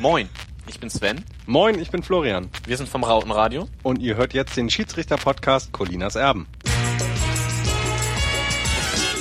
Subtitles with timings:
[0.00, 0.30] Moin,
[0.66, 1.22] ich bin Sven.
[1.44, 2.48] Moin, ich bin Florian.
[2.66, 3.68] Wir sind vom Rautenradio.
[3.82, 6.46] Und ihr hört jetzt den Schiedsrichter-Podcast Colinas Erben.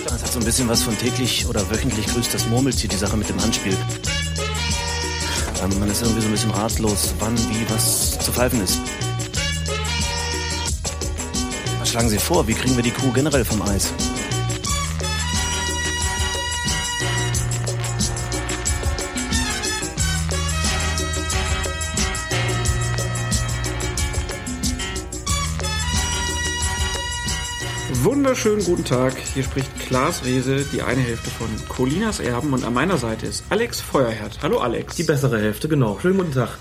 [0.05, 3.17] Das hat so ein bisschen was von täglich oder wöchentlich grüßt das Murmeltier, die Sache
[3.17, 3.75] mit dem Handspiel.
[5.61, 8.79] Ähm, man ist irgendwie so ein bisschen ratlos, wann, wie, was zu pfeifen ist.
[11.79, 12.47] Was schlagen Sie vor?
[12.47, 13.91] Wie kriegen wir die Kuh generell vom Eis?
[28.01, 29.13] Wunderschönen guten Tag.
[29.33, 33.43] Hier spricht Klaas Rehse, die eine Hälfte von Colinas Erben und an meiner Seite ist
[33.49, 34.39] Alex Feuerherd.
[34.41, 34.95] Hallo Alex.
[34.95, 35.99] Die bessere Hälfte, genau.
[35.99, 36.57] Schönen guten Tag.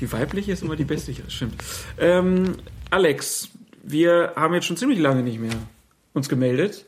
[0.00, 1.62] Die weibliche ist immer die beste, stimmt.
[1.96, 2.56] Ähm,
[2.90, 3.50] Alex,
[3.84, 5.54] wir haben jetzt schon ziemlich lange nicht mehr
[6.12, 6.84] uns gemeldet.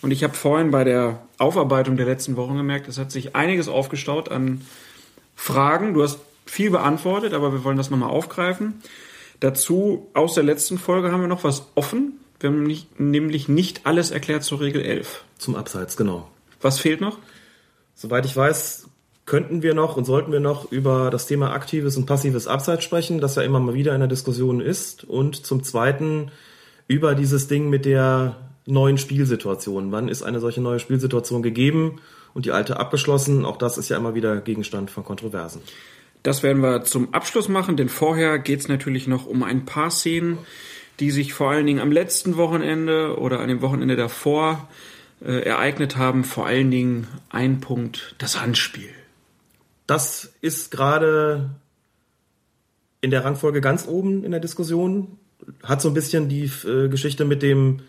[0.00, 3.68] Und ich habe vorhin bei der Aufarbeitung der letzten Wochen gemerkt, es hat sich einiges
[3.68, 4.62] aufgestaut an
[5.36, 5.92] Fragen.
[5.92, 8.80] Du hast viel beantwortet, aber wir wollen das nochmal aufgreifen.
[9.40, 12.14] Dazu aus der letzten Folge haben wir noch was offen.
[12.40, 15.24] Wir haben nicht, nämlich nicht alles erklärt zur Regel 11.
[15.38, 16.28] Zum Abseits, genau.
[16.60, 17.18] Was fehlt noch?
[17.94, 18.88] Soweit ich weiß,
[19.26, 23.20] könnten wir noch und sollten wir noch über das Thema aktives und passives Abseits sprechen,
[23.20, 25.04] das ja immer mal wieder in der Diskussion ist.
[25.04, 26.30] Und zum Zweiten
[26.88, 29.92] über dieses Ding mit der neuen Spielsituation.
[29.92, 32.00] Wann ist eine solche neue Spielsituation gegeben
[32.32, 33.44] und die alte abgeschlossen?
[33.44, 35.60] Auch das ist ja immer wieder Gegenstand von Kontroversen.
[36.22, 39.90] Das werden wir zum Abschluss machen, denn vorher geht es natürlich noch um ein paar
[39.90, 40.38] Szenen,
[41.00, 44.68] die sich vor allen Dingen am letzten Wochenende oder an dem Wochenende davor
[45.24, 46.24] äh, ereignet haben.
[46.24, 48.90] Vor allen Dingen ein Punkt, das Handspiel.
[49.86, 51.50] Das ist gerade
[53.00, 55.18] in der Rangfolge ganz oben in der Diskussion.
[55.62, 57.80] Hat so ein bisschen die äh, Geschichte mit dem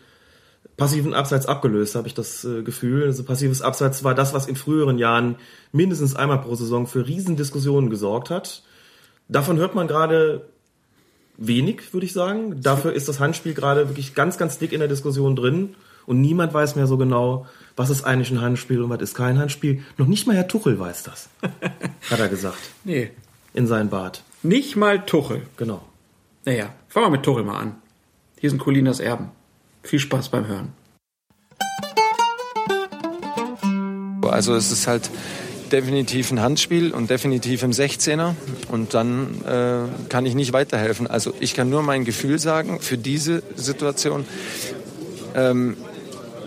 [0.76, 3.04] passiven Abseits abgelöst, habe ich das äh, Gefühl.
[3.04, 5.36] Also passives Abseits war das, was in früheren Jahren
[5.70, 8.62] mindestens einmal pro Saison für Riesendiskussionen gesorgt hat.
[9.28, 10.46] Davon hört man gerade
[11.46, 12.60] wenig, würde ich sagen.
[12.62, 15.74] Dafür ist das Handspiel gerade wirklich ganz, ganz dick in der Diskussion drin.
[16.06, 19.38] Und niemand weiß mehr so genau, was ist eigentlich ein Handspiel und was ist kein
[19.38, 19.82] Handspiel.
[19.98, 21.28] Noch nicht mal Herr Tuchel weiß das,
[22.10, 22.58] hat er gesagt.
[22.84, 23.10] Nee.
[23.54, 24.22] In sein Bad.
[24.42, 25.42] Nicht mal Tuchel.
[25.56, 25.82] Genau.
[26.44, 27.76] Naja, fangen wir mit Tuchel mal an.
[28.40, 29.30] Hier sind Colinas Erben.
[29.82, 30.72] Viel Spaß beim Hören.
[34.22, 35.10] Also es ist halt
[35.72, 38.34] definitiv ein Handspiel und definitiv im 16er
[38.68, 41.06] und dann äh, kann ich nicht weiterhelfen.
[41.06, 44.24] Also ich kann nur mein Gefühl sagen für diese Situation.
[45.34, 45.76] Ähm,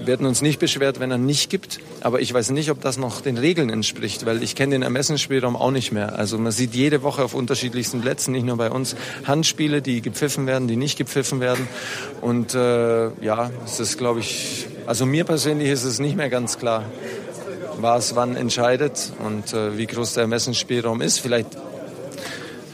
[0.05, 2.97] wir hätten uns nicht beschwert, wenn er nicht gibt, aber ich weiß nicht, ob das
[2.97, 6.19] noch den Regeln entspricht, weil ich kenne den Ermessensspielraum auch nicht mehr.
[6.19, 10.45] Also man sieht jede Woche auf unterschiedlichsten Plätzen, nicht nur bei uns, Handspiele, die gepfiffen
[10.45, 11.67] werden, die nicht gepfiffen werden.
[12.21, 16.59] Und äh, ja, es ist, glaube ich, also mir persönlich ist es nicht mehr ganz
[16.59, 16.83] klar,
[17.79, 21.19] was wann entscheidet und äh, wie groß der Ermessensspielraum ist.
[21.19, 21.55] Vielleicht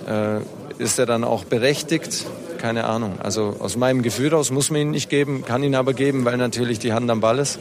[0.08, 0.40] äh,
[0.78, 2.26] ist er dann auch berechtigt.
[2.58, 3.20] Keine Ahnung.
[3.20, 6.38] Also aus meinem Gefühl aus muss man ihn nicht geben, kann ihn aber geben, weil
[6.38, 7.60] natürlich die Hand am Ball ist.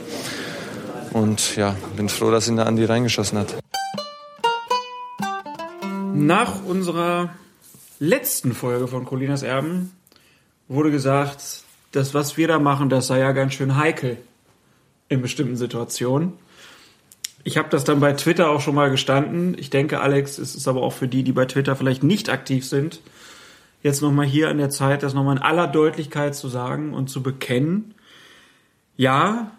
[1.12, 3.54] Und ja, bin froh, dass ihn der Andi reingeschossen hat.
[6.12, 7.30] Nach unserer
[7.98, 9.92] letzten Folge von Colinas Erben
[10.68, 14.18] wurde gesagt, das, was wir da machen, das sei ja ganz schön heikel
[15.08, 16.34] in bestimmten Situationen.
[17.42, 19.56] Ich habe das dann bei Twitter auch schon mal gestanden.
[19.58, 22.66] Ich denke, Alex, es ist aber auch für die, die bei Twitter vielleicht nicht aktiv
[22.66, 23.00] sind,
[23.82, 27.22] jetzt nochmal hier an der Zeit, das nochmal in aller Deutlichkeit zu sagen und zu
[27.22, 27.94] bekennen.
[28.96, 29.52] Ja,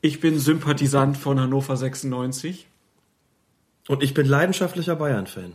[0.00, 2.68] ich bin Sympathisant von Hannover 96.
[3.88, 5.52] Und ich bin leidenschaftlicher Bayern-Fan.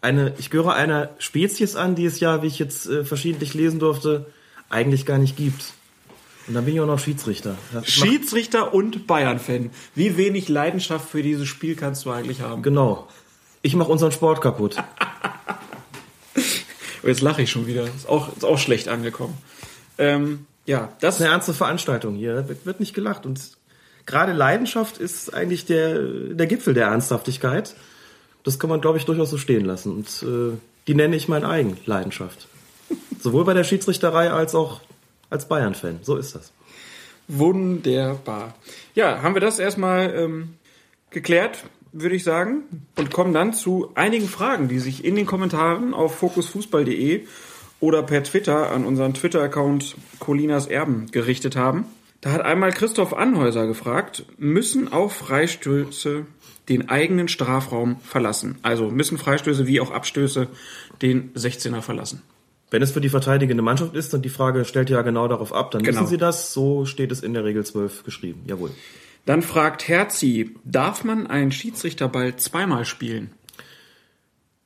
[0.00, 3.78] Eine, ich gehöre einer Spezies an, die es ja, wie ich jetzt äh, verschiedentlich lesen
[3.78, 4.26] durfte,
[4.68, 5.72] eigentlich gar nicht gibt.
[6.46, 7.56] Und dann bin ich auch noch Schiedsrichter.
[7.72, 9.70] Das Schiedsrichter und Bayern-Fan.
[9.94, 12.62] Wie wenig Leidenschaft für dieses Spiel kannst du eigentlich haben?
[12.62, 13.08] Genau.
[13.62, 14.76] Ich mache unseren Sport kaputt.
[17.04, 17.82] Oh, jetzt lache ich schon wieder.
[17.82, 19.36] Ist auch, ist auch schlecht angekommen.
[19.98, 22.48] Ähm, ja, das, das ist eine ernste Veranstaltung hier.
[22.48, 23.26] Wird, wird nicht gelacht.
[23.26, 23.40] Und
[24.06, 27.74] gerade Leidenschaft ist eigentlich der, der Gipfel der Ernsthaftigkeit.
[28.44, 29.92] Das kann man, glaube ich, durchaus so stehen lassen.
[29.92, 30.56] Und äh,
[30.86, 32.46] die nenne ich mein eigen Leidenschaft.
[33.20, 34.80] Sowohl bei der Schiedsrichterei als auch
[35.32, 36.00] als Bayern-Fan.
[36.02, 36.52] So ist das.
[37.28, 38.54] Wunderbar.
[38.94, 40.54] Ja, haben wir das erstmal ähm,
[41.10, 42.62] geklärt, würde ich sagen,
[42.96, 47.26] und kommen dann zu einigen Fragen, die sich in den Kommentaren auf fokusfußball.de
[47.80, 51.86] oder per Twitter an unseren Twitter-Account Colinas Erben gerichtet haben.
[52.20, 56.26] Da hat einmal Christoph Anhäuser gefragt, müssen auch Freistöße
[56.68, 58.58] den eigenen Strafraum verlassen?
[58.62, 60.46] Also müssen Freistöße wie auch Abstöße
[61.02, 62.22] den 16er verlassen?
[62.72, 65.70] Wenn es für die verteidigende Mannschaft ist und die Frage stellt ja genau darauf ab,
[65.70, 66.00] dann genau.
[66.00, 66.52] wissen Sie das.
[66.52, 68.42] So steht es in der Regel 12 geschrieben.
[68.46, 68.70] Jawohl.
[69.26, 73.30] Dann fragt Herzi, darf man einen Schiedsrichterball zweimal spielen?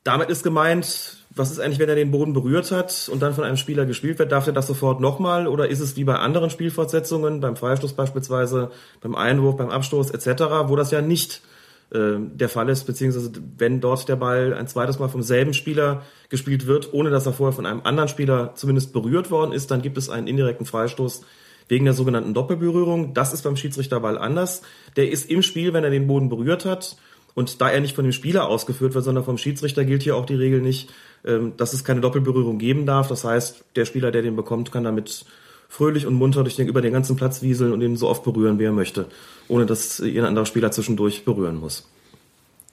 [0.06, 3.44] damit ist gemeint, was ist eigentlich, wenn er den Boden berührt hat und dann von
[3.44, 6.48] einem Spieler gespielt wird, darf er das sofort nochmal oder ist es wie bei anderen
[6.48, 8.70] Spielfortsetzungen, beim Freistoß beispielsweise,
[9.00, 11.55] beim Einwurf, beim Abstoß etc., wo das ja nicht äh,
[11.96, 16.66] der Fall ist, beziehungsweise wenn dort der Ball ein zweites Mal vom selben Spieler gespielt
[16.66, 19.96] wird, ohne dass er vorher von einem anderen Spieler zumindest berührt worden ist, dann gibt
[19.96, 21.22] es einen indirekten Freistoß
[21.68, 23.14] wegen der sogenannten Doppelberührung.
[23.14, 24.62] Das ist beim Schiedsrichterball anders.
[24.96, 26.96] Der ist im Spiel, wenn er den Boden berührt hat.
[27.34, 30.24] Und da er nicht von dem Spieler ausgeführt wird, sondern vom Schiedsrichter gilt hier auch
[30.24, 30.90] die Regel nicht,
[31.24, 33.08] ähm, dass es keine Doppelberührung geben darf.
[33.08, 35.26] Das heißt, der Spieler, der den bekommt, kann damit
[35.68, 38.58] fröhlich und munter durch den, über den ganzen Platz wieseln und ihn so oft berühren,
[38.58, 39.06] wie er möchte,
[39.48, 41.88] ohne dass ein anderer Spieler zwischendurch berühren muss.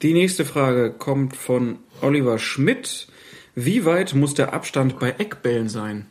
[0.02, 3.08] Die nächste Frage kommt von Oliver Schmidt.
[3.54, 6.06] Wie weit muss der Abstand bei Eckbällen sein?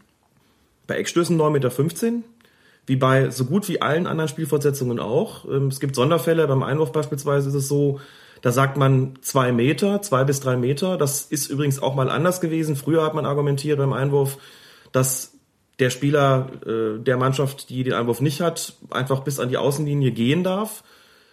[0.88, 2.24] Bei Eckstößen 9,15 Meter.
[2.86, 5.46] Wie bei so gut wie allen anderen Spielfortsetzungen auch.
[5.46, 8.02] Ähm, es gibt Sonderfälle, beim Einwurf beispielsweise ist es so,
[8.42, 10.98] da sagt man zwei Meter, zwei bis drei Meter.
[10.98, 12.76] Das ist übrigens auch mal anders gewesen.
[12.76, 14.38] Früher hat man argumentiert beim Einwurf,
[14.92, 15.33] dass
[15.84, 20.12] der Spieler äh, der Mannschaft, die den Einwurf nicht hat, einfach bis an die Außenlinie
[20.12, 20.82] gehen darf.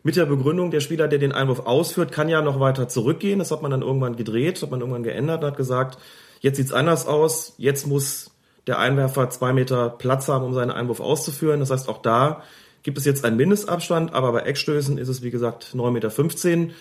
[0.02, 3.38] Mit der Begründung, der Spieler, der den Einwurf ausführt, kann ja noch weiter zurückgehen.
[3.38, 5.98] Das hat man dann irgendwann gedreht, hat man irgendwann geändert und hat gesagt,
[6.40, 8.32] jetzt sieht's anders aus, jetzt muss
[8.66, 11.60] der Einwerfer zwei Meter Platz haben, um seinen Einwurf auszuführen.
[11.60, 12.42] Das heißt, auch da
[12.82, 16.74] gibt es jetzt einen Mindestabstand, aber bei Eckstößen ist es, wie gesagt, 9,15 Meter.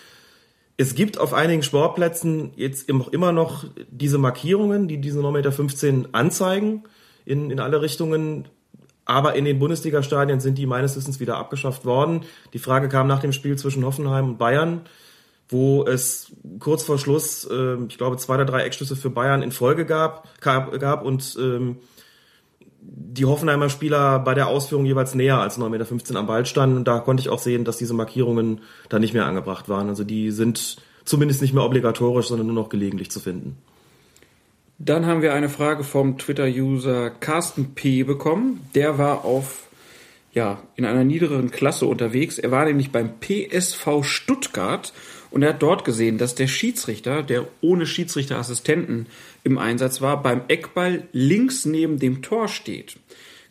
[0.78, 6.84] Es gibt auf einigen Sportplätzen jetzt immer noch diese Markierungen, die diese 9,15 Meter anzeigen
[7.30, 8.48] in, in alle Richtungen.
[9.06, 12.22] Aber in den Bundesliga-Stadien sind die meines Wissens wieder abgeschafft worden.
[12.54, 14.82] Die Frage kam nach dem Spiel zwischen Hoffenheim und Bayern,
[15.48, 19.52] wo es kurz vor Schluss, äh, ich glaube, zwei oder drei Eckschüsse für Bayern in
[19.52, 21.78] Folge gab, gab, gab und ähm,
[22.82, 26.84] die Hoffenheimer Spieler bei der Ausführung jeweils näher als 9,15 Meter am Ball standen.
[26.84, 29.90] Da konnte ich auch sehen, dass diese Markierungen da nicht mehr angebracht waren.
[29.90, 33.58] Also die sind zumindest nicht mehr obligatorisch, sondern nur noch gelegentlich zu finden.
[34.82, 38.04] Dann haben wir eine Frage vom Twitter-User Carsten P.
[38.04, 38.66] bekommen.
[38.76, 39.68] Der war auf,
[40.34, 42.40] ja, in einer niederen Klasse unterwegs.
[42.40, 44.94] Er war nämlich beim PSV Stuttgart
[45.32, 49.08] und er hat dort gesehen, dass der Schiedsrichter, der ohne Schiedsrichterassistenten
[49.44, 52.96] im Einsatz war, beim Eckball links neben dem Tor steht.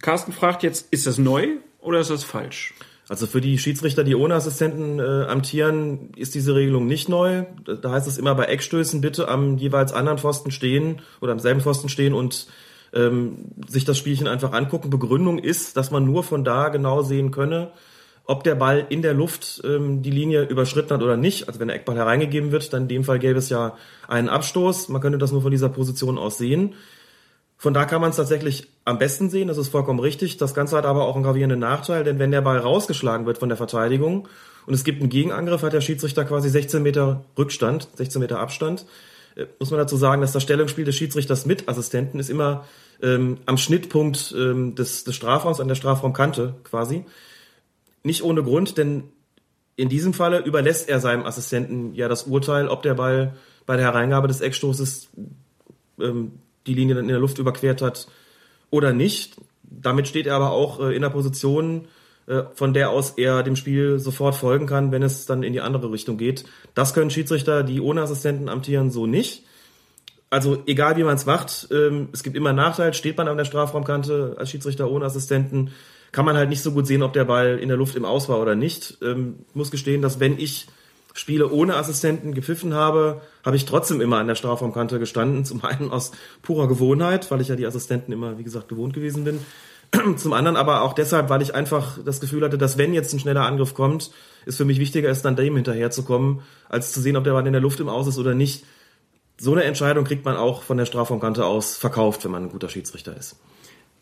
[0.01, 1.49] Carsten fragt jetzt, ist das neu
[1.81, 2.73] oder ist das falsch?
[3.09, 7.45] Also für die Schiedsrichter, die ohne Assistenten äh, amtieren, ist diese Regelung nicht neu.
[7.65, 11.61] Da heißt es immer bei Eckstößen bitte am jeweils anderen Pfosten stehen oder am selben
[11.61, 12.49] Pfosten stehen und
[12.93, 14.91] ähm, sich das Spielchen einfach angucken.
[14.91, 17.71] Begründung ist, dass man nur von da genau sehen könne,
[18.25, 21.49] ob der Ball in der Luft ähm, die Linie überschritten hat oder nicht.
[21.49, 23.77] Also wenn der Eckball hereingegeben wird, dann in dem Fall gäbe es ja
[24.07, 24.91] einen Abstoß.
[24.91, 26.75] Man könnte das nur von dieser Position aus sehen.
[27.61, 30.37] Von da kann man es tatsächlich am besten sehen, das ist vollkommen richtig.
[30.37, 33.49] Das Ganze hat aber auch einen gravierenden Nachteil, denn wenn der Ball rausgeschlagen wird von
[33.49, 34.29] der Verteidigung
[34.67, 38.87] und es gibt einen Gegenangriff, hat der Schiedsrichter quasi 16 Meter Rückstand, 16 Meter Abstand.
[39.35, 42.65] Äh, muss man dazu sagen, dass das Stellungsspiel des Schiedsrichters mit Assistenten ist immer
[43.03, 47.05] ähm, am Schnittpunkt ähm, des, des Strafraums, an der Strafraumkante quasi.
[48.05, 49.03] Nicht ohne Grund, denn
[49.75, 53.35] in diesem Falle überlässt er seinem Assistenten ja das Urteil, ob der Ball
[53.67, 55.09] bei der Hereingabe des Eckstoßes
[56.01, 56.39] ähm,
[56.69, 58.07] die Linie dann in der Luft überquert hat
[58.71, 59.37] oder nicht.
[59.63, 61.89] Damit steht er aber auch äh, in der Position,
[62.27, 65.61] äh, von der aus er dem Spiel sofort folgen kann, wenn es dann in die
[65.61, 66.45] andere Richtung geht.
[66.75, 69.45] Das können Schiedsrichter, die ohne Assistenten amtieren, so nicht.
[70.31, 72.93] Also egal wie man es macht, ähm, es gibt immer einen Nachteil.
[72.93, 75.71] Steht man an der Strafraumkante als Schiedsrichter ohne Assistenten,
[76.13, 78.29] kann man halt nicht so gut sehen, ob der Ball in der Luft im Aus
[78.29, 78.99] war oder nicht.
[79.03, 80.67] Ähm, muss gestehen, dass wenn ich
[81.15, 85.45] Spiele ohne Assistenten gepfiffen habe, habe ich trotzdem immer an der Strafraumkante gestanden.
[85.45, 86.13] Zum einen aus
[86.43, 89.41] purer Gewohnheit, weil ich ja die Assistenten immer, wie gesagt, gewohnt gewesen bin.
[90.17, 93.21] Zum anderen aber auch deshalb, weil ich einfach das Gefühl hatte, dass wenn jetzt ein
[93.21, 94.11] schneller Angriff kommt,
[94.47, 97.53] es für mich wichtiger ist, dann dem hinterherzukommen, als zu sehen, ob der Ball in
[97.53, 98.65] der Luft im Aus ist oder nicht.
[99.39, 102.69] So eine Entscheidung kriegt man auch von der Strafraumkante aus verkauft, wenn man ein guter
[102.69, 103.37] Schiedsrichter ist.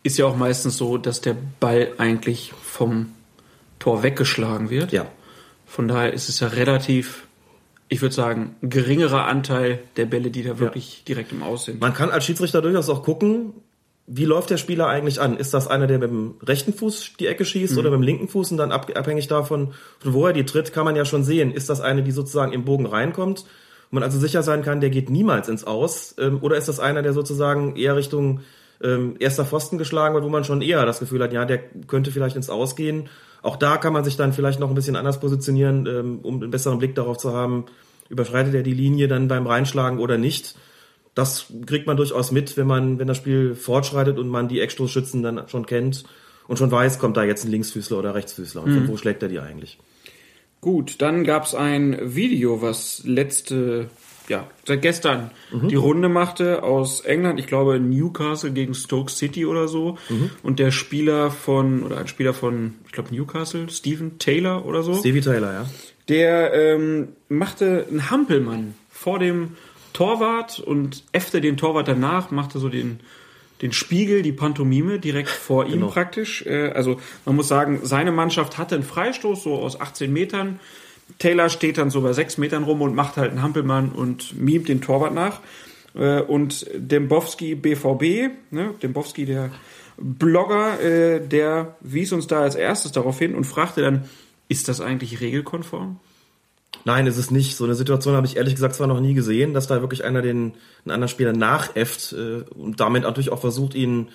[0.03, 3.13] Ist ja auch meistens so, dass der Ball eigentlich vom
[3.79, 4.91] Tor weggeschlagen wird.
[4.91, 5.07] Ja.
[5.67, 7.27] Von daher ist es ja relativ,
[7.89, 11.05] ich würde sagen, geringerer Anteil der Bälle, die da wirklich ja.
[11.09, 11.81] direkt im Aus sind.
[11.81, 13.53] Man kann als Schiedsrichter durchaus auch gucken,
[14.09, 15.35] wie läuft der Spieler eigentlich an?
[15.35, 17.79] Ist das einer, der mit dem rechten Fuß die Ecke schießt mhm.
[17.79, 18.51] oder mit dem linken Fuß?
[18.51, 21.51] Und dann abhängig davon, von wo er die tritt, kann man ja schon sehen.
[21.51, 23.43] Ist das eine, die sozusagen im Bogen reinkommt?
[23.91, 26.15] Wo man also sicher sein kann, der geht niemals ins Aus?
[26.17, 28.39] Ähm, oder ist das einer, der sozusagen eher Richtung
[28.81, 32.11] ähm, erster Pfosten geschlagen wird, wo man schon eher das Gefühl hat, ja, der könnte
[32.11, 33.09] vielleicht ins Ausgehen?
[33.41, 36.51] Auch da kann man sich dann vielleicht noch ein bisschen anders positionieren, ähm, um einen
[36.51, 37.65] besseren Blick darauf zu haben,
[38.09, 40.55] überschreitet er die Linie dann beim Reinschlagen oder nicht.
[41.13, 45.23] Das kriegt man durchaus mit, wenn man, wenn das Spiel fortschreitet und man die Eckstoßschützen
[45.23, 46.03] dann schon kennt
[46.47, 48.75] und schon weiß, kommt da jetzt ein Linksfüßler oder Rechtsfüßler und mhm.
[48.75, 49.79] von wo schlägt er die eigentlich.
[50.61, 53.89] Gut, dann gab es ein Video, was letzte
[54.29, 59.67] ja, seit gestern die Runde machte aus England, ich glaube Newcastle gegen Stoke City oder
[59.67, 59.97] so.
[60.43, 64.93] Und der Spieler von, oder ein Spieler von, ich glaube Newcastle, Stephen Taylor oder so,
[64.95, 65.65] Stevie Taylor, ja.
[66.09, 69.55] der ähm, machte einen Hampelmann vor dem
[69.93, 72.99] Torwart und äffte den Torwart danach, machte so den,
[73.61, 75.87] den Spiegel, die Pantomime direkt vor ihm Genau.
[75.87, 76.45] praktisch.
[76.45, 80.59] Äh, also man muss sagen, seine Mannschaft hatte einen Freistoß so aus 18 Metern.
[81.19, 84.67] Taylor steht dann so bei 6 Metern rum und macht halt einen Hampelmann und mimt
[84.67, 85.41] den Torwart nach.
[85.95, 89.51] Äh, und Dembowski BVB, ne, Dembowski der
[89.97, 94.05] Blogger, äh, der wies uns da als erstes darauf hin und fragte dann,
[94.47, 95.99] ist das eigentlich regelkonform?
[96.85, 97.55] Nein, ist es nicht.
[97.55, 100.21] So eine Situation habe ich ehrlich gesagt zwar noch nie gesehen, dass da wirklich einer
[100.21, 100.53] den
[100.85, 104.09] einen anderen Spieler nachäfft äh, und damit natürlich auch versucht, ihn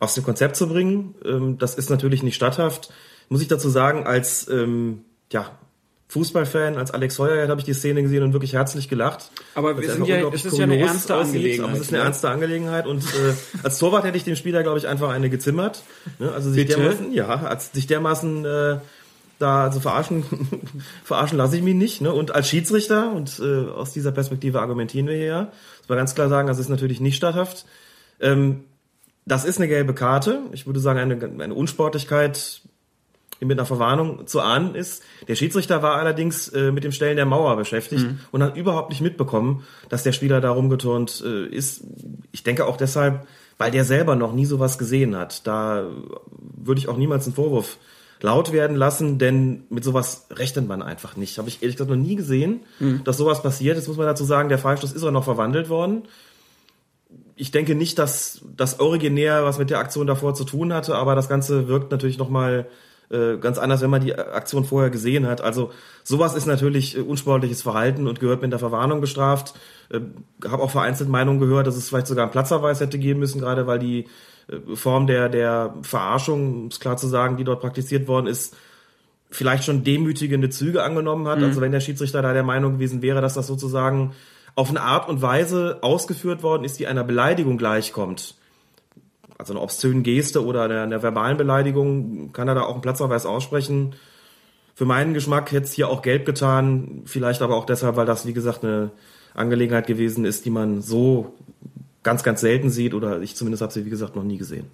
[0.00, 1.14] aus dem Konzept zu bringen.
[1.24, 2.92] Ähm, das ist natürlich nicht statthaft.
[3.28, 5.58] Muss ich dazu sagen, als ähm, ja,
[6.10, 9.30] Fußballfan, als Alex Heuer habe ich die Szene gesehen und wirklich herzlich gelacht.
[9.54, 12.04] Aber wir sind ja- es ist ja eine ernste Angelegenheit, Aber es ist eine ne?
[12.04, 15.82] ernste Angelegenheit und äh, als Torwart hätte ich dem Spieler, glaube ich, einfach eine gezimmert.
[16.18, 16.32] Ne?
[16.32, 16.80] Also sich Bitte?
[16.80, 18.78] dermaßen, ja, als sich dermaßen äh,
[19.38, 20.24] da also verarschen,
[21.04, 22.00] verarschen lasse ich mich nicht.
[22.00, 22.10] Ne?
[22.12, 26.14] Und als Schiedsrichter, und äh, aus dieser Perspektive argumentieren wir hier, ja, muss man ganz
[26.14, 27.66] klar sagen, das ist natürlich nicht statthaft.
[28.18, 28.64] Ähm,
[29.26, 30.40] das ist eine gelbe Karte.
[30.52, 32.62] Ich würde sagen, eine, eine Unsportlichkeit,
[33.40, 35.02] mit einer Verwarnung zu ahnen ist.
[35.28, 39.00] Der Schiedsrichter war allerdings äh, mit dem Stellen der Mauer beschäftigt und hat überhaupt nicht
[39.00, 41.84] mitbekommen, dass der Spieler da rumgeturnt äh, ist.
[42.32, 43.26] Ich denke auch deshalb,
[43.58, 45.46] weil der selber noch nie sowas gesehen hat.
[45.46, 45.86] Da
[46.56, 47.78] würde ich auch niemals einen Vorwurf
[48.20, 51.38] laut werden lassen, denn mit sowas rechnet man einfach nicht.
[51.38, 52.60] Habe ich ehrlich gesagt noch nie gesehen,
[53.04, 53.76] dass sowas passiert.
[53.76, 56.02] Jetzt muss man dazu sagen, der Freistoß ist auch noch verwandelt worden.
[57.36, 61.14] Ich denke nicht, dass das originär was mit der Aktion davor zu tun hatte, aber
[61.14, 62.66] das Ganze wirkt natürlich nochmal
[63.10, 65.40] äh, ganz anders, wenn man die Aktion vorher gesehen hat.
[65.40, 65.72] Also
[66.04, 69.54] sowas ist natürlich äh, unsportliches Verhalten und gehört mit der Verwarnung bestraft.
[69.90, 70.00] Äh,
[70.46, 73.66] habe auch vereinzelt Meinungen gehört, dass es vielleicht sogar einen Platzverweis hätte geben müssen, gerade
[73.66, 74.08] weil die
[74.48, 78.56] äh, Form der, der Verarschung, um es klar zu sagen, die dort praktiziert worden ist,
[79.30, 81.42] vielleicht schon demütigende Züge angenommen hat.
[81.42, 84.12] Also wenn der Schiedsrichter da der Meinung gewesen wäre, dass das sozusagen
[84.54, 88.37] auf eine Art und Weise ausgeführt worden ist, die einer Beleidigung gleichkommt.
[89.38, 93.24] Also eine obszöne Geste oder einer, einer verbalen Beleidigung, kann er da auch einen Platzverweis
[93.24, 93.94] aussprechen.
[94.74, 98.26] Für meinen Geschmack hätte es hier auch gelb getan, vielleicht aber auch deshalb, weil das,
[98.26, 98.90] wie gesagt, eine
[99.34, 101.34] Angelegenheit gewesen ist, die man so
[102.02, 104.66] ganz, ganz selten sieht oder ich zumindest habe sie, wie gesagt, noch nie gesehen.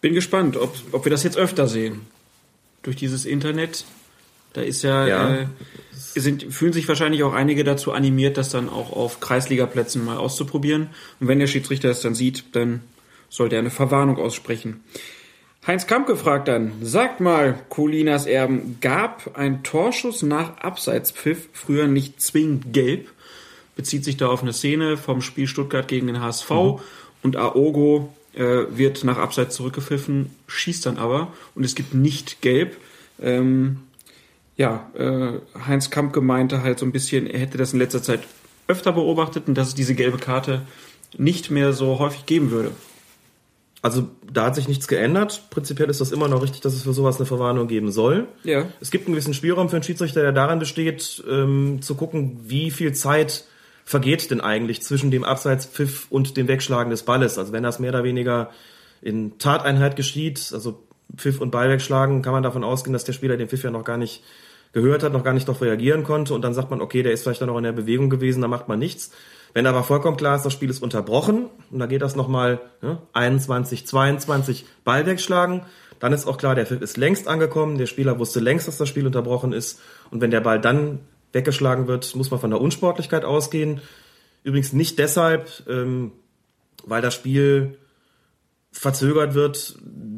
[0.00, 2.02] Bin gespannt, ob, ob wir das jetzt öfter sehen.
[2.82, 3.84] Durch dieses Internet.
[4.52, 5.34] Da ist ja, Ja.
[5.34, 5.46] Äh,
[5.92, 10.88] sind, fühlen sich wahrscheinlich auch einige dazu animiert, das dann auch auf Kreisligaplätzen mal auszuprobieren.
[11.20, 12.82] Und wenn der Schiedsrichter es dann sieht, dann
[13.34, 14.84] sollte er eine Verwarnung aussprechen.
[15.66, 22.20] Heinz Kamp gefragt dann, sagt mal, Colinas Erben, gab ein Torschuss nach Abseitspfiff früher nicht
[22.20, 23.10] zwingend gelb?
[23.74, 26.50] Bezieht sich da auf eine Szene vom Spiel Stuttgart gegen den HSV
[27.22, 32.76] und Aogo äh, wird nach Abseits zurückgepfiffen, schießt dann aber und es gibt nicht gelb.
[33.20, 33.80] Ähm,
[34.56, 38.20] ja, äh, Heinz Kamp gemeinte halt so ein bisschen, er hätte das in letzter Zeit
[38.68, 40.62] öfter beobachtet und dass es diese gelbe Karte
[41.16, 42.70] nicht mehr so häufig geben würde.
[43.84, 45.42] Also da hat sich nichts geändert.
[45.50, 48.28] Prinzipiell ist das immer noch richtig, dass es für sowas eine Verwarnung geben soll.
[48.42, 48.64] Ja.
[48.80, 52.70] Es gibt einen gewissen Spielraum für einen Schiedsrichter, der daran besteht, ähm, zu gucken, wie
[52.70, 53.44] viel Zeit
[53.84, 57.36] vergeht denn eigentlich zwischen dem Abseitspfiff und dem Wegschlagen des Balles.
[57.36, 58.48] Also wenn das mehr oder weniger
[59.02, 60.82] in Tateinheit geschieht, also
[61.14, 63.84] Pfiff und Ball wegschlagen, kann man davon ausgehen, dass der Spieler den Pfiff ja noch
[63.84, 64.22] gar nicht
[64.72, 67.22] gehört hat, noch gar nicht darauf reagieren konnte und dann sagt man, okay, der ist
[67.22, 69.10] vielleicht dann noch in der Bewegung gewesen, da macht man nichts.
[69.54, 72.98] Wenn aber vollkommen klar ist, das Spiel ist unterbrochen und da geht das nochmal ne,
[73.12, 75.62] 21, 22 Ball wegschlagen,
[76.00, 78.88] dann ist auch klar, der Pfiff ist längst angekommen, der Spieler wusste längst, dass das
[78.88, 79.80] Spiel unterbrochen ist
[80.10, 80.98] und wenn der Ball dann
[81.32, 83.80] weggeschlagen wird, muss man von der Unsportlichkeit ausgehen.
[84.42, 86.12] Übrigens nicht deshalb, ähm,
[86.84, 87.78] weil das Spiel
[88.72, 89.76] verzögert wird,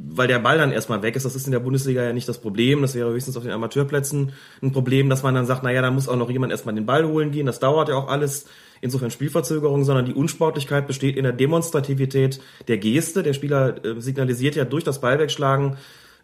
[0.08, 1.24] weil der Ball dann erstmal weg ist.
[1.24, 2.80] Das ist in der Bundesliga ja nicht das Problem.
[2.80, 6.08] Das wäre höchstens auf den Amateurplätzen ein Problem, dass man dann sagt, naja, da muss
[6.08, 7.46] auch noch jemand erstmal den Ball holen gehen.
[7.46, 8.46] Das dauert ja auch alles.
[8.80, 13.22] Insofern Spielverzögerung, sondern die Unsportlichkeit besteht in der Demonstrativität der Geste.
[13.22, 15.76] Der Spieler äh, signalisiert ja durch das Ballwegschlagen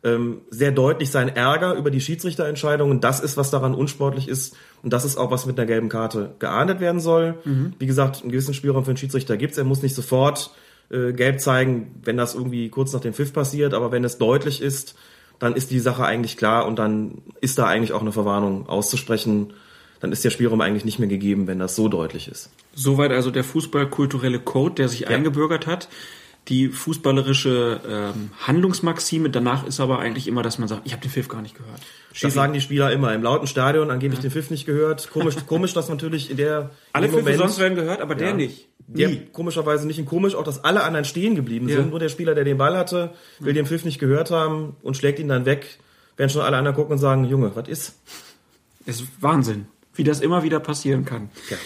[0.04, 3.00] ähm, sehr deutlich seinen Ärger über die Schiedsrichterentscheidungen.
[3.00, 4.56] Das ist, was daran unsportlich ist.
[4.82, 7.38] Und das ist auch, was mit einer gelben Karte geahndet werden soll.
[7.78, 9.58] Wie gesagt, einen gewissen Spielraum für einen Schiedsrichter gibt's.
[9.58, 10.50] Er muss nicht sofort
[10.90, 13.74] äh, gelb zeigen, wenn das irgendwie kurz nach dem Pfiff passiert.
[13.74, 14.96] Aber wenn es deutlich ist,
[15.38, 19.52] dann ist die Sache eigentlich klar und dann ist da eigentlich auch eine Verwarnung auszusprechen.
[20.02, 22.50] Dann ist der Spielraum eigentlich nicht mehr gegeben, wenn das so deutlich ist.
[22.74, 25.88] Soweit also der fußballkulturelle Code, der sich eingebürgert hat.
[26.48, 29.30] die fußballerische ähm, Handlungsmaxime.
[29.30, 31.80] Danach ist aber eigentlich immer, dass man sagt, ich habe den Pfiff gar nicht gehört.
[32.20, 33.14] Das sagen die Spieler immer.
[33.14, 35.08] Im lauten Stadion angeblich den Pfiff nicht gehört.
[35.10, 38.34] Komisch, komisch, dass natürlich in der Alle Pfiffe Moment- sonst werden gehört, aber der Ja.
[38.34, 38.66] nicht.
[38.88, 39.22] Der Nie.
[39.32, 41.76] komischerweise nicht und komisch auch, dass alle anderen stehen geblieben Ja.
[41.76, 41.90] sind.
[41.90, 45.20] Nur der Spieler, der den Ball hatte, will den Pfiff nicht gehört haben und schlägt
[45.20, 45.78] ihn dann weg.
[46.16, 47.94] Während schon alle anderen gucken und sagen, Junge, was ist?
[48.84, 51.30] Es ist Wahnsinn, wie das immer wieder passieren kann.
[51.50, 51.56] Ja.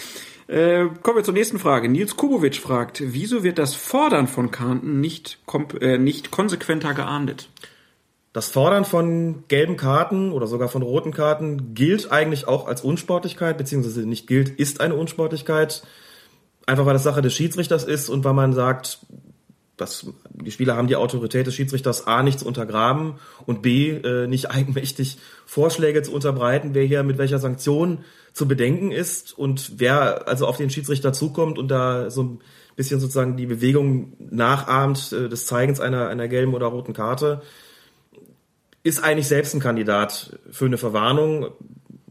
[0.47, 1.89] Äh, kommen wir zur nächsten Frage.
[1.89, 5.39] Nils Kubowitsch fragt, wieso wird das Fordern von Karten nicht,
[5.81, 7.49] äh, nicht konsequenter geahndet?
[8.31, 13.57] Das Fordern von gelben Karten oder sogar von roten Karten gilt eigentlich auch als Unsportlichkeit,
[13.57, 15.83] beziehungsweise nicht gilt, ist eine Unsportlichkeit.
[16.65, 18.99] Einfach weil das Sache des Schiedsrichters ist und weil man sagt,
[19.77, 24.27] dass die Spieler haben die Autorität des Schiedsrichters A nicht zu untergraben und B äh,
[24.27, 27.99] nicht eigenmächtig Vorschläge zu unterbreiten, wer hier mit welcher Sanktion
[28.33, 32.39] zu bedenken ist und wer also auf den Schiedsrichter zukommt und da so ein
[32.75, 37.41] bisschen sozusagen die Bewegung nachahmt äh, des Zeigens einer, einer gelben oder roten Karte,
[38.83, 41.47] ist eigentlich selbst ein Kandidat für eine Verwarnung.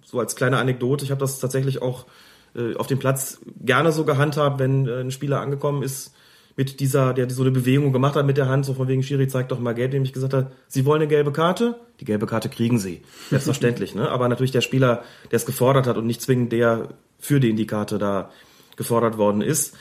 [0.04, 2.06] So als kleine Anekdote, ich habe das tatsächlich auch
[2.54, 6.12] äh, auf dem Platz gerne so gehandhabt, wenn äh, ein Spieler angekommen ist
[6.56, 9.28] mit dieser, der so eine Bewegung gemacht hat mit der Hand, so von wegen Schiri
[9.28, 11.78] zeigt doch mal gelb, dem ich gesagt habe, Sie wollen eine gelbe Karte?
[12.00, 13.02] Die gelbe Karte kriegen Sie.
[13.28, 14.08] Selbstverständlich, ne?
[14.08, 17.66] Aber natürlich der Spieler, der es gefordert hat und nicht zwingend der, für den die
[17.66, 18.30] Karte da
[18.76, 19.76] gefordert worden ist.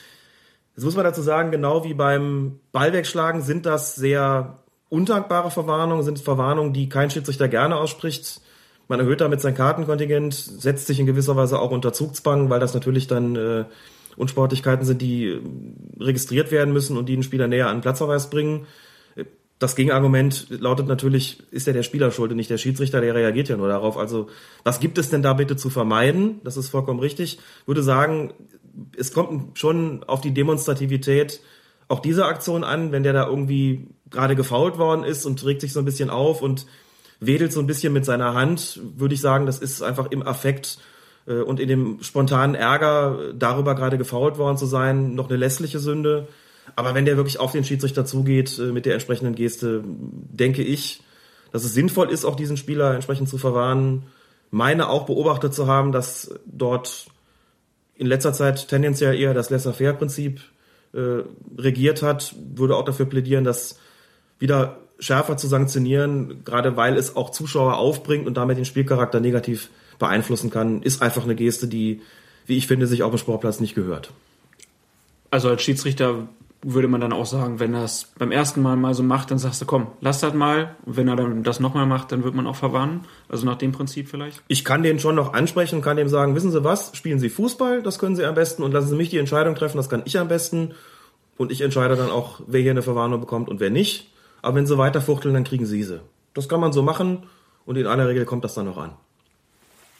[0.75, 6.19] Jetzt muss man dazu sagen, genau wie beim Ballwegschlagen sind das sehr undankbare Verwarnungen, sind
[6.19, 8.41] Verwarnungen, die kein Schiedsrichter gerne ausspricht.
[8.89, 12.73] Man erhöht damit sein Kartenkontingent, setzt sich in gewisser Weise auch unter Zugzwang, weil das
[12.73, 13.65] natürlich dann äh,
[14.17, 15.41] Unsportlichkeiten sind, die äh,
[15.99, 18.67] registriert werden müssen und die den Spieler näher an den Platzverweis bringen.
[19.57, 23.47] Das Gegenargument lautet natürlich, ist ja der Spieler schuld und nicht der Schiedsrichter, der reagiert
[23.47, 23.97] ja nur darauf.
[23.97, 24.27] Also
[24.65, 26.41] was gibt es denn da bitte zu vermeiden?
[26.43, 27.39] Das ist vollkommen richtig.
[27.61, 28.33] Ich würde sagen,
[28.97, 31.39] es kommt schon auf die Demonstrativität
[31.87, 35.71] auch dieser Aktion an, wenn der da irgendwie gerade gefault worden ist und regt sich
[35.71, 36.65] so ein bisschen auf und
[37.19, 40.79] wedelt so ein bisschen mit seiner Hand, würde ich sagen, das ist einfach im Affekt
[41.33, 46.27] und in dem spontanen Ärger darüber gerade gefault worden zu sein, noch eine lässliche Sünde.
[46.75, 51.03] Aber wenn der wirklich auf den Schiedsrichter zugeht äh, mit der entsprechenden Geste, denke ich,
[51.51, 54.03] dass es sinnvoll ist, auch diesen Spieler entsprechend zu verwarnen.
[54.51, 57.07] Meine auch beobachtet zu haben, dass dort
[57.95, 60.41] in letzter Zeit tendenziell eher das Laissez-faire-Prinzip
[60.93, 61.23] äh,
[61.57, 63.79] regiert hat, würde auch dafür plädieren, das
[64.37, 69.69] wieder schärfer zu sanktionieren, gerade weil es auch Zuschauer aufbringt und damit den Spielcharakter negativ
[69.99, 72.01] beeinflussen kann, ist einfach eine Geste, die,
[72.45, 74.11] wie ich finde, sich auf dem Sportplatz nicht gehört.
[75.31, 76.27] Also als Schiedsrichter
[76.67, 79.37] würde man dann auch sagen, wenn er es beim ersten Mal mal so macht, dann
[79.37, 80.75] sagst du, komm, lass das mal.
[80.85, 83.01] Und wenn er dann das nochmal macht, dann wird man auch verwarnen.
[83.29, 84.41] Also nach dem Prinzip vielleicht.
[84.47, 87.29] Ich kann den schon noch ansprechen und kann dem sagen, wissen Sie was, spielen Sie
[87.29, 90.01] Fußball, das können Sie am besten und lassen Sie mich die Entscheidung treffen, das kann
[90.05, 90.73] ich am besten.
[91.37, 94.09] Und ich entscheide dann auch, wer hier eine Verwarnung bekommt und wer nicht.
[94.41, 95.99] Aber wenn Sie weiterfuchteln, dann kriegen Sie sie.
[96.33, 97.23] Das kann man so machen
[97.65, 98.93] und in aller Regel kommt das dann auch an.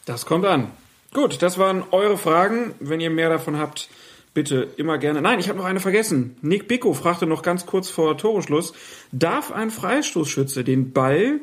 [0.06, 0.70] Das kommt an.
[1.12, 2.74] Gut, das waren eure Fragen.
[2.78, 3.88] Wenn ihr mehr davon habt,
[4.34, 5.20] bitte immer gerne.
[5.20, 6.36] Nein, ich habe noch eine vergessen.
[6.42, 8.72] Nick Bicko fragte noch ganz kurz vor Toreschluss,
[9.10, 11.40] darf ein Freistoßschütze den Ball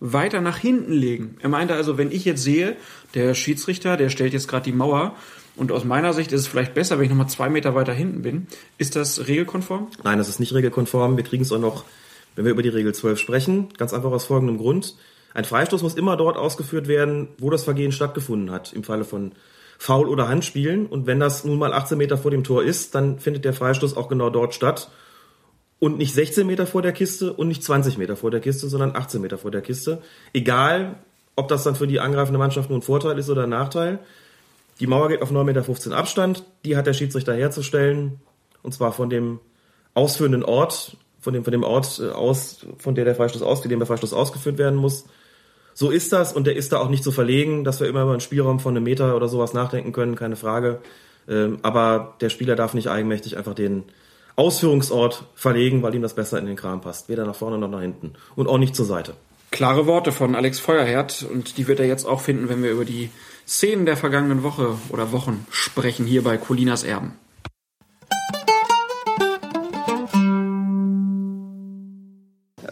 [0.00, 1.36] weiter nach hinten legen?
[1.42, 2.76] Er meinte also, wenn ich jetzt sehe,
[3.14, 5.14] der Schiedsrichter, der stellt jetzt gerade die Mauer
[5.56, 8.22] und aus meiner Sicht ist es vielleicht besser, wenn ich nochmal zwei Meter weiter hinten
[8.22, 8.46] bin.
[8.78, 9.88] Ist das regelkonform?
[10.02, 11.18] Nein, das ist nicht regelkonform.
[11.18, 11.84] Wir kriegen es auch noch,
[12.36, 14.94] wenn wir über die Regel 12 sprechen, ganz einfach aus folgendem Grund.
[15.34, 19.32] Ein Freistoß muss immer dort ausgeführt werden, wo das Vergehen stattgefunden hat, im Falle von
[19.78, 20.86] Foul oder Handspielen.
[20.86, 23.96] Und wenn das nun mal 18 Meter vor dem Tor ist, dann findet der Freistoß
[23.96, 24.90] auch genau dort statt.
[25.78, 28.96] Und nicht 16 Meter vor der Kiste und nicht 20 Meter vor der Kiste, sondern
[28.96, 30.02] 18 Meter vor der Kiste.
[30.32, 30.96] Egal,
[31.36, 34.00] ob das dann für die angreifende Mannschaft nur ein Vorteil ist oder ein Nachteil.
[34.80, 36.44] Die Mauer geht auf 9,15 Meter Abstand.
[36.64, 38.20] Die hat der Schiedsrichter herzustellen.
[38.62, 39.38] Und zwar von dem
[39.94, 40.96] ausführenden Ort,
[41.28, 44.14] von dem, von dem Ort äh, aus, von der der Freistoß aus, dem der Freistoß
[44.14, 45.04] ausgeführt werden muss.
[45.74, 48.12] So ist das und der ist da auch nicht zu verlegen, dass wir immer über
[48.12, 50.80] einen Spielraum von einem Meter oder sowas nachdenken können, keine Frage.
[51.28, 53.84] Ähm, aber der Spieler darf nicht eigenmächtig einfach den
[54.36, 57.10] Ausführungsort verlegen, weil ihm das besser in den Kram passt.
[57.10, 58.14] Weder nach vorne noch nach hinten.
[58.36, 59.12] Und auch nicht zur Seite.
[59.50, 62.86] Klare Worte von Alex Feuerherd und die wird er jetzt auch finden, wenn wir über
[62.86, 63.10] die
[63.46, 67.18] Szenen der vergangenen Woche oder Wochen sprechen hier bei Colinas Erben.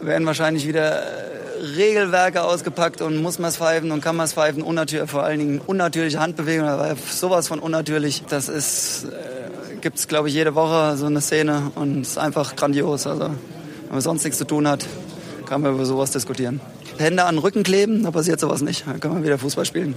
[0.07, 1.27] Werden wahrscheinlich wieder äh,
[1.75, 4.61] Regelwerke ausgepackt und muss man es pfeifen und kann man es pfeifen.
[4.61, 8.23] Unnatür, vor allen Dingen unnatürliche Handbewegungen, sowas von unnatürlich.
[8.29, 9.07] Das äh,
[9.81, 13.05] gibt es, glaube ich, jede Woche so eine Szene und es ist einfach grandios.
[13.07, 14.85] Also, wenn man sonst nichts zu tun hat,
[15.45, 16.59] kann man über sowas diskutieren.
[16.97, 18.85] Hände an den Rücken kleben, da passiert sowas nicht.
[18.87, 19.93] Da kann man wieder Fußball spielen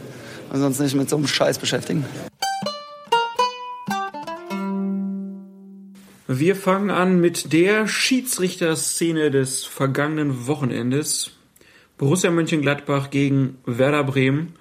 [0.53, 2.05] und sonst nicht mit so einem Scheiß beschäftigen.
[6.33, 11.33] Wir fangen an mit der Schiedsrichterszene des vergangenen Wochenendes.
[11.99, 14.53] Borussia Mönchengladbach gegen Werder Bremen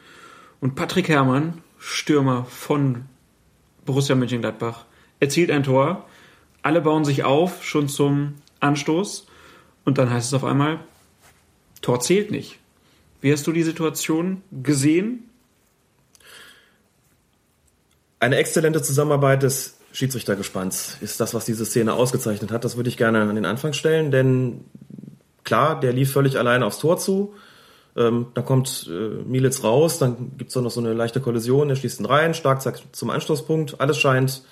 [0.61, 3.05] und Patrick Herrmann, Stürmer von
[3.85, 4.85] Borussia Mönchengladbach,
[5.19, 6.09] erzielt ein Tor.
[6.63, 9.27] Alle bauen sich auf, schon zum Anstoß.
[9.85, 10.79] Und dann heißt es auf einmal,
[11.83, 12.57] Tor zählt nicht.
[13.21, 15.29] Wie hast du die Situation gesehen?
[18.19, 22.63] Eine exzellente Zusammenarbeit des Schiedsrichtergespanns ist das, was diese Szene ausgezeichnet hat.
[22.63, 24.65] Das würde ich gerne an den Anfang stellen, denn
[25.43, 27.33] klar, der lief völlig allein aufs Tor zu.
[27.97, 31.75] Ähm, dann kommt äh, Militz raus, dann gibt's es noch so eine leichte Kollision, er
[31.75, 33.81] schließt ihn rein, stark zum Anstoßpunkt.
[33.81, 34.43] Alles scheint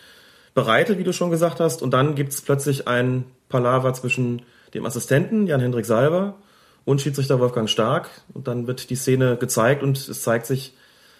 [0.54, 1.84] bereitet, wie du schon gesagt hast.
[1.84, 4.42] Und dann gibt's plötzlich ein Palaver zwischen
[4.74, 6.36] dem Assistenten Jan-Hendrik Salver
[6.84, 8.10] und Schiedsrichter Wolfgang Stark.
[8.34, 10.74] Und dann wird die Szene gezeigt und es zeigt sich,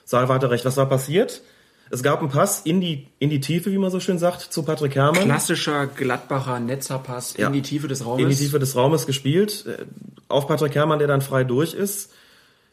[0.06, 0.66] Salver hatte recht.
[0.66, 1.44] Was war passiert?
[1.90, 4.64] Es gab einen Pass in die, in die Tiefe, wie man so schön sagt, zu
[4.64, 5.24] Patrick Herrmann.
[5.26, 7.48] Klassischer Gladbacher Netzerpass Ja.
[7.48, 8.24] in die Tiefe des Raumes.
[8.24, 9.86] in die Tiefe des Raumes gespielt, äh,
[10.28, 12.12] auf Patrick Herrmann, der dann frei durch ist.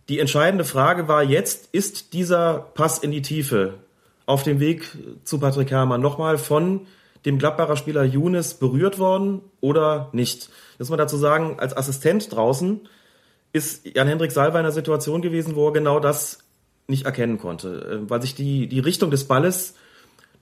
[0.08, 3.74] Die entscheidende Frage war jetzt, ist dieser Pass in die Tiefe
[4.26, 4.84] auf dem Weg
[5.24, 6.86] zu Patrick Herrmann nochmal von
[7.24, 10.50] dem Gladbacher Spieler Younes berührt worden oder nicht?
[10.78, 12.80] Muss man dazu sagen, als Assistent draußen
[13.52, 16.40] ist Jan-Hendrik Salva in einer Situation gewesen, wo er genau das
[16.86, 19.74] nicht erkennen konnte, äh, weil sich die, die Richtung des Balles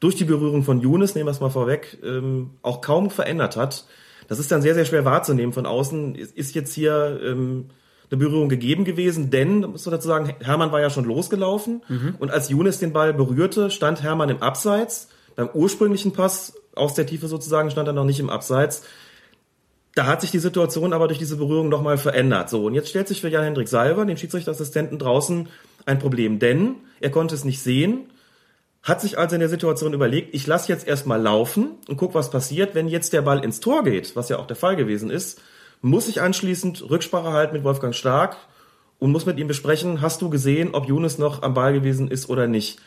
[0.00, 3.87] durch die Berührung von Younes, nehmen wir es mal vorweg, ähm, auch kaum verändert hat.
[4.28, 6.14] Das ist dann sehr, sehr schwer wahrzunehmen von außen.
[6.14, 7.66] Ist, jetzt hier ähm,
[8.11, 11.83] eine Berührung gegeben gewesen, denn, muss man dazu sagen, Hermann war ja schon losgelaufen
[12.18, 15.09] und als Younes den Ball berührte, stand Hermann im Abseits.
[15.35, 18.83] Beim ursprünglichen Pass aus der Tiefe sozusagen stand er noch nicht im Abseits.
[19.94, 22.48] Da hat sich die Situation aber durch diese Berührung nochmal verändert.
[22.48, 25.48] So, und jetzt stellt sich für Jan-Hendrik Salver, den Schiedsrichterassistenten draußen,
[25.87, 28.11] ein Problem, denn er konnte es nicht sehen,
[28.83, 32.31] hat sich also in der Situation überlegt, ich lasse jetzt erstmal laufen und guck, was
[32.31, 32.75] passiert.
[32.75, 35.40] Wenn jetzt der Ball ins Tor geht, was ja auch der Fall gewesen ist,
[35.81, 38.37] muss ich anschließend Rücksprache halten mit Wolfgang Stark
[38.99, 42.29] und muss mit ihm besprechen, hast du gesehen, ob Younes noch am Ball gewesen ist
[42.29, 42.81] oder nicht.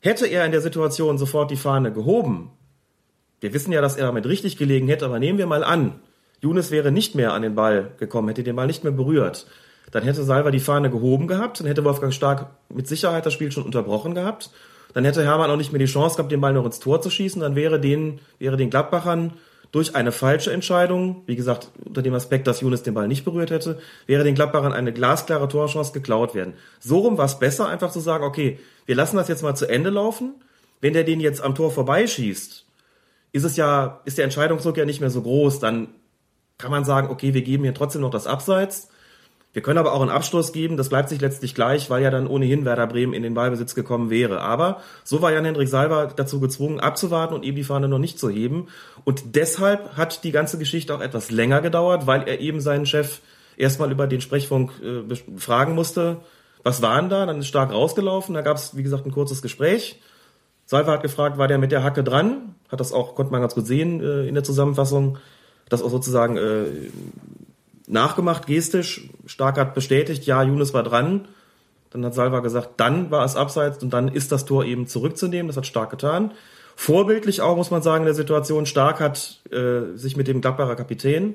[0.00, 2.52] Hätte er in der Situation sofort die Fahne gehoben,
[3.40, 6.00] wir wissen ja, dass er damit richtig gelegen hätte, aber nehmen wir mal an,
[6.40, 9.46] Younes wäre nicht mehr an den Ball gekommen, hätte den Ball nicht mehr berührt.
[9.90, 13.50] Dann hätte Salva die Fahne gehoben gehabt, dann hätte Wolfgang Stark mit Sicherheit das Spiel
[13.50, 14.50] schon unterbrochen gehabt.
[14.94, 17.10] Dann hätte Hermann auch nicht mehr die Chance gehabt, den Ball noch ins Tor zu
[17.10, 17.40] schießen.
[17.40, 19.32] Dann wäre den, wäre den Gladbachern
[19.70, 23.50] durch eine falsche Entscheidung, wie gesagt, unter dem Aspekt, dass Younes den Ball nicht berührt
[23.50, 26.54] hätte, wäre den Gladbachern eine glasklare Torchance geklaut werden.
[26.80, 29.68] So rum war es besser, einfach zu sagen, okay, wir lassen das jetzt mal zu
[29.68, 30.34] Ende laufen.
[30.80, 32.64] Wenn der den jetzt am Tor vorbeischießt,
[33.32, 35.88] ist es ja, ist der Entscheidungsdruck ja nicht mehr so groß, dann
[36.56, 38.88] kann man sagen, okay, wir geben hier trotzdem noch das Abseits.
[39.52, 42.26] Wir können aber auch einen Abstoß geben, das bleibt sich letztlich gleich, weil ja dann
[42.26, 44.40] ohnehin Werder Bremen in den Ballbesitz gekommen wäre.
[44.40, 48.28] Aber so war Jan-Hendrik Salver dazu gezwungen, abzuwarten und eben die Fahne noch nicht zu
[48.28, 48.68] heben.
[49.04, 53.20] Und deshalb hat die ganze Geschichte auch etwas länger gedauert, weil er eben seinen Chef
[53.56, 56.18] erstmal über den Sprechfunk äh, fragen musste,
[56.62, 57.24] was war denn da?
[57.24, 60.00] Dann ist stark rausgelaufen, da gab es, wie gesagt, ein kurzes Gespräch.
[60.66, 62.54] Salva hat gefragt, war der mit der Hacke dran?
[62.68, 65.16] Hat das auch, konnte man ganz gut sehen äh, in der Zusammenfassung.
[65.70, 66.64] Das auch sozusagen äh,
[67.88, 69.08] nachgemacht, gestisch.
[69.26, 71.26] Stark hat bestätigt, ja, Younes war dran.
[71.90, 75.48] Dann hat Salva gesagt, dann war es abseits und dann ist das Tor eben zurückzunehmen.
[75.48, 76.32] Das hat Stark getan.
[76.76, 78.66] Vorbildlich auch, muss man sagen, in der Situation.
[78.66, 81.34] Stark hat äh, sich mit dem Gladbacher Kapitän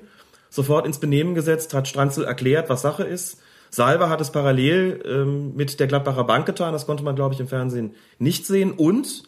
[0.49, 3.41] sofort ins Benehmen gesetzt, hat Stranzel erklärt, was Sache ist.
[3.71, 6.73] Salva hat es parallel ähm, mit der Gladbacher Bank getan.
[6.73, 8.71] Das konnte man, glaube ich, im Fernsehen nicht sehen.
[8.71, 9.23] Und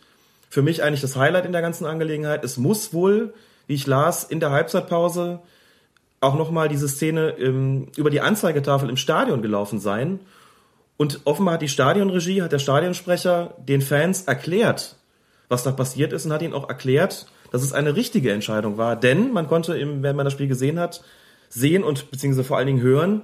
[0.49, 3.33] für mich eigentlich das Highlight in der ganzen Angelegenheit, es muss wohl,
[3.65, 5.39] wie ich las, in der Halbzeitpause
[6.25, 10.19] auch nochmal diese Szene ähm, über die Anzeigetafel im Stadion gelaufen sein.
[10.97, 14.95] Und offenbar hat die Stadionregie, hat der Stadionsprecher den Fans erklärt,
[15.49, 18.95] was da passiert ist und hat ihnen auch erklärt, dass es eine richtige Entscheidung war.
[18.95, 21.03] Denn man konnte, im, wenn man das Spiel gesehen hat,
[21.49, 23.23] sehen und beziehungsweise vor allen Dingen hören,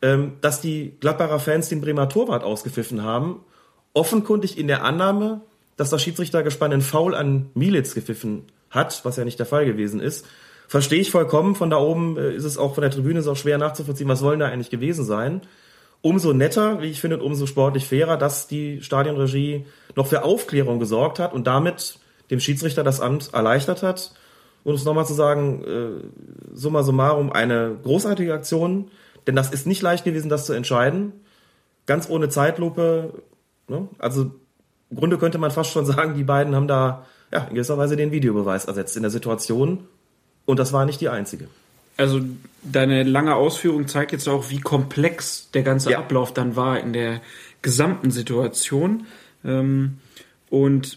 [0.00, 3.40] ähm, dass die Gladbacher Fans den Bremer Torwart ausgepfiffen haben.
[3.94, 5.40] Offenkundig in der Annahme,
[5.76, 10.00] dass das Schiedsrichtergespann einen Foul an Militz gepfiffen hat, was ja nicht der Fall gewesen
[10.00, 10.26] ist.
[10.68, 11.54] Verstehe ich vollkommen.
[11.54, 14.22] Von da oben äh, ist es auch von der Tribüne ist auch schwer nachzuvollziehen, was
[14.22, 15.40] wollen da eigentlich gewesen sein.
[16.02, 21.18] Umso netter, wie ich finde, umso sportlich fairer, dass die Stadionregie noch für Aufklärung gesorgt
[21.18, 21.98] hat und damit
[22.30, 24.12] dem Schiedsrichter das Amt erleichtert hat.
[24.62, 28.90] Und es nochmal zu sagen, äh, summa summarum, eine großartige Aktion,
[29.26, 31.12] denn das ist nicht leicht gewesen, das zu entscheiden.
[31.86, 33.14] Ganz ohne Zeitlupe.
[33.66, 33.88] Ne?
[33.98, 34.30] Also
[34.90, 37.96] im Grunde könnte man fast schon sagen, die beiden haben da ja, in gewisser Weise
[37.96, 39.88] den Videobeweis ersetzt in der Situation.
[40.48, 41.46] Und das war nicht die einzige.
[41.98, 42.20] Also
[42.62, 45.98] deine lange Ausführung zeigt jetzt auch, wie komplex der ganze Ja.
[45.98, 47.20] Ablauf dann war in der
[47.60, 49.04] gesamten Situation.
[49.44, 49.98] Ähm,
[50.48, 50.96] und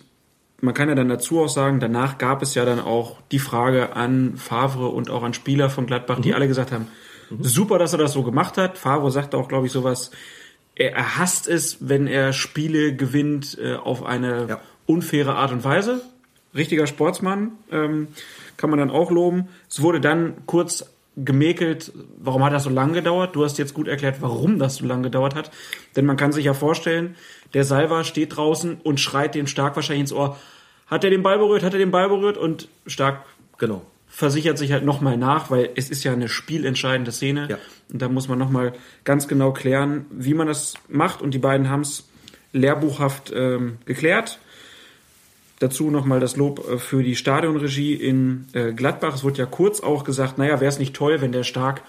[0.62, 3.94] man kann ja dann dazu auch sagen, danach gab es ja dann auch die Frage
[3.94, 6.88] an Favre und auch an Spieler von Gladbach, die alle gesagt haben,
[7.42, 8.78] super, dass er das so gemacht hat.
[8.78, 10.12] Favre sagte auch, glaube ich, sowas,
[10.76, 14.62] er, er hasst es, wenn er Spiele gewinnt äh, auf eine Ja.
[14.86, 16.02] unfaire Art und Weise.
[16.56, 18.10] Richtiger Sportsmann, ähm,
[18.58, 19.48] kann man dann auch loben.
[19.70, 20.86] Es wurde dann kurz
[21.18, 23.36] gemäkelt, warum hat das so lange gedauert?
[23.36, 25.52] Du hast jetzt gut erklärt, warum das so lange gedauert hat.
[25.96, 27.16] Denn man kann sich ja vorstellen,
[27.54, 30.38] der Salva steht draußen und schreit dem Stark wahrscheinlich ins Ohr,
[30.88, 32.38] hat er den Ball berührt, hat er den Ball berührt?
[32.38, 33.26] Und Stark
[33.58, 33.84] Genau.
[34.08, 37.48] versichert sich halt nochmal nach, weil es ist ja eine spielentscheidende Szene.
[37.50, 37.58] Ja.
[37.92, 41.22] Und da muss man nochmal ganz genau klären, wie man das macht.
[41.22, 42.10] Und die beiden haben es
[42.54, 44.40] lehrbuchhaft ähm, geklärt.
[45.62, 49.14] Dazu nochmal das Lob äh, für die Stadionregie in äh, Gladbach.
[49.16, 51.84] Es wurde ja kurz auch gesagt, naja, wäre es nicht toll, wenn der Stark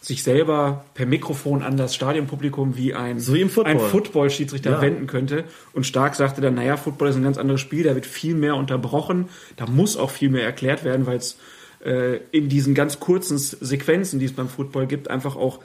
[0.00, 3.72] sich selber per Mikrofon an das Stadionpublikum wie ein, So wie Football.
[3.72, 4.80] ein Football-Schiedsrichter Ja.
[4.82, 5.44] wenden könnte.
[5.72, 8.56] Und Stark sagte dann, naja, Football ist ein ganz anderes Spiel, da wird viel mehr
[8.56, 11.38] unterbrochen, da muss auch viel mehr erklärt werden, weil es
[11.84, 15.60] äh, in diesen ganz kurzen Sequenzen, die es beim Football gibt, einfach auch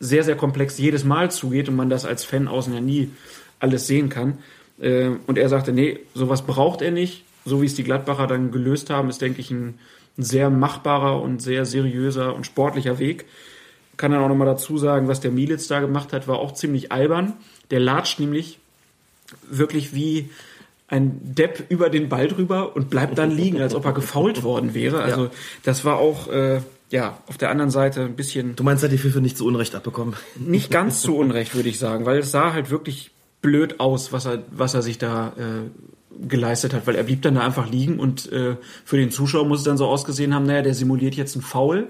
[0.00, 3.10] sehr, sehr komplex jedes Mal zugeht und man das als Fan außen ja nie
[3.58, 4.38] alles sehen kann.
[4.80, 7.24] Äh, Und er sagte, nee, sowas braucht er nicht.
[7.44, 9.78] So wie es die Gladbacher dann gelöst haben, ist, denke ich, ein,
[10.18, 13.24] ein sehr machbarer und sehr seriöser und sportlicher Weg.
[13.96, 16.92] Kann dann auch nochmal dazu sagen, was der Militz da gemacht hat, war auch ziemlich
[16.92, 17.34] albern.
[17.70, 18.58] Der latscht nämlich
[19.48, 20.30] wirklich wie
[20.88, 24.74] ein Depp über den Ball drüber und bleibt dann liegen, als ob er gefault worden
[24.74, 25.02] wäre.
[25.02, 25.30] Also
[25.62, 28.92] das war auch äh, ja auf der anderen Seite ein bisschen Du meinst, er hat
[28.92, 30.14] die FIFA nicht zu Unrecht abbekommen?
[30.36, 34.26] nicht ganz zu Unrecht, würde ich sagen, weil es sah halt wirklich blöd aus, was
[34.26, 37.98] er, was er sich da äh, geleistet hat, weil er blieb dann da einfach liegen
[37.98, 41.34] und äh, für den Zuschauer muss es dann so ausgesehen haben, naja, der simuliert jetzt
[41.34, 41.88] einen Foul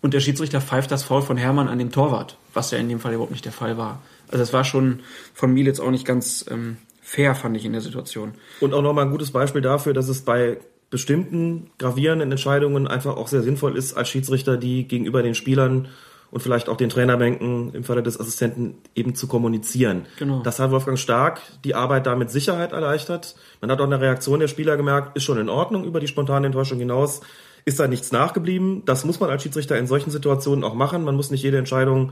[0.00, 3.00] und der Schiedsrichter pfeift das Foul von Hermann an dem Torwart, was ja in dem
[3.00, 4.02] Fall überhaupt nicht der Fall war.
[4.28, 5.00] Also das war schon
[5.32, 8.34] von Mielitz auch nicht ganz ähm, fair, fand ich in der Situation.
[8.60, 10.58] Und auch nochmal ein gutes Beispiel dafür, dass es bei
[10.90, 15.88] bestimmten gravierenden Entscheidungen einfach auch sehr sinnvoll ist, als Schiedsrichter die gegenüber den Spielern
[16.34, 20.06] und vielleicht auch den Trainerbänken im Falle des Assistenten eben zu kommunizieren.
[20.18, 20.42] Genau.
[20.42, 23.36] Das hat Wolfgang Stark die Arbeit da mit Sicherheit erleichtert.
[23.60, 26.46] Man hat auch eine Reaktion der Spieler gemerkt, ist schon in Ordnung über die spontane
[26.46, 27.20] Enttäuschung hinaus.
[27.64, 28.84] Ist da nichts nachgeblieben.
[28.84, 31.04] Das muss man als Schiedsrichter in solchen Situationen auch machen.
[31.04, 32.10] Man muss nicht jede Entscheidung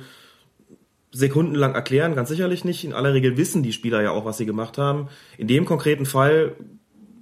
[1.10, 2.84] sekundenlang erklären, ganz sicherlich nicht.
[2.84, 5.08] In aller Regel wissen die Spieler ja auch, was sie gemacht haben.
[5.36, 6.54] In dem konkreten Fall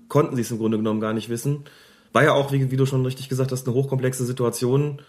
[0.09, 1.65] konnten sie es im Grunde genommen gar nicht wissen.
[2.13, 5.01] War ja auch, wie, wie du schon richtig gesagt hast, eine hochkomplexe Situation.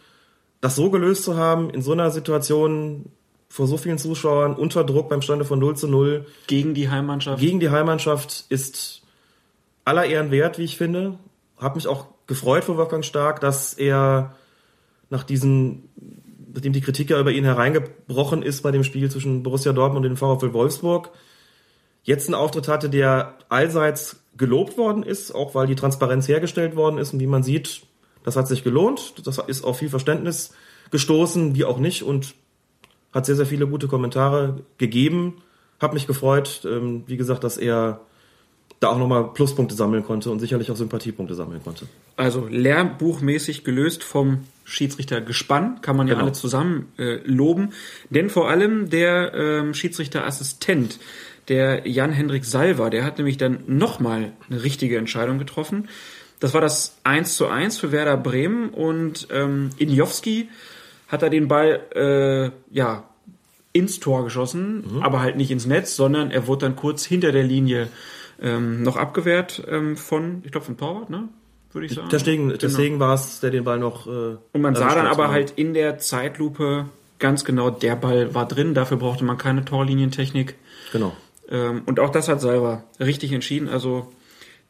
[0.62, 3.08] Das so gelöst zu haben, in so einer Situation
[3.50, 7.41] vor so vielen Zuschauern, unter Druck beim Stande von 0 zu 0, Gegen die Heimmannschaft.
[7.41, 9.02] gegen die Heimmannschaft ist
[9.84, 11.17] aller Ehren wert, wie ich finde.
[11.58, 14.36] Hab mich auch gefreut für Wolfgang Stark, dass er
[15.10, 15.89] nach diesen,
[16.54, 20.12] nachdem die Kritik ja über ihn hereingebrochen ist bei dem Spiel zwischen Borussia Dortmund und
[20.12, 21.10] dem VfL Wolfsburg,
[22.04, 26.97] jetzt einen Auftritt hatte, der allseits gelobt worden ist, auch weil die Transparenz hergestellt worden
[26.97, 27.82] ist und wie man sieht,
[28.23, 30.53] das hat sich gelohnt, das ist auf viel Verständnis
[30.91, 32.36] gestoßen, wie auch nicht und
[33.13, 35.41] hat sehr, sehr viele gute Kommentare gegeben.
[35.79, 38.01] Hab mich gefreut, ähm, wie gesagt, dass er
[38.79, 41.86] da auch nochmal Pluspunkte sammeln konnte und sicherlich auch Sympathiepunkte sammeln konnte.
[42.17, 46.25] Also lehrbuchmäßig gelöst vom Schiedsrichter Gespann, kann man ja Genau.
[46.25, 47.73] alle zusammen äh, loben.
[48.10, 50.99] Denn vor allem der ähm, Schiedsrichterassistent,
[51.47, 55.88] der Jan-Hendrik Salver, der hat nämlich dann nochmal eine richtige Entscheidung getroffen.
[56.41, 60.49] Das war das 1 zu 1 für Werder Bremen und ähm, Injowski
[61.08, 63.04] hat er den Ball äh, ja
[63.73, 67.43] ins Tor geschossen, aber halt nicht ins Netz, sondern er wurde dann kurz hinter der
[67.43, 67.88] Linie
[68.41, 71.30] ähm, noch abgewehrt ähm, von, ich glaube, vom Torwart, ne?
[71.71, 72.10] Würde ich sagen.
[72.12, 72.58] Deswegen, Genau.
[72.60, 74.08] deswegen war es, der den Ball noch.
[74.08, 75.34] Äh, Und man sah dann aber genau.
[75.34, 76.88] halt in der Zeitlupe
[77.19, 80.56] ganz genau, der Ball war drin, dafür brauchte man keine Torlinientechnik.
[80.91, 81.15] Genau.
[81.49, 83.69] Ähm, und auch das hat Salva richtig entschieden.
[83.69, 84.12] Also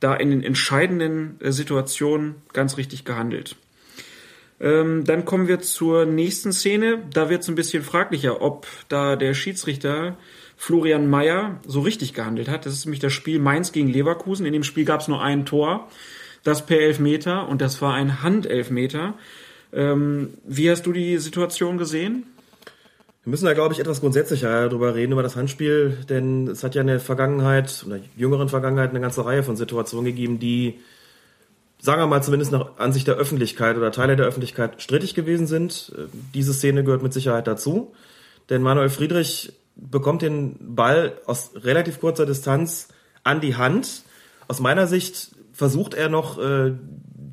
[0.01, 3.55] da in den entscheidenden äh, Situationen ganz richtig gehandelt.
[4.59, 7.01] Ähm, dann kommen wir zur nächsten Szene.
[7.13, 10.17] Da wird es ein bisschen fraglicher, ob da der Schiedsrichter
[10.57, 12.65] Florian Mayer so richtig gehandelt hat.
[12.65, 14.45] Das ist nämlich das Spiel Mainz gegen Leverkusen.
[14.45, 15.87] In dem Spiel gab es nur ein Tor,
[16.43, 19.15] das per Elfmeter und das war ein Handelfmeter.
[19.73, 22.25] Ähm, wie hast du die Situation gesehen?
[23.23, 26.73] Wir müssen da, glaube ich, etwas grundsätzlicher darüber reden, über das Handspiel, denn es hat
[26.73, 30.79] ja in der Vergangenheit, in der jüngeren Vergangenheit, eine ganze Reihe von Situationen gegeben, die,
[31.79, 35.93] sagen wir mal, zumindest nach Ansicht der Öffentlichkeit oder Teile der Öffentlichkeit strittig gewesen sind.
[36.33, 37.93] Diese Szene gehört mit Sicherheit dazu,
[38.49, 42.87] denn Manuel Friedrich bekommt den Ball aus relativ kurzer Distanz
[43.23, 44.01] an die Hand.
[44.47, 46.73] Aus meiner Sicht versucht er noch, äh,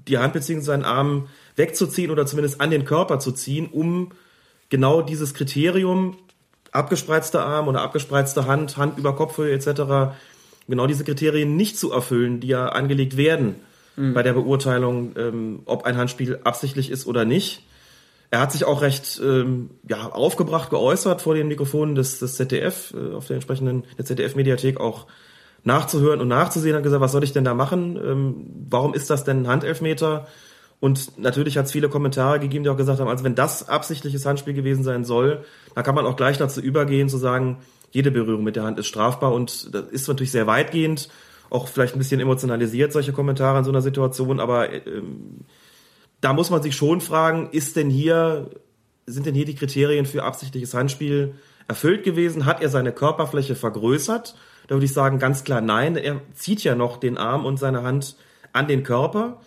[0.06, 0.60] die Hand bzw.
[0.60, 4.10] seinen Arm wegzuziehen oder zumindest an den Körper zu ziehen, um
[4.68, 6.16] genau dieses Kriterium
[6.72, 10.14] abgespreizter Arm oder abgespreizte Hand, Hand über Kopfhöhe etc.
[10.68, 13.56] genau diese Kriterien nicht zu erfüllen, die ja angelegt werden
[13.96, 14.14] mhm.
[14.14, 17.62] bei der Beurteilung, ähm, ob ein Handspiel absichtlich ist oder nicht.
[18.30, 22.92] Er hat sich auch recht ähm, ja, aufgebracht geäußert vor den Mikrofonen des, des ZDF,
[22.94, 25.06] äh, auf der entsprechenden der ZDF-Mediathek auch
[25.64, 27.96] nachzuhören und nachzusehen, hat gesagt, was soll ich denn da machen?
[27.96, 30.26] Ähm, warum ist das denn ein Handelfmeter?
[30.80, 34.24] Und natürlich hat es viele Kommentare gegeben, die auch gesagt haben, also wenn das absichtliches
[34.24, 37.58] Handspiel gewesen sein soll, dann kann man auch gleich dazu übergehen, zu sagen,
[37.90, 41.08] jede Berührung mit der Hand ist strafbar und das ist natürlich sehr weitgehend,
[41.50, 45.46] auch vielleicht ein bisschen emotionalisiert, solche Kommentare in so einer Situation, aber ähm,
[46.20, 48.50] da muss man sich schon fragen, ist denn hier,
[49.06, 51.34] sind denn hier die Kriterien für absichtliches Handspiel
[51.68, 52.46] erfüllt gewesen?
[52.46, 54.34] Hat er seine Körperfläche vergrößert?
[54.66, 55.96] Da würde ich sagen, ganz klar nein.
[55.96, 58.16] Er zieht ja noch den Arm und seine Hand
[58.52, 59.40] an den Körper.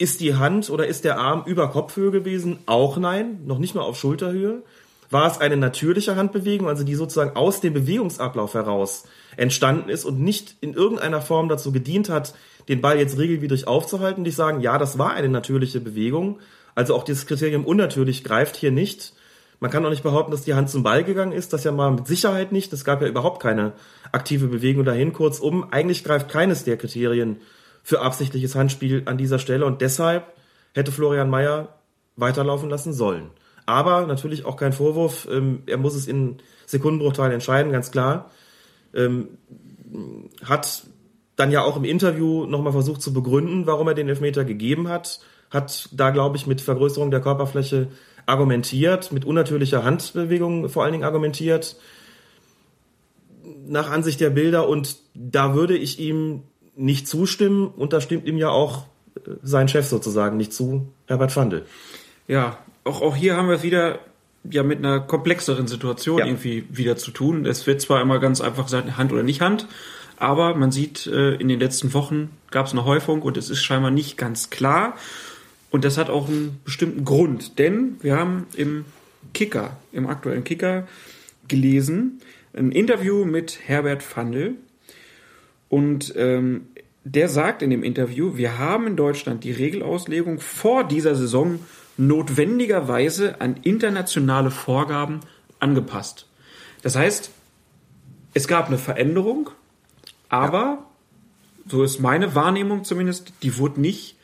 [0.00, 2.60] Ist die Hand oder ist der Arm über Kopfhöhe gewesen?
[2.66, 4.62] Auch nein, noch nicht mal auf Schulterhöhe.
[5.10, 9.04] War es eine natürliche Handbewegung, also die sozusagen aus dem Bewegungsablauf heraus
[9.36, 12.34] entstanden ist und nicht in irgendeiner Form dazu gedient hat,
[12.68, 16.38] den Ball jetzt regelwidrig aufzuhalten, die sagen, ja, das war eine natürliche Bewegung.
[16.76, 19.14] Also auch dieses Kriterium unnatürlich greift hier nicht.
[19.58, 21.52] Man kann auch nicht behaupten, dass die Hand zum Ball gegangen ist.
[21.52, 22.72] Das ja mal mit Sicherheit nicht.
[22.72, 23.72] Es gab ja überhaupt keine
[24.12, 25.12] aktive Bewegung dahin.
[25.12, 27.38] Kurzum, eigentlich greift keines der Kriterien
[27.88, 29.64] für absichtliches Handspiel an dieser Stelle.
[29.64, 30.34] Und deshalb
[30.74, 31.78] hätte Florian Mayer
[32.16, 33.30] weiterlaufen lassen sollen.
[33.64, 35.26] Aber natürlich auch kein Vorwurf.
[35.32, 38.30] Ähm, er muss es in Sekundenbruchteilen entscheiden, ganz klar.
[38.92, 39.38] Ähm,
[40.44, 40.82] hat
[41.36, 45.20] dann ja auch im Interview nochmal versucht zu begründen, warum er den Elfmeter gegeben hat.
[45.50, 47.88] Hat da, glaube ich, mit Vergrößerung der Körperfläche
[48.26, 51.76] argumentiert, mit unnatürlicher Handbewegung vor allen Dingen argumentiert,
[53.66, 54.68] nach Ansicht der Bilder.
[54.68, 56.42] Und da würde ich ihm
[56.78, 57.66] nicht zustimmen.
[57.66, 58.84] Und da stimmt ihm ja auch
[59.16, 61.66] äh, sein Chef sozusagen nicht zu, Herbert Fandel.
[62.26, 63.98] Ja, auch, auch hier haben wir es wieder
[64.50, 66.26] ja mit einer komplexeren Situation ja.
[66.26, 67.44] irgendwie wieder zu tun.
[67.44, 69.66] Es wird zwar immer ganz einfach gesagt, Hand oder nicht Hand,
[70.16, 73.62] aber man sieht, äh, in den letzten Wochen gab es eine Häufung und es ist
[73.62, 74.96] scheinbar nicht ganz klar.
[75.70, 78.86] Und das hat auch einen bestimmten Grund, denn wir haben im
[79.34, 80.86] Kicker, im aktuellen Kicker
[81.46, 82.20] gelesen,
[82.54, 84.54] ein Interview mit Herbert Fandl.
[85.68, 86.66] Und ähm,
[87.04, 91.60] der sagt in dem Interview, wir haben in Deutschland die Regelauslegung vor dieser Saison
[91.96, 95.20] notwendigerweise an internationale Vorgaben
[95.58, 96.26] angepasst.
[96.82, 97.30] Das heißt,
[98.34, 99.50] es gab eine Veränderung
[100.28, 100.86] aber, ja.
[101.68, 104.16] so ist meine Wahrnehmung zumindest, die wurde nicht,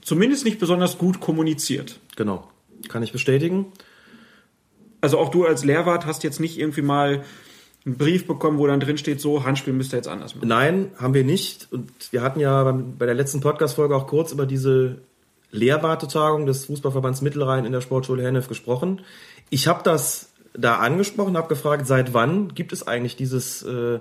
[0.00, 2.00] zumindest nicht besonders gut kommuniziert.
[2.16, 2.50] Genau.
[2.88, 3.66] Kann ich bestätigen.
[5.00, 7.24] Also auch du als Lehrwart hast jetzt nicht irgendwie mal
[7.86, 10.48] einen Brief bekommen, wo dann drin steht, so, Handspiel müsst ihr jetzt anders machen.
[10.48, 11.68] Nein, haben wir nicht.
[11.70, 14.98] Und wir hatten ja bei der letzten Podcast-Folge auch kurz über diese
[15.50, 19.00] Lehrwartetagung des Fußballverbands Mittelrhein in der Sportschule Hennef gesprochen.
[19.48, 24.00] Ich habe das da angesprochen, habe gefragt, seit wann gibt es eigentlich dieses äh,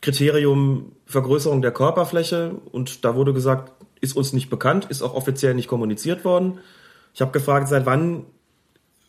[0.00, 5.54] Kriterium Vergrößerung der Körperfläche und da wurde gesagt, ist uns nicht bekannt, ist auch offiziell
[5.54, 6.58] nicht kommuniziert worden.
[7.14, 8.24] Ich habe gefragt, seit wann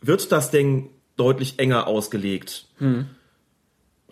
[0.00, 2.66] wird das denn deutlich enger ausgelegt?
[2.78, 3.06] Hm.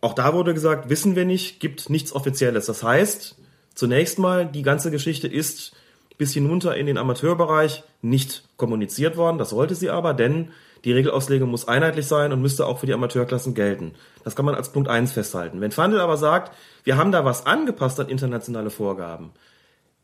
[0.05, 2.67] Auch da wurde gesagt, wissen wir nicht, gibt nichts Offizielles.
[2.67, 3.37] Das heißt,
[3.75, 5.75] zunächst mal, die ganze Geschichte ist
[6.19, 9.39] bis hinunter in den Amateurbereich nicht kommuniziert worden.
[9.39, 10.51] Das sollte sie aber, denn
[10.85, 13.93] die Regelauslegung muss einheitlich sein und müsste auch für die Amateurklassen gelten.
[14.25, 15.63] Das kann man als Punkt eins festhalten.
[15.63, 19.31] Wenn Fandel aber sagt, wir haben da was angepasst an internationale Vorgaben,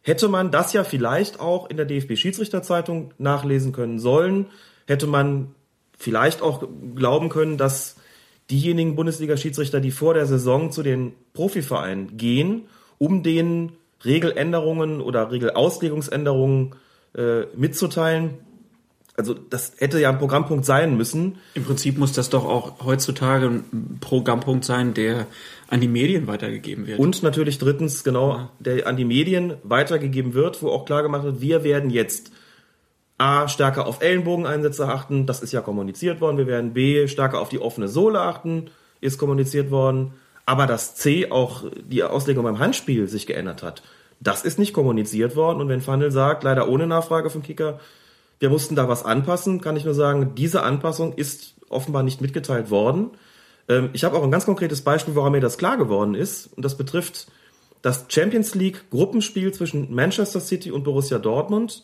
[0.01, 4.47] hätte man das ja vielleicht auch in der DFB-Schiedsrichterzeitung nachlesen können sollen,
[4.87, 5.55] hätte man
[5.99, 7.97] vielleicht auch glauben können, dass
[8.51, 12.63] diejenigen Bundesliga-Schiedsrichter, die vor der Saison zu den Profivereinen gehen,
[12.99, 13.73] um den
[14.05, 16.75] Regeländerungen oder Regelauslegungsänderungen
[17.15, 18.39] äh, mitzuteilen,
[19.17, 21.37] also das hätte ja ein Programmpunkt sein müssen.
[21.55, 25.27] Im Prinzip muss das doch auch heutzutage ein Programmpunkt sein, der
[25.69, 26.99] an die Medien weitergegeben wird.
[26.99, 31.43] Und natürlich drittens, genau, der an die Medien weitergegeben wird, wo auch klar gemacht wird,
[31.43, 32.33] wir werden jetzt
[33.21, 36.39] A, stärker auf Ellenbogeneinsätze achten, das ist ja kommuniziert worden.
[36.39, 40.15] Wir werden B, stärker auf die offene Sohle achten, ist kommuniziert worden.
[40.47, 43.83] Aber dass C auch die Auslegung beim Handspiel sich geändert hat,
[44.21, 45.61] das ist nicht kommuniziert worden.
[45.61, 47.79] Und wenn Fandel sagt, leider ohne Nachfrage vom Kicker,
[48.39, 52.71] wir mussten da was anpassen, kann ich nur sagen, diese Anpassung ist offenbar nicht mitgeteilt
[52.71, 53.11] worden.
[53.69, 56.47] Ähm, ich habe auch ein ganz konkretes Beispiel, warum mir das klar geworden ist.
[56.57, 57.27] Und das betrifft
[57.83, 61.83] das Champions League Gruppenspiel zwischen Manchester City und Borussia Dortmund,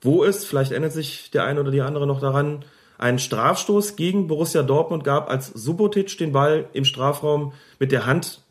[0.00, 2.64] wo es, vielleicht erinnert sich der eine oder die andere noch daran,
[2.98, 8.42] einen Strafstoß gegen Borussia Dortmund gab, als Subotic den Ball im Strafraum mit der Hand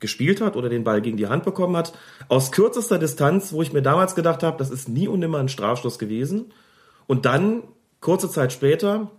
[0.00, 1.92] gespielt hat oder den Ball gegen die Hand bekommen hat.
[2.28, 5.48] Aus kürzester Distanz, wo ich mir damals gedacht habe, das ist nie und nimmer ein
[5.48, 6.52] Strafstoß gewesen.
[7.06, 7.62] Und dann,
[8.00, 9.10] kurze Zeit später,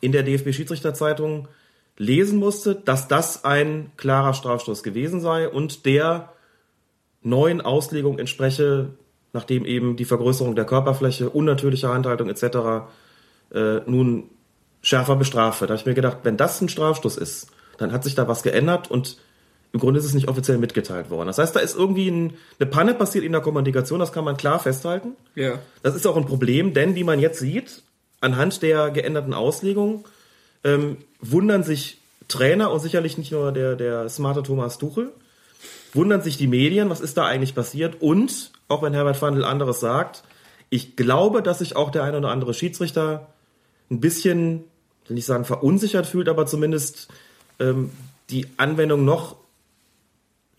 [0.00, 1.48] in der DFB-Schiedsrichterzeitung
[1.96, 6.32] lesen musste, dass das ein klarer Strafstoß gewesen sei und der
[7.22, 8.90] neuen Auslegung entspreche,
[9.36, 12.88] nachdem eben die Vergrößerung der Körperfläche, unnatürliche Handhaltung etc.
[13.54, 14.24] Äh, nun
[14.82, 15.70] schärfer bestraft wird.
[15.70, 18.42] Da habe ich mir gedacht, wenn das ein Strafstoß ist, dann hat sich da was
[18.42, 19.18] geändert und
[19.72, 21.26] im Grunde ist es nicht offiziell mitgeteilt worden.
[21.26, 24.36] Das heißt, da ist irgendwie ein, eine Panne passiert in der Kommunikation, das kann man
[24.36, 25.12] klar festhalten.
[25.34, 25.58] Ja.
[25.82, 27.82] Das ist auch ein Problem, denn wie man jetzt sieht,
[28.20, 30.06] anhand der geänderten Auslegung
[30.64, 35.12] ähm, wundern sich Trainer und sicherlich nicht nur der, der smarte Thomas Tuchel,
[35.92, 39.80] wundern sich die Medien, was ist da eigentlich passiert und, auch wenn Herbert Fandl anderes
[39.80, 40.24] sagt,
[40.70, 43.28] ich glaube, dass sich auch der eine oder andere Schiedsrichter
[43.90, 44.64] ein bisschen,
[45.06, 47.08] will nicht sagen verunsichert fühlt, aber zumindest
[47.60, 47.90] ähm,
[48.30, 49.36] die Anwendung noch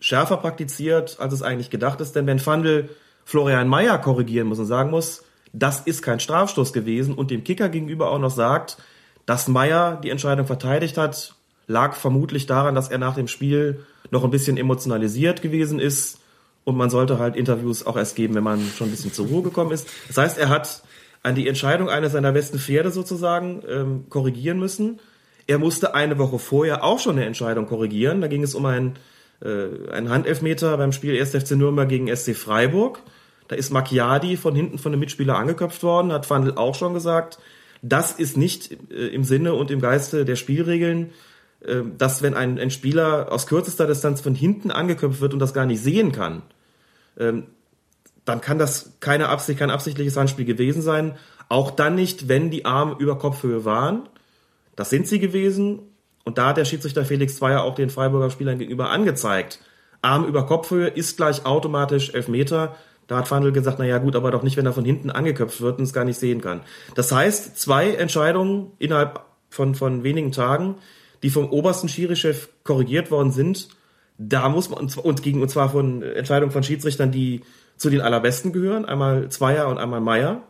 [0.00, 2.14] schärfer praktiziert, als es eigentlich gedacht ist.
[2.16, 2.88] Denn wenn Fandl
[3.24, 7.68] Florian Mayer korrigieren muss und sagen muss, das ist kein Strafstoß gewesen und dem Kicker
[7.68, 8.78] gegenüber auch noch sagt,
[9.26, 11.34] dass Mayer die Entscheidung verteidigt hat,
[11.66, 16.20] lag vermutlich daran, dass er nach dem Spiel noch ein bisschen emotionalisiert gewesen ist
[16.68, 19.42] und man sollte halt Interviews auch erst geben, wenn man schon ein bisschen zur Ruhe
[19.42, 19.88] gekommen ist.
[20.08, 20.82] Das heißt, er hat
[21.22, 25.00] an die Entscheidung eines seiner besten Pferde sozusagen ähm, korrigieren müssen.
[25.46, 28.20] Er musste eine Woche vorher auch schon eine Entscheidung korrigieren.
[28.20, 28.96] Da ging es um ein,
[29.42, 31.30] äh, einen Handelfmeter beim Spiel 1.
[31.30, 33.00] FC Nürnberg gegen SC Freiburg.
[33.48, 37.38] Da ist Macchiadi von hinten von einem Mitspieler angeköpft worden, hat Fandl auch schon gesagt.
[37.80, 41.12] Das ist nicht äh, im Sinne und im Geiste der Spielregeln,
[41.62, 45.54] äh, dass wenn ein, ein Spieler aus kürzester Distanz von hinten angeköpft wird und das
[45.54, 46.42] gar nicht sehen kann,
[47.18, 51.16] dann kann das keine Absicht, kein absichtliches Handspiel gewesen sein.
[51.48, 54.08] Auch dann nicht, wenn die Arme über Kopfhöhe waren.
[54.76, 55.80] Das sind sie gewesen.
[56.24, 59.60] Und da hat der Schiedsrichter Felix Zweier auch den Freiburger Spielern gegenüber angezeigt.
[60.02, 62.76] Arm über Kopfhöhe ist gleich automatisch Elfmeter.
[63.06, 65.62] Da hat Fandl gesagt, na ja gut, aber doch nicht, wenn er von hinten angeköpft
[65.62, 66.60] wird und es gar nicht sehen kann.
[66.94, 70.76] Das heißt, zwei Entscheidungen innerhalb von, von wenigen Tagen,
[71.22, 73.70] die vom obersten Schiri-Chef korrigiert worden sind,
[74.18, 77.42] da muss man, und gegen, und zwar von Entscheidungen von Schiedsrichtern, die
[77.76, 80.42] zu den allerbesten gehören, einmal Zweier und einmal Meier.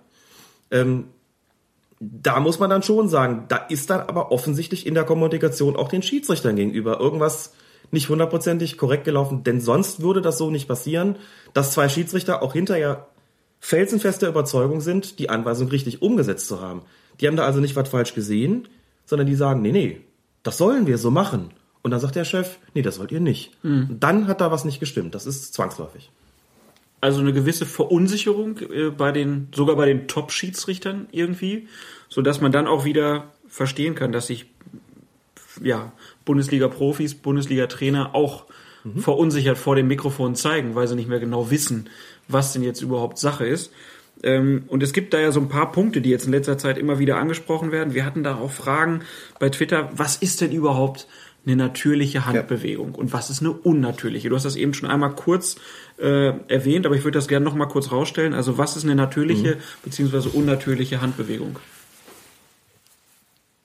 [0.70, 1.04] Ähm,
[2.00, 5.88] da muss man dann schon sagen, da ist dann aber offensichtlich in der Kommunikation auch
[5.88, 7.54] den Schiedsrichtern gegenüber irgendwas
[7.90, 11.16] nicht hundertprozentig korrekt gelaufen, denn sonst würde das so nicht passieren,
[11.54, 13.08] dass zwei Schiedsrichter auch hinterher
[13.60, 16.82] felsenfester Überzeugung sind, die Anweisung richtig umgesetzt zu haben.
[17.20, 18.68] Die haben da also nicht was falsch gesehen,
[19.04, 20.00] sondern die sagen, nee, nee,
[20.42, 21.50] das sollen wir so machen.
[21.88, 23.50] Und dann sagt der Chef, nee, das wollt ihr nicht.
[23.64, 23.96] Mhm.
[23.98, 25.14] Dann hat da was nicht gestimmt.
[25.14, 26.10] Das ist zwangsläufig.
[27.00, 31.66] Also eine gewisse Verunsicherung äh, bei den, sogar bei den Top-Schiedsrichtern irgendwie,
[32.10, 34.50] so dass man dann auch wieder verstehen kann, dass sich
[35.62, 35.92] ja
[36.26, 38.44] Bundesliga-Profis, Bundesliga-Trainer auch
[38.84, 38.98] mhm.
[38.98, 41.88] verunsichert vor dem Mikrofon zeigen, weil sie nicht mehr genau wissen,
[42.28, 43.72] was denn jetzt überhaupt Sache ist.
[44.22, 46.76] Ähm, und es gibt da ja so ein paar Punkte, die jetzt in letzter Zeit
[46.76, 47.94] immer wieder angesprochen werden.
[47.94, 49.00] Wir hatten da auch Fragen
[49.38, 51.06] bei Twitter, was ist denn überhaupt
[51.48, 54.28] eine natürliche Handbewegung und was ist eine unnatürliche?
[54.28, 55.56] Du hast das eben schon einmal kurz
[55.98, 58.34] äh, erwähnt, aber ich würde das gerne noch mal kurz rausstellen.
[58.34, 59.60] Also was ist eine natürliche mhm.
[59.84, 60.28] bzw.
[60.36, 61.58] unnatürliche Handbewegung?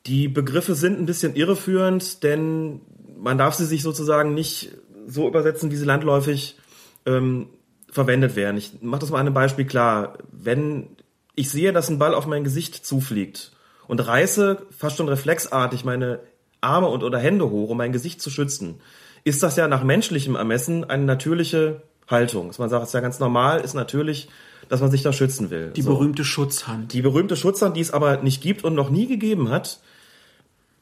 [0.06, 2.82] Die Begriffe sind ein bisschen irreführend, denn
[3.18, 4.72] man darf sie sich sozusagen nicht
[5.08, 6.58] so übersetzen, wie sie landläufig
[7.06, 7.48] ähm,
[7.90, 8.58] verwendet werden.
[8.58, 10.18] Ich mache das mal an einem Beispiel klar.
[10.32, 10.88] Wenn
[11.36, 13.52] ich sehe, dass ein Ball auf mein Gesicht zufliegt
[13.88, 16.20] und reiße fast schon reflexartig meine
[16.64, 18.80] Arme und oder Hände hoch, um mein Gesicht zu schützen,
[19.24, 22.48] ist das ja nach menschlichem Ermessen eine natürliche Haltung.
[22.48, 24.30] Dass man sagt, es ist ja ganz normal, ist natürlich,
[24.70, 25.72] dass man sich da schützen will.
[25.76, 25.92] Die so.
[25.92, 26.94] berühmte Schutzhand.
[26.94, 29.80] Die berühmte Schutzhand, die es aber nicht gibt und noch nie gegeben hat.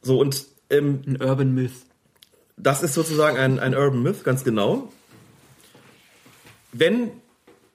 [0.02, 1.72] So und ähm, ein Urban Myth.
[2.56, 4.88] Das ist sozusagen ein, ein Urban Myth, ganz genau.
[6.72, 7.10] Wenn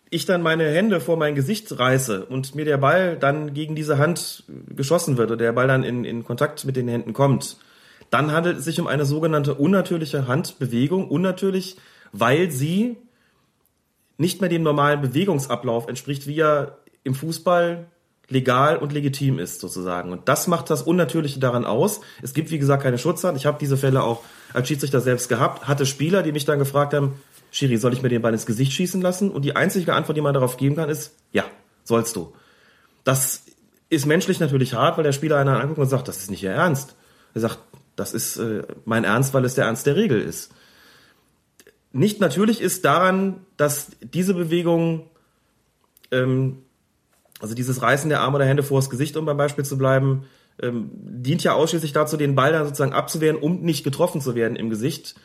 [0.09, 3.97] ich dann meine Hände vor mein Gesicht reiße und mir der Ball dann gegen diese
[3.97, 4.43] Hand
[4.75, 7.57] geschossen wird oder der Ball dann in, in Kontakt mit den Händen kommt,
[8.09, 11.09] dann handelt es sich um eine sogenannte unnatürliche Handbewegung.
[11.09, 11.77] Unnatürlich,
[12.11, 12.97] weil sie
[14.17, 17.87] nicht mehr dem normalen Bewegungsablauf entspricht, wie er im Fußball
[18.29, 20.11] legal und legitim ist, sozusagen.
[20.11, 22.01] Und das macht das Unnatürliche daran aus.
[22.21, 23.37] Es gibt, wie gesagt, keine Schutzhand.
[23.37, 26.93] Ich habe diese Fälle auch als Schiedsrichter selbst gehabt, hatte Spieler, die mich dann gefragt
[26.93, 29.31] haben, Schiri, soll ich mir den Ball ins Gesicht schießen lassen?
[29.31, 31.45] Und die einzige Antwort, die man darauf geben kann, ist, ja,
[31.85, 32.33] sollst du.
[33.05, 33.43] Das
[33.89, 36.51] ist menschlich natürlich hart, weil der Spieler einen anguckt und sagt, das ist nicht Ihr
[36.51, 36.95] Ernst.
[37.33, 37.59] Er sagt,
[37.97, 40.51] das ist äh, mein Ernst, weil es der Ernst der Regel ist.
[41.91, 45.09] Nicht natürlich ist daran, dass diese Bewegung,
[46.11, 46.59] ähm,
[47.41, 50.25] also dieses Reißen der Arme oder Hände vors Gesicht, um beim Beispiel zu bleiben,
[50.61, 54.55] ähm, dient ja ausschließlich dazu, den Ball dann sozusagen abzuwehren, um nicht getroffen zu werden
[54.55, 55.15] im Gesicht.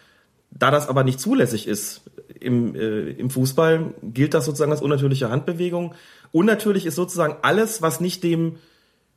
[0.50, 2.02] Da das aber nicht zulässig ist
[2.40, 5.94] im, äh, im Fußball, gilt das sozusagen als unnatürliche Handbewegung.
[6.30, 8.56] Unnatürlich ist sozusagen alles, was nicht dem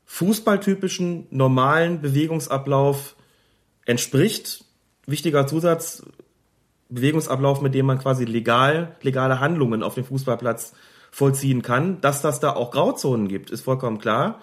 [0.06, 3.16] fußballtypischen normalen Bewegungsablauf
[3.86, 4.66] entspricht,
[5.06, 6.04] wichtiger Zusatz,
[6.90, 10.74] Bewegungsablauf, mit dem man quasi legal, legale Handlungen auf dem Fußballplatz
[11.12, 12.02] vollziehen kann.
[12.02, 14.42] Dass das da auch Grauzonen gibt, ist vollkommen klar.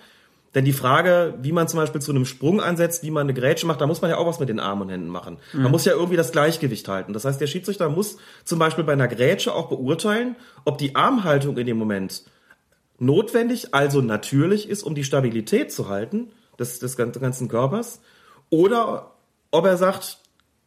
[0.55, 3.67] Denn die Frage, wie man zum Beispiel zu einem Sprung ansetzt, wie man eine Grätsche
[3.67, 5.39] macht, da muss man ja auch was mit den Armen und Händen machen.
[5.55, 7.15] Man muss ja irgendwie das Gleichgewicht halten.
[7.15, 10.37] Das heißt, der Schiedsrichter muss zum Beispiel bei einer Grätsche auch beurteilen,
[10.67, 12.25] ob die Armhaltung in dem Moment
[12.99, 18.01] notwendig, also natürlich ist, um die Stabilität zu halten des, des ganzen Körpers,
[18.51, 19.12] oder
[19.53, 20.19] ob er sagt,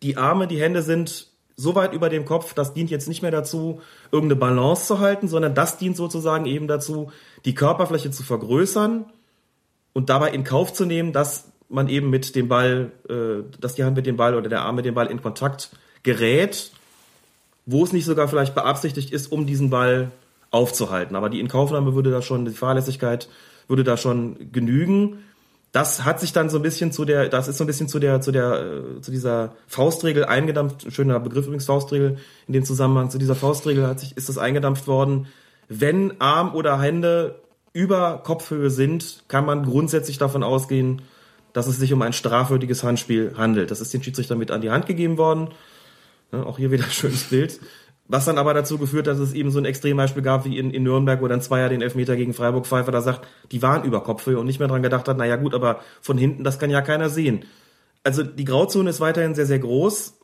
[0.01, 1.27] die Arme, die Hände sind
[1.57, 3.81] so weit über dem Kopf, das dient jetzt nicht mehr dazu,
[4.11, 7.11] irgendeine Balance zu halten, sondern das dient sozusagen eben dazu,
[7.45, 9.05] die Körperfläche zu vergrößern
[9.93, 13.83] und dabei in Kauf zu nehmen, dass man eben mit dem Ball, äh, dass die
[13.83, 15.71] Hand mit dem Ball oder der Arm mit dem Ball in Kontakt
[16.03, 16.71] gerät,
[17.65, 20.11] wo es nicht sogar vielleicht beabsichtigt ist, um diesen Ball
[20.51, 21.15] aufzuhalten.
[21.15, 23.29] Aber die Inkaufnahme würde da schon, die Fahrlässigkeit
[23.67, 25.23] würde da schon genügen.
[25.75, 27.99] Das hat sich dann so ein bisschen zu der, das ist so ein bisschen zu
[27.99, 30.85] der, zu der, äh, zu dieser Faustregel eingedampft.
[30.85, 32.17] Ein schöner Begriff übrigens Faustregel
[32.47, 33.09] in dem Zusammenhang.
[33.09, 35.27] Zu dieser Faustregel hat sich, ist das eingedampft worden.
[35.67, 37.41] Wenn Arm oder Hände
[37.73, 41.01] über Kopfhöhe sind, kann man grundsätzlich davon ausgehen,
[41.51, 43.69] dass es sich um ein strafwürdiges Handspiel handelt.
[43.69, 45.49] Das ist den Schiedsrichter mit an die Hand gegeben worden.
[46.31, 47.59] Ja, auch hier wieder ein schönes Bild.
[48.07, 50.83] Was dann aber dazu geführt, dass es eben so ein Extrembeispiel gab wie in, in
[50.83, 54.37] Nürnberg, wo dann Zweier den Elfmeter gegen Freiburg Pfeiffer da sagt, die waren über Kopfhöhe
[54.37, 57.09] und nicht mehr dran gedacht hat, naja gut, aber von hinten, das kann ja keiner
[57.09, 57.45] sehen.
[58.03, 60.19] Also die Grauzone ist weiterhin sehr, sehr groß.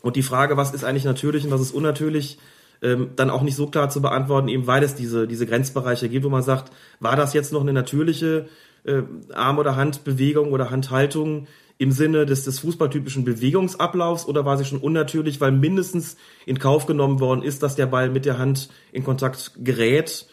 [0.00, 2.38] Und die Frage, was ist eigentlich natürlich und was ist unnatürlich,
[2.82, 6.24] ähm, dann auch nicht so klar zu beantworten, eben weil es diese, diese Grenzbereiche gibt,
[6.24, 8.48] wo man sagt, war das jetzt noch eine natürliche
[8.84, 9.02] äh,
[9.32, 11.46] Arm- oder Handbewegung oder Handhaltung
[11.78, 16.16] im Sinne des, des fußballtypischen Bewegungsablaufs oder war sie schon unnatürlich, weil mindestens
[16.46, 20.26] in Kauf genommen worden ist, dass der Ball mit der Hand in Kontakt gerät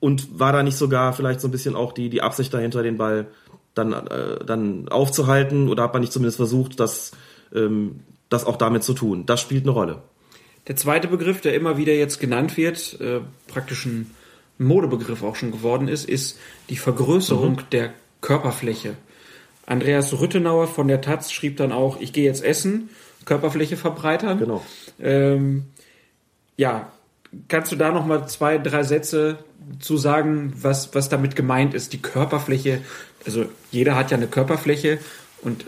[0.00, 2.96] und war da nicht sogar vielleicht so ein bisschen auch die, die Absicht dahinter, den
[2.96, 3.26] Ball
[3.74, 7.12] dann, äh, dann aufzuhalten oder hat man nicht zumindest versucht, das,
[7.52, 9.26] ähm, das auch damit zu tun?
[9.26, 10.02] Das spielt eine Rolle.
[10.68, 14.10] Der zweite Begriff, der immer wieder jetzt genannt wird, äh, praktisch ein
[14.58, 17.70] Modebegriff auch schon geworden ist, ist die Vergrößerung mhm.
[17.72, 18.96] der Körperfläche.
[19.68, 22.88] Andreas Rüttenauer von der Taz schrieb dann auch, ich gehe jetzt essen,
[23.26, 24.38] Körperfläche verbreitern.
[24.38, 24.64] Genau.
[24.98, 25.64] Ähm,
[26.56, 26.90] ja,
[27.48, 29.38] kannst du da noch mal zwei, drei Sätze
[29.78, 31.92] zu sagen, was, was damit gemeint ist?
[31.92, 32.80] Die Körperfläche,
[33.26, 34.98] also jeder hat ja eine Körperfläche
[35.42, 35.66] und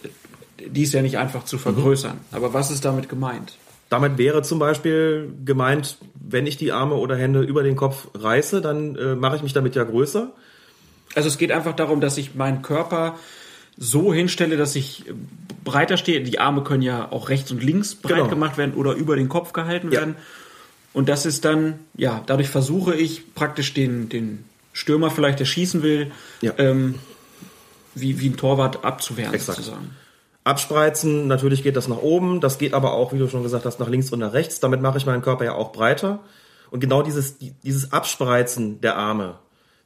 [0.59, 2.15] die ist ja nicht einfach zu vergrößern.
[2.15, 2.37] Mhm.
[2.37, 3.59] Aber was ist damit gemeint?
[3.91, 8.63] Damit wäre zum Beispiel gemeint, wenn ich die Arme oder Hände über den Kopf reiße,
[8.63, 10.33] dann äh, mache ich mich damit ja größer.
[11.15, 13.17] Also es geht einfach darum, dass ich meinen Körper
[13.83, 15.07] so hinstelle, dass ich
[15.65, 16.21] breiter stehe.
[16.21, 18.29] Die Arme können ja auch rechts und links breit genau.
[18.29, 20.01] gemacht werden oder über den Kopf gehalten ja.
[20.01, 20.17] werden.
[20.93, 25.83] Und das ist dann, ja, dadurch versuche ich praktisch den, den Stürmer vielleicht, der schießen
[25.83, 26.13] will,
[26.43, 26.53] ja.
[26.59, 26.97] ähm,
[27.95, 29.59] wie, wie ein Torwart abzuwehren Exakt.
[29.59, 29.97] sozusagen.
[30.45, 33.79] Abspreizen, natürlich geht das nach oben, das geht aber auch, wie du schon gesagt hast,
[33.79, 34.61] nach links und nach rechts.
[34.61, 36.21] Damit mache ich meinen Körper ja auch breiter.
[36.71, 39.39] Und genau dieses, dieses Abspreizen der Arme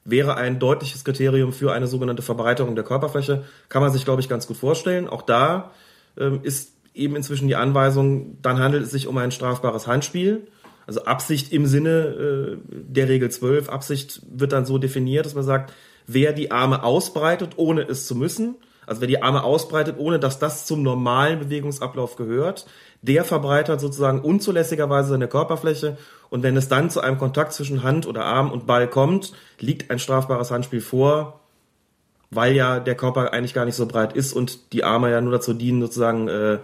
[0.04, 3.44] wäre ein deutliches Kriterium für eine sogenannte Verbreiterung der Körperfläche.
[3.68, 5.08] Kann man sich, glaube ich, ganz gut vorstellen.
[5.08, 5.72] Auch da
[6.18, 10.46] ähm, ist eben inzwischen die Anweisung, dann handelt es sich um ein strafbares Handspiel.
[10.86, 13.68] Also Absicht im Sinne äh, der Regel 12.
[13.68, 15.72] Absicht wird dann so definiert, dass man sagt,
[16.06, 20.38] wer die Arme ausbreitet, ohne es zu müssen, also wer die Arme ausbreitet, ohne dass
[20.38, 22.66] das zum normalen Bewegungsablauf gehört,
[23.06, 25.98] der verbreitert sozusagen unzulässigerweise seine Körperfläche
[26.30, 29.90] und wenn es dann zu einem Kontakt zwischen Hand oder Arm und Ball kommt, liegt
[29.90, 31.40] ein strafbares Handspiel vor,
[32.30, 35.32] weil ja der Körper eigentlich gar nicht so breit ist und die Arme ja nur
[35.32, 36.58] dazu dienen, sozusagen äh,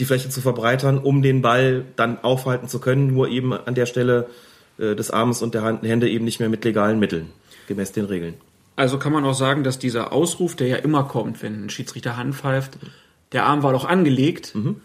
[0.00, 3.86] die Fläche zu verbreitern, um den Ball dann aufhalten zu können, nur eben an der
[3.86, 4.26] Stelle
[4.78, 7.30] äh, des Armes und der Hand, Hände eben nicht mehr mit legalen Mitteln,
[7.68, 8.34] gemäß den Regeln.
[8.74, 12.16] Also kann man auch sagen, dass dieser Ausruf, der ja immer kommt, wenn ein Schiedsrichter
[12.16, 12.78] Hand pfeift,
[13.30, 14.56] der Arm war doch angelegt.
[14.56, 14.80] Mhm.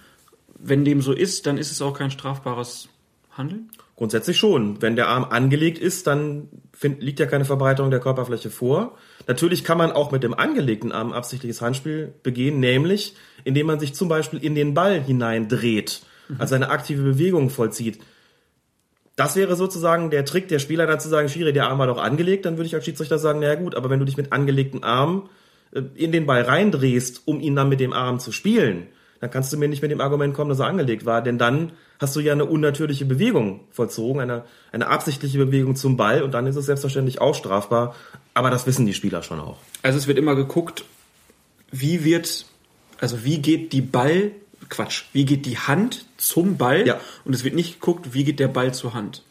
[0.61, 2.89] Wenn dem so ist, dann ist es auch kein strafbares
[3.31, 3.69] Handeln?
[3.95, 4.81] Grundsätzlich schon.
[4.81, 8.95] Wenn der Arm angelegt ist, dann find, liegt ja keine Verbreiterung der Körperfläche vor.
[9.27, 13.93] Natürlich kann man auch mit dem angelegten Arm absichtliches Handspiel begehen, nämlich indem man sich
[13.93, 16.35] zum Beispiel in den Ball hineindreht, mhm.
[16.39, 17.99] also eine aktive Bewegung vollzieht.
[19.17, 21.97] Das wäre sozusagen der Trick der Spieler, dann zu sagen, Schiri, der Arm war doch
[21.97, 24.85] angelegt, dann würde ich als Schiedsrichter sagen, naja gut, aber wenn du dich mit angelegten
[24.85, 25.29] Arm
[25.71, 28.87] äh, in den Ball reindrehst, um ihn dann mit dem Arm zu spielen,
[29.19, 31.73] dann kannst du mir nicht mit dem Argument kommen, dass er angelegt war, denn dann
[31.99, 36.47] hast du ja eine unnatürliche Bewegung vollzogen, eine, eine absichtliche Bewegung zum Ball und dann
[36.47, 37.95] ist es selbstverständlich auch strafbar,
[38.33, 39.57] aber das wissen die Spieler schon auch.
[39.83, 40.85] Also es wird immer geguckt,
[41.71, 42.45] wie wird,
[42.99, 44.31] also wie geht die Ball
[44.69, 46.85] Quatsch, wie geht die Hand zum Ball?
[46.85, 46.99] Ja.
[47.25, 49.23] Und es wird nicht geguckt, wie geht der Ball zur Hand.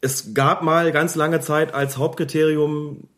[0.00, 3.08] Es gab mal ganz lange Zeit als Hauptkriterium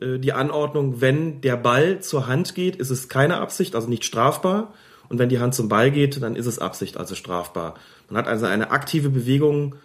[0.00, 4.04] äh, die Anordnung, wenn der Ball zur Hand geht, ist es keine Absicht, also nicht
[4.04, 4.74] strafbar.
[5.08, 7.74] Und wenn die Hand zum Ball geht, dann ist es Absicht, also strafbar.
[8.08, 9.76] Man hat also eine aktive Bewegung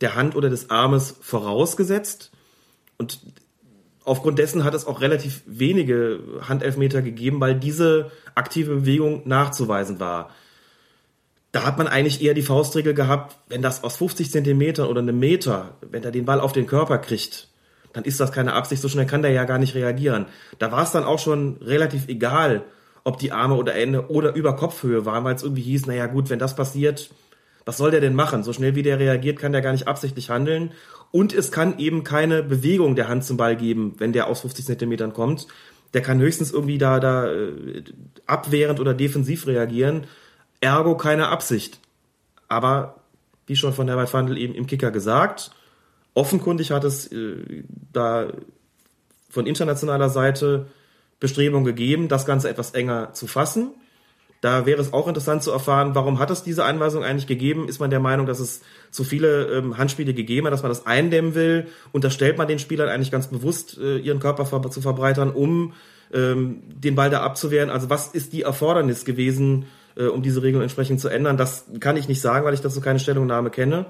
[0.00, 2.32] der Hand oder des Armes vorausgesetzt.
[2.98, 3.20] Und
[4.04, 10.30] aufgrund dessen hat es auch relativ wenige Handelfmeter gegeben, weil diese aktive Bewegung nachzuweisen war.
[11.52, 15.18] Da hat man eigentlich eher die Faustregel gehabt, wenn das aus 50 Zentimetern oder einem
[15.18, 17.48] Meter, wenn er den Ball auf den Körper kriegt,
[17.92, 20.26] dann ist das keine Absicht, so schnell kann der ja gar nicht reagieren.
[20.60, 22.64] Da war es dann auch schon relativ egal,
[23.04, 26.30] ob die Arme oder Ende oder über Kopfhöhe waren, weil es irgendwie hieß, naja gut,
[26.30, 27.10] wenn das passiert,
[27.64, 28.42] was soll der denn machen?
[28.42, 30.72] So schnell wie der reagiert, kann der gar nicht absichtlich handeln.
[31.12, 34.64] Und es kann eben keine Bewegung der Hand zum Ball geben, wenn der aus 50
[34.64, 35.46] Zentimetern kommt.
[35.92, 37.82] Der kann höchstens irgendwie da, da äh,
[38.26, 40.06] abwehrend oder defensiv reagieren.
[40.60, 41.80] Ergo keine Absicht.
[42.48, 43.00] Aber,
[43.46, 45.50] wie schon von Herbert Fandl eben im Kicker gesagt,
[46.14, 48.28] offenkundig hat es äh, da
[49.28, 50.66] von internationaler Seite
[51.20, 53.70] Bestrebungen gegeben, das Ganze etwas enger zu fassen.
[54.40, 57.68] Da wäre es auch interessant zu erfahren, warum hat es diese Einweisung eigentlich gegeben?
[57.68, 60.86] Ist man der Meinung, dass es zu viele ähm, Handspiele gegeben hat, dass man das
[60.86, 61.66] eindämmen will?
[61.92, 65.74] Unterstellt man den Spielern eigentlich ganz bewusst, äh, ihren Körper ver zu verbreitern, um
[66.14, 67.68] ähm, den Ball da abzuwehren?
[67.68, 71.36] Also was ist die Erfordernis gewesen, äh, um diese Regeln entsprechend zu ändern?
[71.36, 73.86] Das kann ich nicht sagen, weil ich dazu keine Stellungnahme kenne.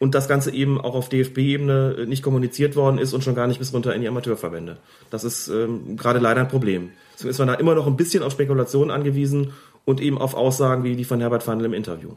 [0.00, 3.46] Und das Ganze eben auch auf DFB-Ebene äh, nicht kommuniziert worden ist und schon gar
[3.46, 4.78] nicht bis runter in die Amateurverbände.
[5.10, 6.90] Das ist ähm, gerade leider ein Problem.
[7.14, 9.52] Deswegen ist man da immer noch ein bisschen auf Spekulationen angewiesen
[9.84, 12.12] und eben auf Aussagen wie die von Herbert Fandl im Interview.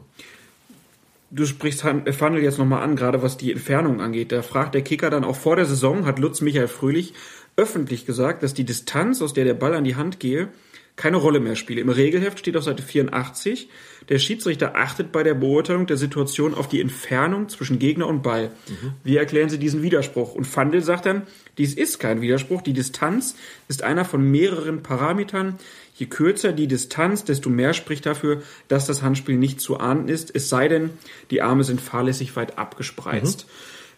[1.30, 4.32] Du sprichst Fandl jetzt nochmal an, gerade was die Entfernung angeht.
[4.32, 7.12] Da fragt der Kicker dann auch vor der Saison, hat Lutz Michael Fröhlich
[7.56, 10.48] öffentlich gesagt, dass die Distanz, aus der der Ball an die Hand gehe,
[10.96, 11.80] keine Rolle mehr spiele.
[11.80, 13.68] Im Regelheft steht auf Seite 84,
[14.08, 18.50] der Schiedsrichter achtet bei der Beurteilung der Situation auf die Entfernung zwischen Gegner und Ball.
[18.68, 18.92] Mhm.
[19.02, 20.34] Wie erklären Sie diesen Widerspruch?
[20.34, 21.22] Und Fandel sagt dann,
[21.58, 22.62] dies ist kein Widerspruch.
[22.62, 23.34] Die Distanz
[23.66, 25.58] ist einer von mehreren Parametern.
[25.96, 30.34] Je kürzer die Distanz, desto mehr spricht dafür, dass das Handspiel nicht zu ahnden ist,
[30.34, 30.90] es sei denn,
[31.30, 33.46] die Arme sind fahrlässig weit abgespreizt.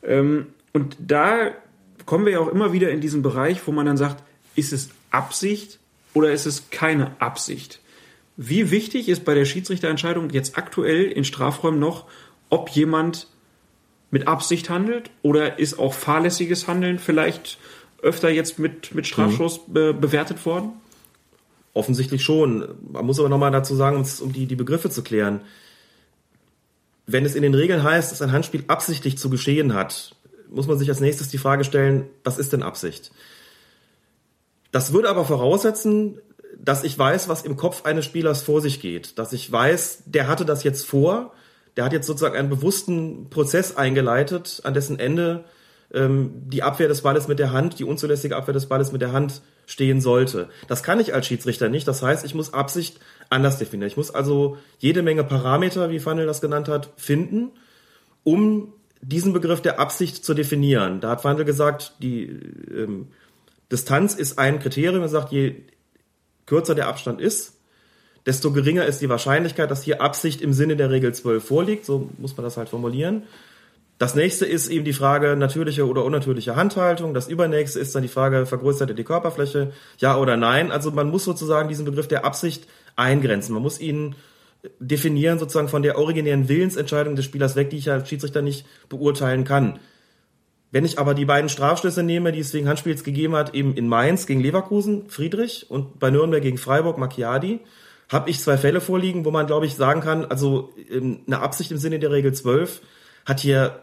[0.03, 0.09] Mhm.
[0.09, 1.53] Ähm, und da
[2.05, 4.23] kommen wir ja auch immer wieder in diesen Bereich, wo man dann sagt,
[4.55, 5.79] ist es Absicht
[6.17, 7.79] oder ist es keine Absicht?
[8.39, 12.07] Wie wichtig ist bei der Schiedsrichterentscheidung jetzt aktuell in Strafräumen noch,
[12.49, 13.29] ob jemand
[14.11, 17.59] mit Absicht handelt oder ist auch fahrlässiges Handeln vielleicht
[18.01, 19.73] öfter jetzt mit, mit Strafschuss mhm.
[19.75, 20.73] be bewertet worden?
[21.75, 22.67] Offensichtlich schon.
[22.91, 25.43] Man muss aber nochmal dazu sagen, um die, die Begriffe zu klären.
[27.07, 30.17] Wenn es in den Regeln heißt, dass ein Handspiel absichtlich zu geschehen hat,
[30.49, 33.13] muss man sich als nächstes die Frage stellen, was ist denn Absicht?
[34.73, 36.21] Das würde aber voraussetzen,
[36.59, 39.19] dass ich weiß, was im Kopf eines Spielers vor sich geht.
[39.19, 41.33] Dass ich weiß, der hatte das jetzt vor,
[41.77, 45.45] der hat jetzt sozusagen einen bewussten Prozess eingeleitet, an dessen Ende
[45.93, 49.13] ähm, die Abwehr des Balles mit der Hand, die unzulässige Abwehr des Balles mit der
[49.13, 50.49] Hand stehen sollte.
[50.69, 51.87] Das kann ich als Schiedsrichter nicht.
[51.87, 52.99] Das heißt, ich muss Absicht
[53.31, 53.89] anders definieren.
[53.89, 57.51] Ich muss also jede Menge Parameter, wie Fanel das genannt hat, finden,
[58.25, 61.01] um diesen Begriff der Absicht zu definieren.
[61.01, 63.09] Da hat Fanel gesagt, die ähm,
[63.71, 65.03] Distanz ist ein Kriterium.
[65.03, 65.57] Er sagt, je
[66.47, 67.55] kürzer der Abstand ist,
[68.25, 71.85] desto geringer ist die Wahrscheinlichkeit, dass hier Absicht im Sinne der Regel 12 vorliegt.
[71.85, 73.25] So muss man das halt formulieren.
[73.99, 77.15] Das nächste ist eben die Frage natürliche oder unnatürliche Handhaltung.
[77.15, 80.71] Das übernächste ist dann die Frage, vergrößerte die Körperfläche, ja oder nein.
[80.71, 83.55] Also man muss sozusagen diesen Begriff der Absicht eingrenzen.
[83.55, 84.15] Man muss ihn
[84.81, 89.45] definieren sozusagen von der originären Willensentscheidung des Spielers weg, die ich als Schiedsrichter nicht beurteilen
[89.45, 89.79] kann.
[90.71, 93.89] Wenn ich aber die beiden Strafschlüsse nehme, die es wegen Handspiels gegeben hat, eben in
[93.89, 97.61] Mainz gegen Leverkusen, Friedrich und bei Nürnberg gegen Freiburg, Macchiadi,
[98.09, 101.71] habe ich zwei Fälle vorliegen, wo man, glaube ich, sagen kann, also ähm, eine Absicht
[101.71, 102.81] im Sinne der Regel 12
[103.25, 103.81] hat hier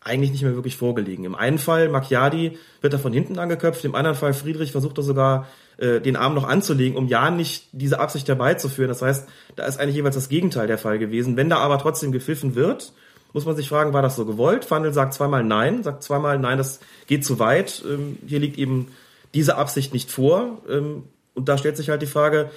[0.00, 1.24] eigentlich nicht mehr wirklich vorgelegen.
[1.24, 5.02] Im einen Fall, Macchiadi, wird er von hinten angeköpft, im anderen Fall, Friedrich versucht er
[5.02, 8.88] sogar, äh, den Arm noch anzulegen, um ja nicht diese Absicht herbeizuführen.
[8.88, 11.36] Das heißt, da ist eigentlich jeweils das Gegenteil der Fall gewesen.
[11.36, 12.92] Wenn da aber trotzdem gepfiffen wird,
[13.36, 14.64] muss man sich fragen, war das so gewollt?
[14.64, 17.84] Fandel sagt zweimal nein, sagt zweimal nein, das geht zu weit.
[17.86, 18.88] Ähm, hier liegt eben
[19.34, 20.62] diese Absicht nicht vor.
[20.70, 21.02] Ähm,
[21.34, 22.50] und da stellt sich halt die Frage,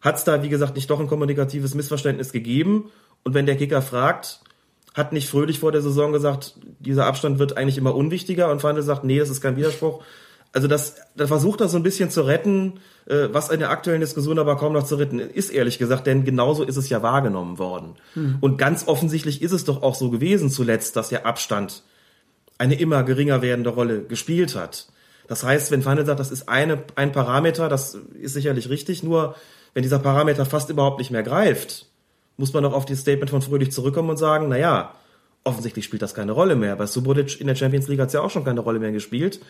[0.00, 2.90] hat es da, wie gesagt, nicht doch ein kommunikatives Missverständnis gegeben?
[3.24, 4.40] Und wenn der Kicker fragt,
[4.94, 8.82] hat nicht Fröhlich vor der Saison gesagt, dieser Abstand wird eigentlich immer unwichtiger und Fandel
[8.82, 10.02] sagt, nee, das ist kein Widerspruch.
[10.52, 14.00] Also das, da versucht er so ein bisschen zu retten, äh, was in der aktuellen
[14.00, 17.58] Diskussion aber kaum noch zu retten ist, ehrlich gesagt, denn genauso ist es ja wahrgenommen
[17.58, 17.96] worden.
[18.14, 18.36] Mhm.
[18.40, 21.82] Und ganz offensichtlich ist es doch auch so gewesen zuletzt, dass der Abstand
[22.58, 24.88] eine immer geringer werdende Rolle gespielt hat.
[25.26, 29.34] Das heißt, wenn Fandel sagt, das ist eine, ein Parameter, das ist sicherlich richtig, nur
[29.72, 31.86] wenn dieser Parameter fast überhaupt nicht mehr greift,
[32.36, 34.94] muss man doch auf das Statement von Fröhlich zurückkommen und sagen, na ja,
[35.44, 36.76] offensichtlich spielt das keine Rolle mehr.
[36.76, 39.40] Bei Subotic in der Champions League hat es ja auch schon keine Rolle mehr gespielt.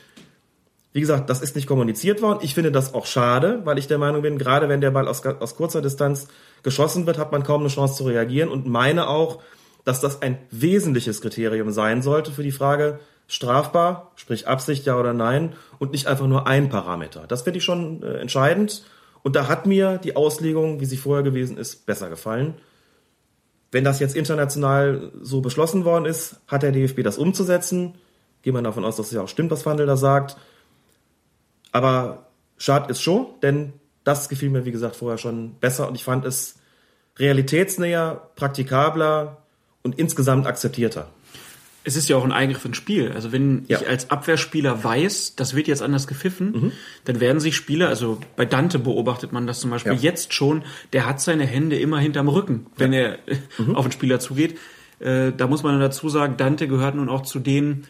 [0.93, 2.41] Wie gesagt, das ist nicht kommuniziert worden.
[2.43, 5.25] Ich finde das auch schade, weil ich der Meinung bin, gerade wenn der Ball aus,
[5.25, 6.29] aus kurzer Distanz
[6.63, 9.41] geschossen wird, hat man kaum eine Chance zu reagieren und meine auch,
[9.85, 15.15] dass das ein wesentliches Kriterium sein sollte für die Frage strafbar, sprich Absicht ja oder
[15.15, 17.25] nein und nicht einfach nur ein Parameter.
[17.27, 18.85] Das finde ich schon äh, entscheidend
[19.23, 22.55] und da hat mir die Auslegung, wie sie vorher gewesen ist, besser gefallen.
[23.71, 27.95] Wenn das jetzt international so beschlossen worden ist, hat der DFB das umzusetzen.
[28.43, 30.37] Gehen wir davon aus, dass es ja auch stimmt, was Wandel da sagt.
[31.73, 32.27] Aber
[32.59, 33.73] schade ist schon, denn
[34.05, 36.57] das gefiel mir, wie gesagt, vorher schon besser und ich fand es
[37.19, 39.39] realitätsnäher, praktikabler
[39.83, 41.09] und insgesamt akzeptierter.
[41.85, 43.11] Es ist ja auch ein Eingriff ins Spiel.
[43.13, 43.81] Also wenn Ja.
[43.81, 46.73] ich als Abwehrspieler weiß, das wird jetzt anders gepfiffen,
[47.05, 49.99] dann werden sich Spieler, also bei Dante beobachtet man das zum Beispiel Ja.
[49.99, 50.63] jetzt schon,
[50.93, 53.19] der hat seine Hände immer hinterm Rücken, wenn er
[53.75, 54.59] auf den Spieler zugeht.
[55.01, 57.89] Äh, da muss man dann dazu sagen, Dante gehört nun auch zu denen,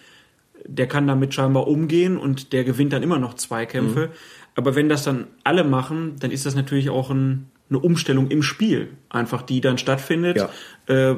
[0.67, 4.11] der kann damit scheinbar umgehen und der gewinnt dann immer noch Zweikämpfe.
[4.55, 8.43] Aber wenn das dann alle machen, dann ist das natürlich auch ein, eine Umstellung im
[8.43, 10.37] Spiel, einfach die dann stattfindet.
[10.37, 10.51] Ja.
[10.87, 11.17] Äh,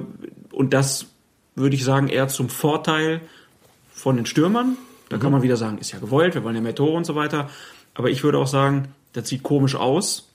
[0.53, 1.07] und das
[1.55, 3.21] würde ich sagen eher zum Vorteil
[3.93, 4.77] von den Stürmern.
[5.09, 7.15] Da kann man wieder sagen, ist ja gewollt, wir wollen ja mehr Tore und so
[7.15, 7.51] weiter.
[7.95, 10.31] Aber ich würde auch sagen, das sieht komisch aus,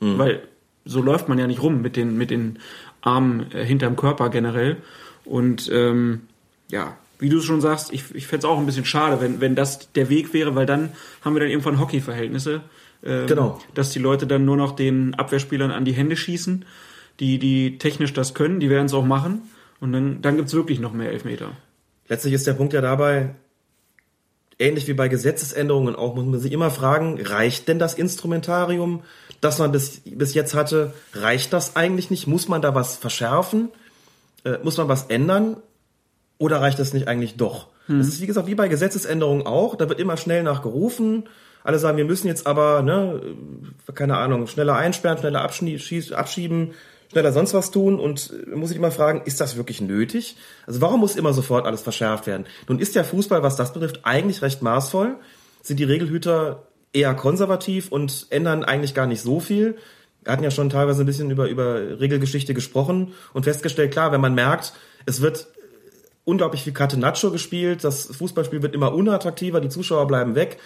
[0.00, 0.42] weil
[0.84, 2.58] so läuft man ja nicht rum mit den, mit den
[3.00, 4.78] Armen äh, hinterm Körper generell.
[5.24, 6.22] Und ähm,
[6.70, 9.54] ja, wie du schon sagst, ich, ich fände es auch ein bisschen schade, wenn, wenn
[9.54, 10.90] das der Weg wäre, weil dann
[11.22, 12.62] haben wir dann irgendwann Hockey-Verhältnisse.
[13.02, 13.60] Ähm, Genau.
[13.74, 16.64] Dass die Leute dann nur noch den Abwehrspielern an die Hände schießen,
[17.20, 19.42] die, die technisch das können, die werden es auch machen.
[19.80, 21.52] Und dann, dann gibt's wirklich noch mehr Elfmeter.
[22.08, 23.34] Letztlich ist der Punkt ja dabei,
[24.58, 29.02] ähnlich wie bei Gesetzesänderungen auch, muss man sich immer fragen, reicht denn das Instrumentarium,
[29.40, 32.26] das man bis, bis jetzt hatte, reicht das eigentlich nicht?
[32.26, 33.70] Muss man da was verschärfen?
[34.44, 35.56] Äh, muss man was ändern?
[36.40, 37.68] Oder reicht das nicht eigentlich doch?
[37.86, 41.28] Das ist, wie gesagt, wie bei Gesetzesänderungen auch, da wird immer schnell nachgerufen.
[41.64, 43.20] Alle sagen, wir müssen jetzt aber, ne,
[43.88, 46.72] äh, keine Ahnung, schneller einsperren, schneller abschieben,
[47.10, 50.36] schneller sonst was tun und äh, muss ich immer fragen, ist das wirklich nötig?
[50.66, 52.46] Also warum muss immer sofort alles verschärft werden?
[52.68, 55.16] Nun ist der Fußball, was das betrifft, eigentlich recht maßvoll.
[55.62, 56.62] Sind die Regelhüter
[56.94, 59.76] eher konservativ und ändern eigentlich gar nicht so viel.
[60.22, 64.20] Wir hatten ja schon teilweise ein bisschen über, über Regelgeschichte gesprochen und festgestellt, klar, wenn
[64.22, 64.72] man merkt,
[65.06, 65.48] es wird
[66.30, 70.58] unglaublich viel Catenaccio gespielt, das Fußballspiel wird immer unattraktiver, die Zuschauer bleiben weg,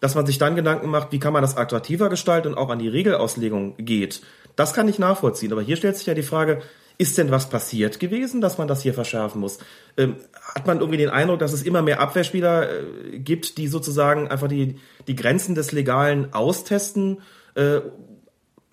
[0.00, 2.78] dass man sich dann Gedanken macht, wie kann man das attraktiver gestalten und auch an
[2.78, 4.22] die Regelauslegung geht.
[4.56, 6.62] Das kann ich nachvollziehen, aber hier stellt sich ja die Frage,
[6.96, 9.58] ist denn was passiert gewesen, dass man das hier verschärfen muss?
[9.96, 10.16] Ähm,
[10.54, 14.48] hat man irgendwie den Eindruck, dass es immer mehr Abwehrspieler äh, gibt, die sozusagen einfach
[14.48, 17.22] die, die Grenzen des Legalen austesten?
[17.54, 17.80] Äh,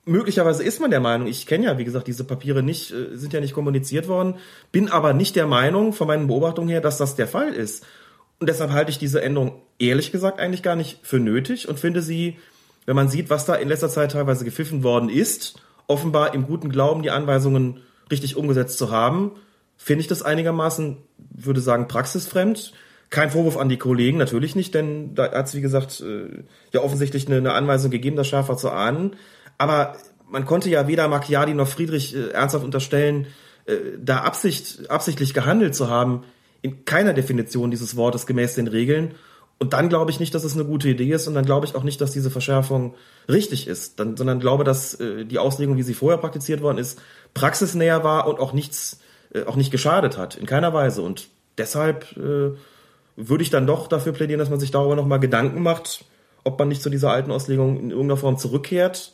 [0.08, 3.34] möglicherweise ist man der Meinung, ich kenne ja, wie gesagt, diese Papiere nicht, äh, sind
[3.34, 4.36] ja nicht kommuniziert worden,
[4.72, 7.86] bin aber nicht der Meinung, von meinen Beobachtungen her, dass das der Fall ist.
[8.40, 12.02] Und deshalb halte ich diese Änderung ehrlich gesagt eigentlich gar nicht für nötig und finde
[12.02, 12.38] sie,
[12.86, 16.70] wenn man sieht, was da in letzter Zeit teilweise gepfiffen worden ist, offenbar im guten
[16.70, 17.82] Glauben die Anweisungen
[18.12, 19.32] richtig umgesetzt zu haben,
[19.78, 20.98] finde ich das einigermaßen,
[21.30, 22.74] würde sagen, praxisfremd.
[23.10, 26.44] Kein Vorwurf an die Kollegen, natürlich nicht, denn da hat es, wie gesagt, äh,
[26.74, 29.16] ja offensichtlich eine, eine Anweisung gegeben, das schärfer zu ahnen.
[29.58, 29.96] Aber
[30.30, 33.28] man konnte ja weder Macchiadi noch Friedrich äh, ernsthaft unterstellen,
[33.66, 36.24] äh, da Absicht, absichtlich gehandelt zu haben,
[36.62, 39.16] in keiner Definition dieses Wortes gemäß den Regeln.
[39.60, 41.76] Und dann glaube ich nicht, dass es eine gute Idee ist und dann glaube ich
[41.76, 42.94] auch nicht, dass diese Verschärfung
[43.28, 47.00] richtig ist, dann, sondern glaube, dass äh, die Auslegung, wie sie vorher praktiziert worden ist,
[47.34, 49.00] praxisnäher war und auch nichts,
[49.34, 51.02] äh, auch nicht geschadet hat, in keiner Weise.
[51.02, 52.52] Und deshalb äh,
[53.16, 56.06] würde ich dann doch dafür plädieren, dass man sich darüber nochmal Gedanken macht,
[56.44, 59.12] ob man nicht zu dieser alten Auslegung in irgendeiner Form zurückkehrt,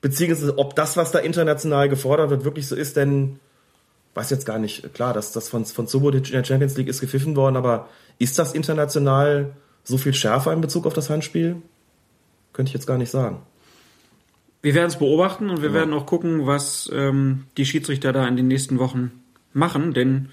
[0.00, 3.40] beziehungsweise ob das, was da international gefordert wird, wirklich so ist, denn
[4.14, 7.00] weiß jetzt gar nicht, klar, dass das von, von Subotic in der Champions League ist
[7.00, 7.88] gepfiffen worden, aber
[8.18, 9.52] ist das international
[9.84, 11.56] so viel schärfer in Bezug auf das Handspiel?
[12.52, 13.40] Könnte ich jetzt gar nicht sagen.
[14.60, 18.36] Wir werden es beobachten und wir werden auch gucken, was ähm, die Schiedsrichter da in
[18.36, 19.12] den nächsten Wochen
[19.52, 20.30] machen, denn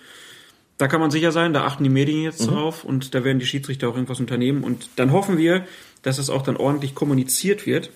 [0.78, 3.46] da kann man sicher sein, da achten die Medien jetzt drauf und da werden die
[3.46, 5.66] Schiedsrichter auch irgendwas unternehmen und dann hoffen wir,
[6.02, 7.92] dass es auch dann ordentlich kommuniziert wird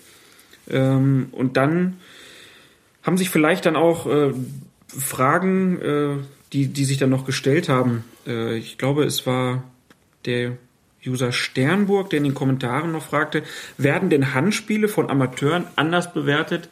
[0.70, 1.98] ähm, und dann
[3.02, 4.32] haben sich vielleicht dann auch äh,
[4.88, 6.16] Fragen, äh,
[6.52, 8.04] die, die sich dann noch gestellt haben.
[8.26, 9.64] Äh, ich glaube, es war
[10.24, 10.56] der
[11.06, 13.42] User Sternburg, der in den Kommentaren noch fragte,
[13.78, 16.68] werden denn Handspiele von Amateuren anders bewertet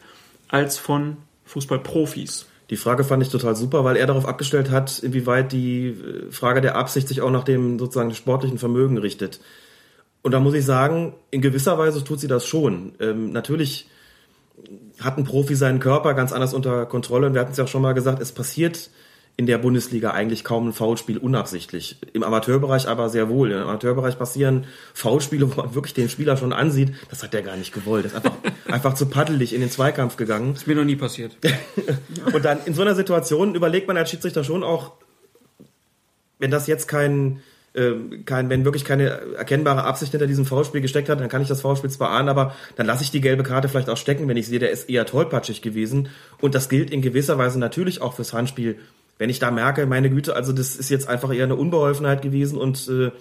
[0.47, 2.47] als von Fußballprofis?
[2.69, 6.61] Die Frage fand ich total super, weil er darauf abgestellt hat, inwieweit die äh, Frage
[6.61, 9.39] der Absicht sich auch nach dem sozusagen sportlichen Vermögen richtet.
[10.21, 12.93] Und da muss ich sagen, in gewisser Weise tut sie das schon.
[12.99, 13.89] Ähm, natürlich
[14.99, 17.27] hat ein Profi seinen Körper ganz anders unter Kontrolle.
[17.27, 18.89] Und wir hatten es ja auch schon mal gesagt, es passiert
[19.39, 21.95] in der Bundesliga eigentlich kaum ein Foulspiel unabsichtlich.
[22.11, 23.53] Im Amateurbereich aber sehr wohl.
[23.53, 27.55] Im Amateurbereich passieren Foulspiele, wo man wirklich den Spieler schon ansieht, das hat der gar
[27.55, 28.03] nicht gewollt.
[28.03, 30.55] Das ist einfach, einfach zu paddelig in den Zweikampf gegangen.
[30.55, 31.37] Ist mir noch nie passiert.
[32.33, 34.91] Und dann in so einer Situation überlegt man als Schiedsrichter schon auch,
[36.37, 37.41] wenn das jetzt kein,
[38.25, 41.61] kein, wenn wirklich keine erkennbare Absicht hinter diesem Foulspiel gesteckt hat, dann kann ich das
[41.61, 44.47] Foulspiel zwar ahnen, aber dann lasse ich die gelbe Karte vielleicht auch stecken, wenn ich
[44.47, 46.09] sehe, der ist eher tollpatschig gewesen.
[46.41, 48.77] Und das gilt in gewisser Weise natürlich auch fürs Handspiel
[49.19, 52.57] wenn ich da merke, meine Güte, also das ist jetzt einfach eher eine Unbeholfenheit gewesen
[52.57, 53.11] und äh,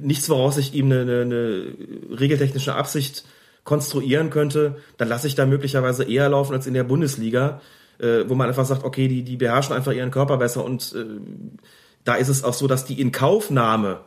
[0.00, 3.24] nichts, woraus ich ihm eine, eine, eine regeltechnische Absicht
[3.64, 7.60] konstruieren könnte, dann lasse ich da möglicherweise eher laufen als in der Bundesliga,
[7.98, 11.04] äh, wo man einfach sagt, okay, die, die beherrschen einfach ihren Körper besser und äh,
[12.04, 14.00] da ist es auch so, dass die Inkaufnahme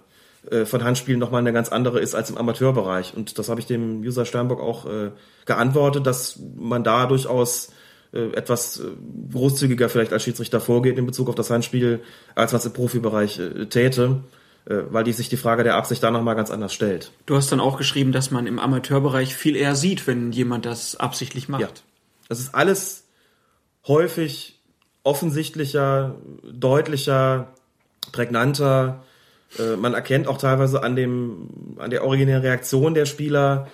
[0.49, 3.13] äh, von Handspielen nochmal eine ganz andere ist als im Amateurbereich.
[3.15, 5.11] Und das habe ich dem User Sternburg auch äh,
[5.45, 7.71] geantwortet, dass man da durchaus
[8.13, 8.81] äh, etwas
[9.31, 12.01] großzügiger vielleicht als Schiedsrichter vorgeht in Bezug auf das Handspiel,
[12.35, 14.21] als was im Profibereich äh, täte,
[14.69, 17.13] weil die sich die Frage der Absicht da nochmal ganz anders stellt.
[17.25, 20.97] Du hast dann auch geschrieben, dass man im Amateurbereich viel eher sieht, wenn jemand das
[20.97, 21.61] absichtlich macht.
[21.61, 21.69] Ja.
[22.27, 23.05] Das ist alles
[23.87, 24.59] häufig
[25.03, 27.53] offensichtlicher, deutlicher,
[28.11, 29.03] prägnanter.
[29.79, 33.67] Man erkennt auch teilweise an dem, an der originären Reaktion der Spieler,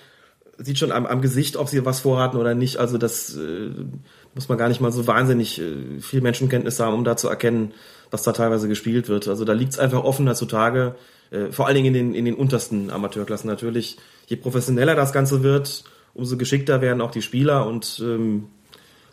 [0.58, 2.78] sieht schon am, am Gesicht, ob sie was vorhatten oder nicht.
[2.78, 3.70] Also das äh,
[4.34, 7.72] muss man gar nicht mal so wahnsinnig äh, viel Menschenkenntnis haben, um da zu erkennen,
[8.10, 9.28] was da teilweise gespielt wird.
[9.28, 10.94] Also da liegt's einfach offener zutage,
[11.30, 13.98] äh, vor allen Dingen in den, in den untersten Amateurklassen natürlich.
[14.26, 18.46] Je professioneller das Ganze wird, umso geschickter werden auch die Spieler und ähm,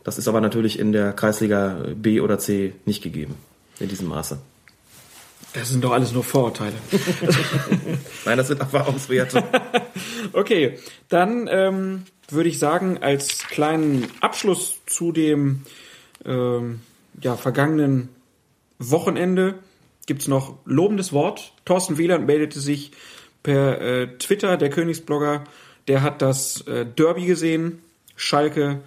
[0.04, 3.36] das ist aber natürlich in der Kreisliga B oder C nicht gegeben
[3.80, 4.40] in diesem Maße.
[5.54, 6.76] Das sind doch alles nur Vorurteile.
[8.26, 9.44] Nein, das sind Erfahrungswerte.
[10.34, 10.80] okay,
[11.10, 15.64] dann ähm, würde ich sagen, als kleinen Abschluss zu dem
[16.26, 16.82] ähm,
[17.22, 18.10] ja, vergangenen
[18.80, 19.56] Wochenende
[20.06, 21.54] gibt's noch lobendes Wort.
[21.66, 22.92] Thorsten Wieland meldete sich
[23.44, 25.44] per äh, Twitter, der Königsblogger,
[25.88, 27.82] der hat das äh, Derby gesehen,
[28.16, 28.82] Schalke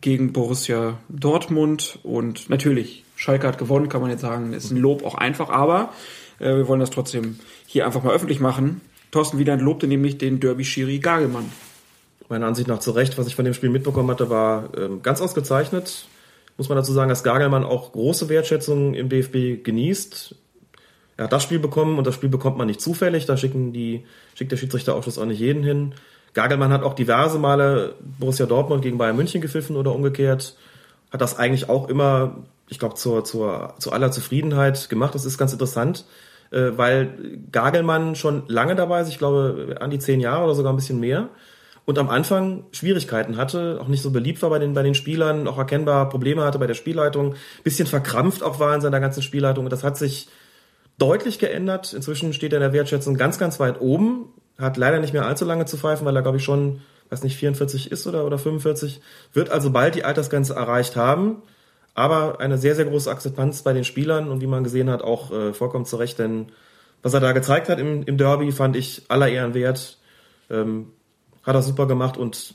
[0.00, 5.04] gegen Borussia Dortmund und natürlich Schalke hat gewonnen, kann man jetzt sagen, ist ein Lob
[5.04, 5.92] auch einfach, aber
[6.38, 8.82] äh, wir wollen das trotzdem hier einfach mal öffentlich machen.
[9.10, 11.50] Thorsten Wieland lobte nämlich den Derby-Schiri Gagelmann.
[12.28, 15.20] Meiner Ansicht nach zu Recht, was ich von dem Spiel mitbekommen hatte, war ähm, ganz
[15.20, 16.06] ausgezeichnet.
[16.56, 20.34] Muss man dazu sagen, dass Gagelmann auch große Wertschätzung im DFB genießt.
[21.18, 23.26] Er hat das Spiel bekommen und das Spiel bekommt man nicht zufällig.
[23.26, 25.94] Da schicken die, schickt der Schiedsrichterausschuss auch nicht jeden hin.
[26.36, 30.54] Gagelmann hat auch diverse Male Borussia Dortmund gegen Bayern München gepfiffen oder umgekehrt.
[31.10, 32.36] Hat das eigentlich auch immer
[32.68, 35.14] ich glaube, zur, zur, zu aller Zufriedenheit gemacht.
[35.14, 36.04] Das ist ganz interessant,
[36.50, 40.72] äh, weil Gagelmann schon lange dabei ist, ich glaube, an die zehn Jahre oder sogar
[40.72, 41.28] ein bisschen mehr.
[41.84, 45.46] Und am Anfang Schwierigkeiten hatte, auch nicht so beliebt war bei den, bei den Spielern,
[45.46, 49.64] auch erkennbar Probleme hatte bei der Spielleitung, bisschen verkrampft auch war in seiner ganzen Spielleitung.
[49.64, 50.28] Und das hat sich
[50.98, 51.92] deutlich geändert.
[51.92, 54.32] Inzwischen steht er in der Wertschätzung ganz, ganz weit oben.
[54.58, 56.80] Hat leider nicht mehr allzu lange zu pfeifen, weil er, glaube ich, schon,
[57.10, 59.00] weiß nicht, 44 ist oder, oder 45.
[59.32, 61.42] Wird also bald die Altersgrenze erreicht haben
[61.96, 65.32] aber eine sehr, sehr große Akzeptanz bei den Spielern und wie man gesehen hat, auch
[65.32, 66.52] äh, vollkommen zurecht, denn
[67.02, 69.96] was er da gezeigt hat im, im Derby, fand ich aller Ehren wert.
[70.50, 70.88] Ähm,
[71.42, 72.54] hat er super gemacht und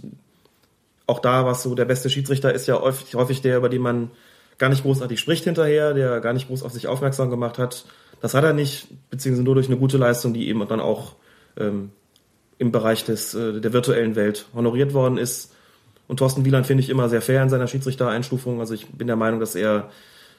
[1.07, 4.11] auch da was so der beste Schiedsrichter ist ja häufig, häufig der, über den man
[4.59, 7.85] gar nicht großartig spricht hinterher, der gar nicht groß auf sich aufmerksam gemacht hat.
[8.21, 11.15] Das hat er nicht, beziehungsweise nur durch eine gute Leistung, die eben dann auch
[11.57, 11.91] ähm,
[12.57, 15.53] im Bereich des, äh, der virtuellen Welt honoriert worden ist.
[16.07, 18.59] Und Thorsten Wieland finde ich immer sehr fair in seiner Schiedsrichtereinstufung.
[18.59, 19.89] Also ich bin der Meinung, dass er,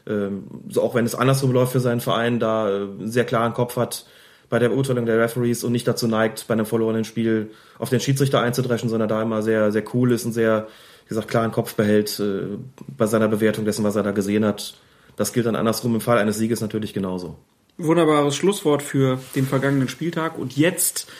[0.06, 3.54] ähm, so auch wenn es andersrum läuft für seinen Verein, da äh, einen sehr klaren
[3.54, 4.06] Kopf hat
[4.52, 8.00] bei der Beurteilung der Referees und nicht dazu neigt, bei einem verlorenen Spiel auf den
[8.00, 10.66] Schiedsrichter einzudreschen, sondern da immer sehr, sehr cool ist und sehr,
[11.04, 14.74] wie gesagt, klaren Kopf behält äh, bei seiner Bewertung dessen, was er da gesehen hat.
[15.16, 17.36] Das gilt dann andersrum im Fall eines Sieges natürlich genauso.
[17.78, 20.38] Wunderbares Schlusswort für den vergangenen Spieltag.
[20.38, 21.10] Und jetzt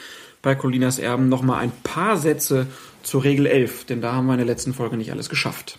[0.42, 2.66] bei Colinas Erben nochmal ein paar Sätze
[3.02, 5.78] zur Regel 11, denn da haben wir in der letzten Folge nicht alles geschafft.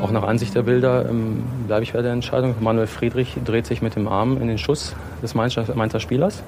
[0.00, 2.56] Auch nach Ansicht der Bilder ähm, bleibe ich bei der Entscheidung.
[2.60, 6.42] Manuel Friedrich dreht sich mit dem Arm in den Schuss des Mainzer, Mainzer Spielers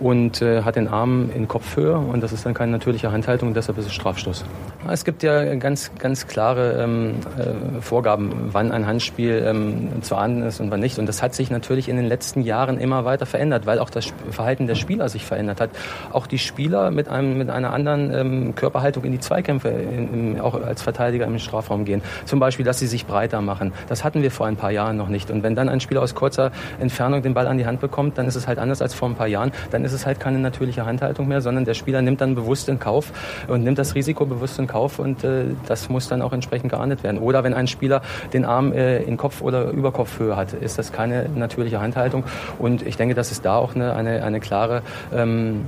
[0.00, 3.54] und äh, hat den Arm in Kopfhöhe und das ist dann keine natürliche Handhaltung und
[3.54, 4.44] deshalb ist es Strafstoß.
[4.90, 10.42] Es gibt ja ganz, ganz klare ähm, äh, Vorgaben, wann ein Handspiel ähm, zu ahnden
[10.42, 10.98] ist und wann nicht.
[10.98, 14.12] Und das hat sich natürlich in den letzten Jahren immer weiter verändert, weil auch das
[14.30, 15.70] Verhalten der Spieler sich verändert hat.
[16.12, 20.40] Auch die Spieler mit, einem, mit einer anderen ähm, Körperhaltung in die Zweikämpfe, in, in,
[20.40, 22.02] auch als Verteidiger im Strafraum gehen.
[22.24, 23.72] Zum Beispiel, dass sie sich breiter machen.
[23.88, 25.30] Das hatten wir vor ein paar Jahren noch nicht.
[25.30, 28.26] Und wenn dann ein Spieler aus kurzer Entfernung den Ball an die Hand bekommt, dann
[28.26, 29.52] ist es halt anders als vor ein paar Jahren.
[29.70, 32.78] Dann ist es halt keine natürliche Handhaltung mehr, sondern der Spieler nimmt dann bewusst in
[32.78, 33.12] Kauf
[33.48, 37.02] und nimmt das Risiko bewusst in Kauf und äh, das muss dann auch entsprechend geahndet
[37.02, 37.18] werden.
[37.18, 41.28] Oder wenn ein Spieler den Arm äh, in Kopf- oder Überkopfhöhe hat, ist das keine
[41.34, 42.24] natürliche Handhaltung.
[42.58, 44.82] Und ich denke, dass es da auch eine, eine, eine klare
[45.14, 45.62] ähm,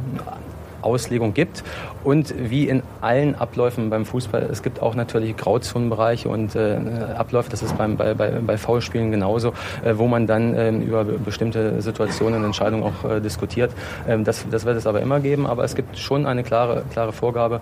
[0.82, 1.64] Auslegung gibt.
[2.04, 6.78] Und wie in allen Abläufen beim Fußball, es gibt auch natürlich Grauzonenbereiche und äh,
[7.16, 9.52] Abläufe, das ist beim, bei, bei, bei Foulspielen genauso,
[9.84, 13.72] äh, wo man dann äh, über bestimmte Situationen und Entscheidungen auch äh, diskutiert.
[14.08, 17.12] Ähm, das, das wird es aber immer geben, aber es gibt schon eine klare, klare
[17.12, 17.60] Vorgabe,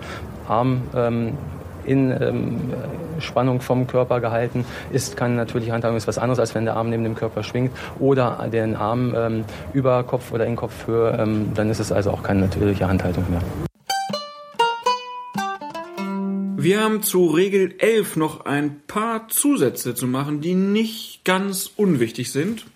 [0.48, 1.32] Arm ähm,
[1.86, 2.60] in ähm,
[3.20, 6.90] Spannung vom Körper gehalten ist, keine natürliche Handhabung, ist was anderes, als wenn der Arm
[6.90, 11.70] neben dem Körper schwingt oder den Arm ähm, über Kopf oder in Kopfhöhe, ähm, dann
[11.70, 13.42] ist es also auch keine natürliche Handhaltung mehr.
[16.58, 22.32] Wir haben zu Regel 11 noch ein paar Zusätze zu machen, die nicht ganz unwichtig
[22.32, 22.66] sind.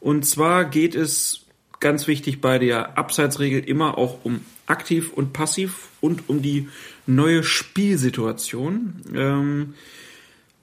[0.00, 1.42] Und zwar geht es
[1.78, 6.68] ganz wichtig bei der Abseitsregel immer auch um aktiv und passiv und um die
[7.14, 9.02] neue Spielsituation.
[9.14, 9.74] Ähm,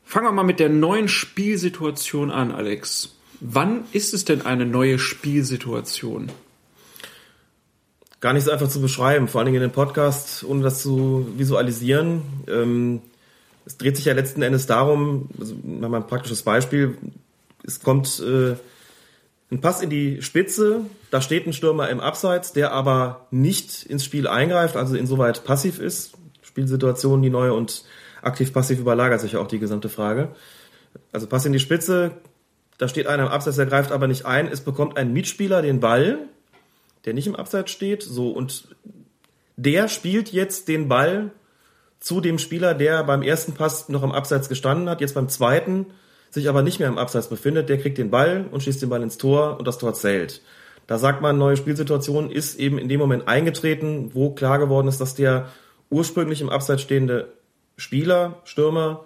[0.04, 3.16] fangen wir mal mit der neuen Spielsituation an, Alex.
[3.39, 6.32] Wann ist es denn eine neue Spielsituation?
[8.20, 11.28] Gar nicht so einfach zu beschreiben, vor allen Dingen in dem Podcast, ohne das zu
[11.38, 12.22] visualisieren.
[12.48, 13.02] Ähm,
[13.66, 16.98] es dreht sich ja letzten Endes darum, also mal ein praktisches Beispiel,
[17.64, 18.56] es kommt äh,
[19.52, 20.82] ein Pass in die Spitze,
[21.12, 25.80] da steht ein Stürmer im Abseits, der aber nicht ins Spiel eingreift, also insoweit passiv
[25.80, 26.14] ist.
[26.58, 27.84] Spielsituation, die neue und
[28.24, 30.30] aktiv-passiv überlagert sich ja auch die gesamte Frage.
[31.12, 32.14] Also Pass in die Spitze,
[32.80, 34.47] da steht einer im Abseits, der greift aber nicht ein.
[34.47, 36.18] Es bekommt ein Mitspieler den Ball,
[37.05, 38.70] der nicht im Abseits steht, so und
[39.55, 41.32] der spielt jetzt den Ball
[41.99, 45.86] zu dem Spieler, der beim ersten Pass noch im Abseits gestanden hat, jetzt beim zweiten
[46.32, 49.03] sich aber nicht mehr im Abseits befindet, der kriegt den Ball und schießt den Ball
[49.03, 50.41] ins Tor und das Tor zählt.
[50.88, 54.99] Da sagt man, neue Spielsituation ist eben in dem Moment eingetreten, wo klar geworden ist,
[54.99, 55.49] dass der
[55.89, 57.33] ursprünglich im Abseits stehende
[57.77, 59.05] Spieler, Stürmer,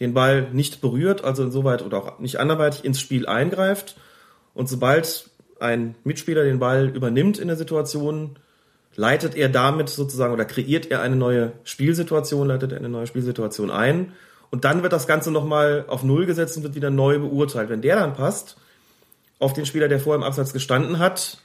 [0.00, 3.96] den Ball nicht berührt, also insoweit oder auch nicht anderweitig ins Spiel eingreift.
[4.54, 8.38] Und sobald ein Mitspieler den Ball übernimmt in der Situation,
[8.94, 13.70] leitet er damit sozusagen oder kreiert er eine neue Spielsituation, leitet er eine neue Spielsituation
[13.70, 14.12] ein.
[14.50, 17.68] Und dann wird das Ganze nochmal auf Null gesetzt und wird wieder neu beurteilt.
[17.68, 18.56] Wenn der dann passt,
[19.38, 21.38] auf den Spieler, der vorher im Abseits gestanden hat,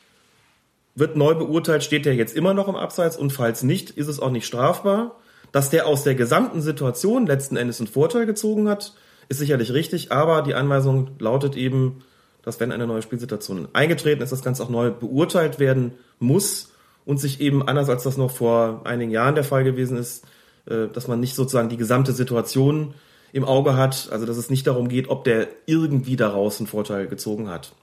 [0.96, 4.20] wird neu beurteilt, steht der jetzt immer noch im Abseits und falls nicht, ist es
[4.20, 5.18] auch nicht strafbar.
[5.52, 8.94] Dass der aus der gesamten Situation letzten Endes einen Vorteil gezogen hat,
[9.28, 12.04] ist sicherlich richtig, aber die Anweisung lautet eben,
[12.42, 16.72] dass wenn eine neue Spielsituation eingetreten ist, das Ganze auch neu beurteilt werden muss
[17.06, 20.26] und sich eben anders als das noch vor einigen Jahren der Fall gewesen ist,
[20.66, 22.94] äh, dass man nicht sozusagen die gesamte Situation
[23.34, 27.08] im Auge hat, also dass es nicht darum geht, ob der irgendwie daraus einen Vorteil
[27.08, 27.74] gezogen hat.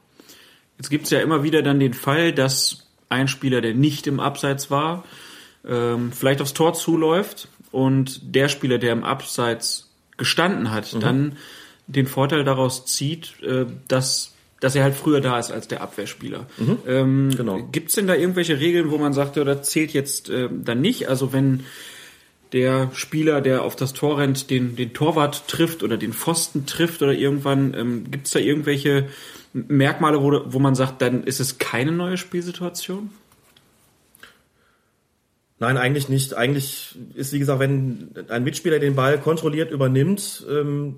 [0.77, 4.21] Jetzt gibt es ja immer wieder dann den Fall, dass ein Spieler, der nicht im
[4.21, 5.05] Abseits war,
[5.67, 11.01] ähm, vielleicht aufs Tor zuläuft und der Spieler, der im Abseits gestanden hat, mhm.
[11.01, 11.37] dann
[11.87, 16.47] den Vorteil daraus zieht, äh, dass dass er halt früher da ist als der Abwehrspieler.
[16.57, 16.79] Mhm.
[16.87, 17.63] Ähm, genau.
[17.71, 21.09] Gibt es denn da irgendwelche Regeln, wo man sagt, oder zählt jetzt äh, dann nicht?
[21.09, 21.65] Also wenn
[22.53, 27.03] der Spieler, der auf das Tor rennt, den, den Torwart trifft oder den Pfosten trifft
[27.03, 29.09] oder irgendwann, ähm, gibt es da irgendwelche
[29.53, 33.11] Merkmale, wo, wo man sagt, dann ist es keine neue Spielsituation?
[35.61, 36.35] Nein, eigentlich nicht.
[36.35, 40.97] Eigentlich ist, wie gesagt, wenn ein Mitspieler den Ball kontrolliert übernimmt, ähm,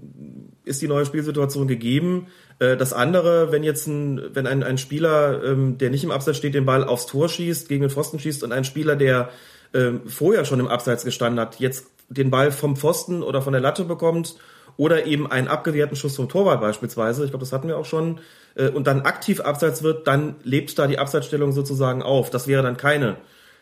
[0.65, 2.27] ist die neue Spielsituation gegeben.
[2.59, 6.37] Äh, das andere, wenn jetzt ein, wenn ein, ein Spieler, ähm, der nicht im Abseits
[6.37, 9.31] steht, den Ball aufs Tor schießt, gegen den Pfosten schießt und ein Spieler, der
[9.73, 13.63] ähm, vorher schon im Abseits gestanden hat, jetzt den Ball vom Pfosten oder von der
[13.63, 14.35] Latte bekommt
[14.81, 18.19] oder eben einen abgewehrten Schuss vom Torwart beispielsweise, ich glaube, das hatten wir auch schon,
[18.55, 22.31] äh, und dann aktiv abseits wird, dann lebt da die Abseitsstellung sozusagen auf.
[22.31, 23.19] Das wäre dann keine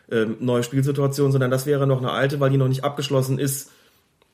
[0.09, 3.69] ähm, neue Spielsituation, sondern das wäre noch eine alte, weil die noch nicht abgeschlossen ist.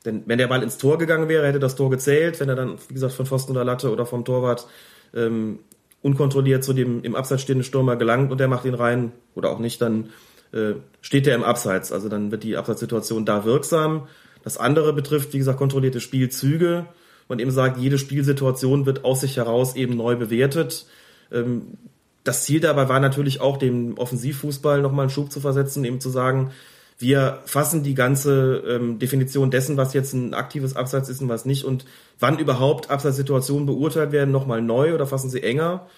[0.04, 2.78] Denn wenn der Ball ins Tor gegangen wäre, hätte das Tor gezählt, wenn er dann,
[2.86, 4.68] wie gesagt, von Pfosten oder Latte oder vom Torwart
[5.12, 5.58] ähm,
[6.02, 9.58] unkontrolliert zu dem im Abseits stehenden Stürmer gelangt und der macht ihn rein oder auch
[9.58, 10.10] nicht, dann
[10.52, 11.90] äh, steht er im Abseits.
[11.90, 14.06] Also dann wird die Abseitssituation da wirksam.
[14.46, 16.86] Das andere betrifft, wie gesagt, kontrollierte Spielzüge.
[17.28, 20.86] Man eben sagt, jede Spielsituation wird aus sich heraus eben neu bewertet.
[21.32, 21.78] Ähm,
[22.22, 26.10] das Ziel dabei war natürlich auch, dem Offensivfußball nochmal einen Schub zu versetzen, eben zu
[26.10, 26.52] sagen,
[26.96, 31.44] wir fassen die ganze ähm, Definition dessen, was jetzt ein aktives Abseits ist und was
[31.44, 31.84] nicht und
[32.20, 35.88] wann überhaupt Abseitssituationen beurteilt werden, nochmal neu oder fassen sie enger,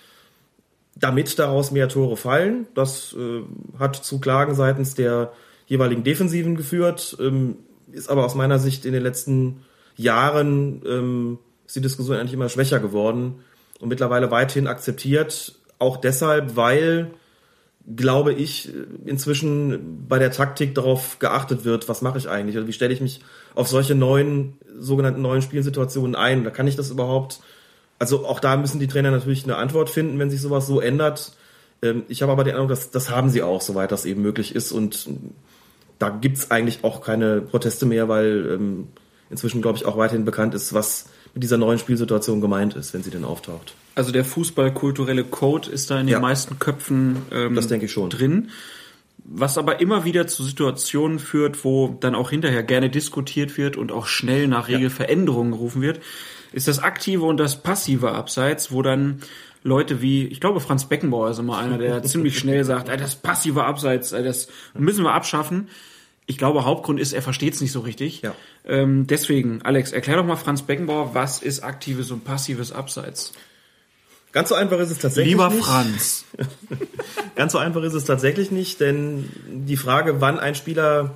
[0.96, 2.66] damit daraus mehr Tore fallen.
[2.74, 3.42] Das äh,
[3.78, 5.34] hat zu Klagen seitens der
[5.66, 7.14] jeweiligen Defensiven geführt.
[7.92, 9.62] Ist aber aus meiner Sicht in den letzten
[9.96, 13.36] Jahren ähm, ist die Diskussion eigentlich immer schwächer geworden
[13.80, 15.54] und mittlerweile weithin akzeptiert.
[15.78, 17.10] Auch deshalb, weil,
[17.96, 18.72] glaube ich,
[19.04, 22.56] inzwischen bei der Taktik darauf geachtet wird, was mache ich eigentlich?
[22.56, 23.20] Oder wie stelle ich mich
[23.54, 26.44] auf solche neuen, sogenannten neuen Spielsituationen ein?
[26.44, 27.40] Da kann ich das überhaupt
[27.98, 31.32] also auch da müssen die Trainer natürlich eine Antwort finden, wenn sich sowas so ändert.
[31.82, 34.54] Ähm, ich habe aber den Eindruck, dass das haben sie auch, soweit das eben möglich
[34.54, 34.72] ist.
[34.72, 35.08] Und
[35.98, 38.88] da gibt's eigentlich auch keine Proteste mehr, weil ähm,
[39.30, 43.02] inzwischen, glaube ich, auch weiterhin bekannt ist, was mit dieser neuen Spielsituation gemeint ist, wenn
[43.02, 43.74] sie denn auftaucht.
[43.94, 46.20] Also der fußballkulturelle Code ist da in den Ja.
[46.20, 48.10] meisten Köpfen ähm, Das denke ich schon.
[48.10, 48.50] drin.
[49.30, 53.92] Was aber immer wieder zu Situationen führt, wo dann auch hinterher gerne diskutiert wird und
[53.92, 56.00] auch schnell nach Regelveränderungen gerufen wird,
[56.52, 59.20] ist das aktive und das passive Abseits, wo dann
[59.62, 63.16] Leute wie, ich glaube, Franz Beckenbauer ist immer einer, der ziemlich schnell sagt, "Ey, das
[63.16, 65.68] passive Abseits, das müssen wir abschaffen.
[66.26, 68.20] Ich glaube, Hauptgrund ist, er versteht es nicht so richtig.
[68.20, 68.34] Ja.
[68.66, 73.32] Ähm, deswegen, Alex, erklär doch mal Franz Beckenbauer, was ist aktives und passives Abseits?
[74.32, 75.64] Ganz so einfach ist es tatsächlich Lieber nicht.
[75.64, 76.24] Franz.
[77.34, 81.14] Ganz so einfach ist es tatsächlich nicht, denn die Frage, wann ein Spieler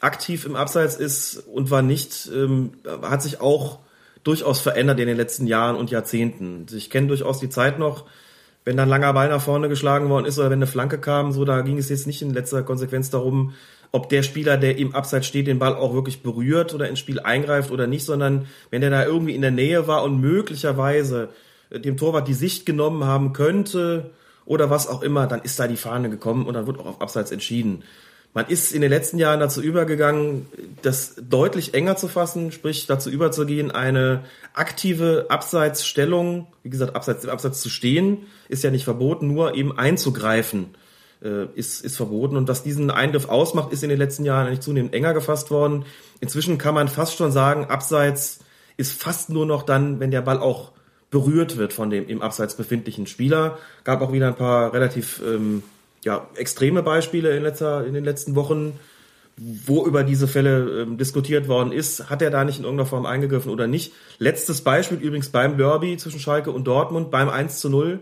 [0.00, 2.72] aktiv im Abseits ist und wann nicht, ähm,
[3.02, 3.78] hat sich auch
[4.24, 6.66] durchaus verändert in den letzten Jahren und Jahrzehnten.
[6.74, 8.04] Ich kenne durchaus die Zeit noch,
[8.64, 11.44] wenn dann langer Ball nach vorne geschlagen worden ist oder wenn eine Flanke kam, so
[11.44, 13.54] da ging es jetzt nicht in letzter Konsequenz darum,
[13.92, 17.18] ob der Spieler, der im Abseits steht, den Ball auch wirklich berührt oder ins Spiel
[17.20, 21.30] eingreift oder nicht, sondern wenn der da irgendwie in der Nähe war und möglicherweise
[21.70, 24.10] äh, dem Torwart die Sicht genommen haben könnte
[24.44, 27.00] oder was auch immer, dann ist da die Fahne gekommen und dann wird auch auf
[27.00, 27.82] Abseits entschieden.
[28.32, 30.46] Man ist in den letzten Jahren dazu übergegangen,
[30.82, 34.24] das deutlich enger zu fassen, sprich dazu überzugehen, eine
[34.54, 38.18] aktive Abseitsstellung, wie gesagt, Abseits, im Abseits zu stehen,
[38.48, 40.74] ist ja nicht verboten, nur eben einzugreifen
[41.22, 42.36] äh, ist, ist verboten.
[42.36, 45.84] Und was diesen Eingriff ausmacht, ist in den letzten Jahren eigentlich zunehmend enger gefasst worden.
[46.20, 48.40] Inzwischen kann man fast schon sagen, Abseits
[48.76, 50.70] ist fast nur noch dann, wenn der Ball auch
[51.10, 53.58] berührt wird von dem im Abseits befindlichen Spieler.
[53.82, 55.64] Gab auch wieder ein paar relativ ähm,
[56.04, 58.78] ja, extreme Beispiele in, letzter, in den letzten Wochen,
[59.36, 62.10] wo über diese Fälle ähm, diskutiert worden ist.
[62.10, 63.92] Hat er da nicht in irgendeiner Form eingegriffen oder nicht?
[64.18, 68.00] Letztes Beispiel übrigens beim Derby zwischen Schalke und Dortmund, beim 1 zu 0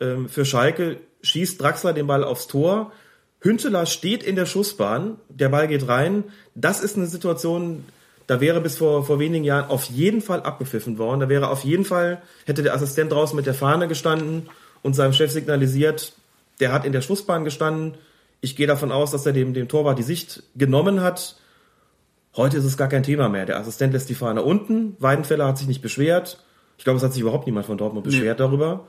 [0.00, 2.92] ähm, für Schalke schießt Draxler den Ball aufs Tor.
[3.40, 6.24] Hünteler steht in der Schussbahn, der Ball geht rein.
[6.54, 7.84] Das ist eine Situation,
[8.26, 11.20] da wäre bis vor, vor wenigen Jahren auf jeden Fall abgepfiffen worden.
[11.20, 14.48] Da wäre auf jeden Fall, hätte der Assistent draußen mit der Fahne gestanden
[14.82, 16.12] und seinem Chef signalisiert,
[16.60, 17.96] der hat in der Schussbahn gestanden.
[18.40, 21.36] Ich gehe davon aus, dass er dem, dem Torwart die Sicht genommen hat.
[22.36, 23.46] Heute ist es gar kein Thema mehr.
[23.46, 24.96] Der Assistent lässt die Fahne unten.
[24.98, 26.38] Weidenfeller hat sich nicht beschwert.
[26.78, 28.88] Ich glaube, es hat sich überhaupt niemand von Dortmund beschwert darüber.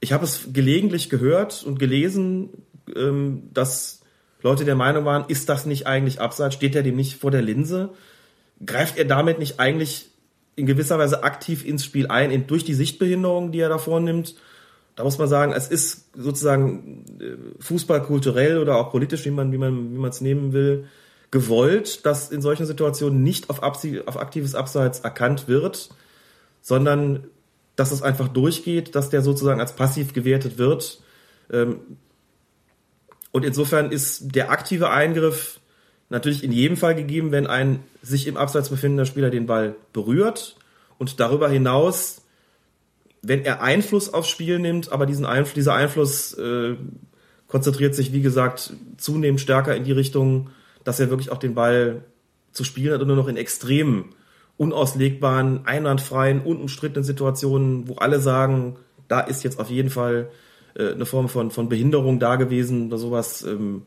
[0.00, 2.50] Ich habe es gelegentlich gehört und gelesen,
[2.94, 4.02] ähm, dass
[4.42, 6.54] Leute der Meinung waren, ist das nicht eigentlich abseits?
[6.54, 7.90] Steht er dem nicht vor der Linse?
[8.64, 10.10] Greift er damit nicht eigentlich
[10.54, 14.36] in gewisser Weise aktiv ins Spiel ein, in, durch die Sichtbehinderung, die er da vornimmt?
[14.98, 19.58] Da muss man sagen, es ist sozusagen äh, fußballkulturell oder auch politisch, wie man wie
[19.58, 20.88] man wie man es nehmen will,
[21.30, 25.90] gewollt, dass in solchen Situationen nicht auf, auf aktives Abseits erkannt wird,
[26.62, 27.28] sondern
[27.76, 31.00] dass es einfach durchgeht, dass der sozusagen als passiv gewertet wird.
[31.52, 31.76] Ähm,
[33.30, 35.60] Und insofern ist der aktive Eingriff
[36.08, 40.56] natürlich in jedem Fall gegeben, wenn ein sich im Abseits befindender Spieler den Ball berührt
[40.98, 42.22] und darüber hinaus,
[43.22, 46.76] wenn er Einfluss aufs Spiel nimmt, aber diesen Einfluss, dieser Einfluss äh,
[47.46, 50.50] konzentriert sich, wie gesagt, zunehmend stärker in die Richtung,
[50.84, 52.04] dass er wirklich auch den Ball
[52.52, 54.14] zu spielen hat und nur noch in extremen,
[54.56, 60.28] unauslegbaren, einwandfreien, unumstrittenen Situationen, wo alle sagen, da ist jetzt auf jeden Fall
[60.74, 63.82] äh, eine Form von, von Behinderung da gewesen oder sowas, ähm,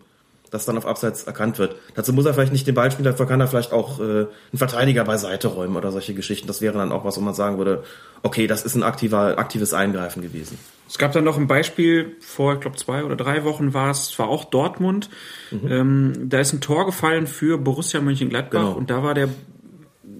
[0.51, 1.75] das dann auf Abseits erkannt wird.
[1.95, 4.27] Dazu muss er vielleicht nicht den Ball spielen, dafür kann er vielleicht auch äh, einen
[4.53, 6.45] Verteidiger beiseite räumen oder solche Geschichten.
[6.47, 7.83] Das wäre dann auch was, wo man sagen würde,
[8.21, 10.59] okay, das ist ein aktiver, aktives Eingreifen gewesen.
[10.89, 14.19] Es gab dann noch ein Beispiel, vor, ich glaube, zwei oder drei Wochen war es,
[14.19, 15.09] war auch Dortmund.
[15.51, 18.73] Ähm, da ist ein Tor gefallen für Borussia Mönchengladbach Genau.
[18.73, 19.29] und da war der,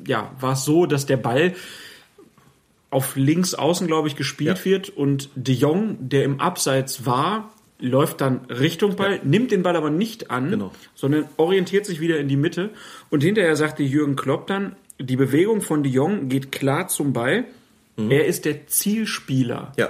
[0.08, 1.54] ja, war es so, dass der Ball
[2.90, 4.66] auf links außen, glaube ich, gespielt Ja.
[4.66, 7.50] wird und De Jong, der im Abseits war,
[7.82, 10.72] läuft dann Richtung Ball, nimmt den Ball aber nicht an, Genau.
[10.96, 12.70] sondern orientiert sich wieder in die Mitte.
[13.10, 17.46] Und hinterher sagte Jürgen Klopp dann, die Bewegung von De Jong geht klar zum Ball.
[17.98, 19.74] Er ist der Zielspieler.
[19.78, 19.90] Ja.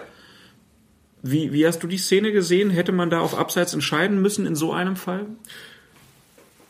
[1.22, 2.72] Wie, wie hast du die Szene gesehen?
[2.72, 5.28] Hätte man da auf Abseits entscheiden müssen in so einem Fall?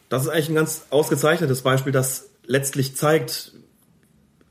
[0.09, 3.53] Das ist eigentlich ein ganz ausgezeichnetes Beispiel, das letztlich zeigt,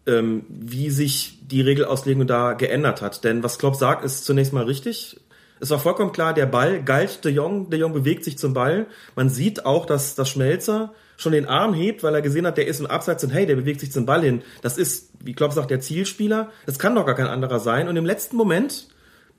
[0.07, 3.25] ähm, wie sich die Regelauslegung da geändert hat.
[3.25, 5.21] Denn was Klopp sagt, ist zunächst mal richtig.
[5.61, 8.87] Es war vollkommen klar, der Ball galt De Jong, De Jong bewegt sich zum Ball.
[9.15, 12.67] Man sieht auch, dass das Schmelzer schon den Arm hebt, weil er gesehen hat, der
[12.67, 14.43] ist im Abseits und hey, der bewegt sich zum Ball hin.
[14.63, 16.51] Das ist, wie Klopp sagt, der Zielspieler.
[16.65, 17.89] Das kann doch gar kein anderer sein.
[17.89, 18.89] Und im letzten Moment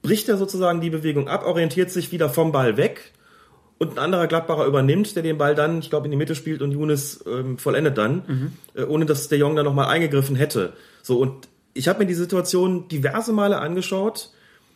[0.03, 3.13] bricht er sozusagen die Bewegung ab, orientiert sich wieder vom Ball weg
[3.81, 6.61] und ein anderer Gladbacher übernimmt, der den Ball dann, ich glaube, in die Mitte spielt
[6.61, 8.51] und Younes ähm, vollendet dann, mhm.
[8.75, 10.73] äh, ohne dass der Jong dann nochmal eingegriffen hätte.
[11.01, 14.29] So, und ich habe mir die Situation diverse Male angeschaut.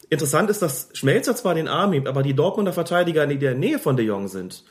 [0.10, 3.56] Interessant ist, dass Schmelzer zwar den Arm hebt, aber die Dortmunder Verteidiger, die in der
[3.56, 4.64] Nähe von de Jong sind,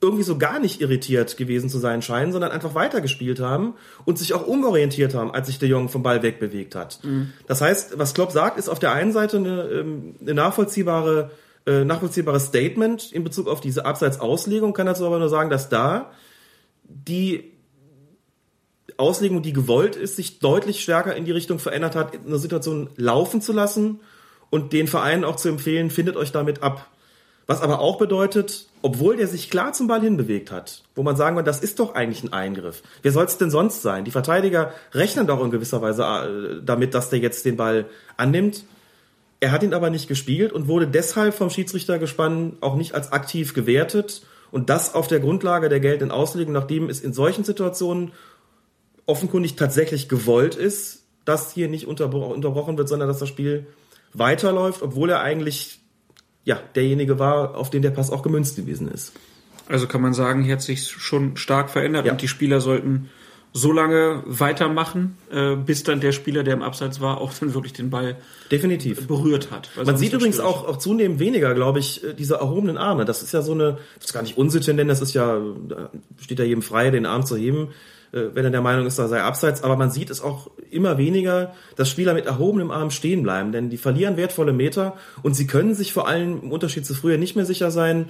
[0.00, 3.74] irgendwie so gar nicht irritiert gewesen zu sein scheinen, sondern einfach weitergespielt haben
[4.06, 7.00] und sich auch umorientiert haben, als sich de Jong vom Ball wegbewegt hat.
[7.02, 7.32] Mhm.
[7.46, 11.30] Das heißt, was Klopp sagt, ist auf der einen Seite eine, ähm, eine nachvollziehbare,
[11.66, 16.10] äh, nachvollziehbares Statement in Bezug auf diese Abseitsauslegung, kann dazu aber nur sagen, dass da
[16.84, 17.52] die
[18.96, 23.40] Auslegung, die gewollt ist, sich deutlich stärker in die Richtung verändert hat, eine Situation laufen
[23.42, 24.00] zu lassen
[24.50, 26.86] und den Vereinen auch zu empfehlen, findet euch damit ab.
[27.46, 31.34] Was aber auch bedeutet, obwohl der sich klar zum Ball hinbewegt hat, wo man sagen
[31.34, 32.82] kann, das ist doch eigentlich ein Eingriff.
[33.02, 34.04] Wer soll es denn sonst sein?
[34.04, 37.86] Die Verteidiger rechnen doch in gewisser Weise äh, damit, dass der jetzt den Ball
[38.16, 38.64] annimmt.
[39.40, 43.52] Er hat ihn aber nicht gespielt und wurde deshalb vom Schiedsrichtergespann auch nicht als aktiv
[43.52, 44.22] gewertet.
[44.52, 48.12] Und das auf der Grundlage der geltenden Auslegung, nachdem es in solchen Situationen
[49.06, 53.66] offenkundig tatsächlich gewollt ist, dass hier nicht unterbrochen wird, sondern dass das Spiel
[54.12, 55.80] weiterläuft, obwohl er eigentlich
[56.44, 59.12] ja, derjenige war, auf den der Pass auch gemünzt gewesen ist.
[59.68, 62.12] Also kann man sagen, hier hat sich schon stark verändert ja.
[62.12, 63.08] und die Spieler sollten
[63.52, 67.72] so lange weitermachen, äh, bis dann der Spieler, der im Abseits war, auch dann wirklich
[67.72, 68.16] den Ball
[68.50, 69.70] definitiv berührt hat.
[69.84, 73.04] Man sieht übrigens auch, auch zunehmend weniger, glaube ich, äh, diese erhobenen Arme.
[73.04, 75.90] Das ist ja so eine, das ist gar nicht Unsitte nennen, das ist ja, da
[76.20, 77.68] steht ja jedem frei, den Arm zu heben.
[78.12, 79.62] Äh, wenn er der Meinung ist, da sei abseits.
[79.62, 83.70] Aber man sieht es auch immer weniger, dass Spieler mit erhobenem Arm stehen bleiben, denn
[83.70, 87.36] die verlieren wertvolle Meter und sie können sich vor allem im Unterschied zu früher nicht
[87.36, 88.08] mehr sicher sein,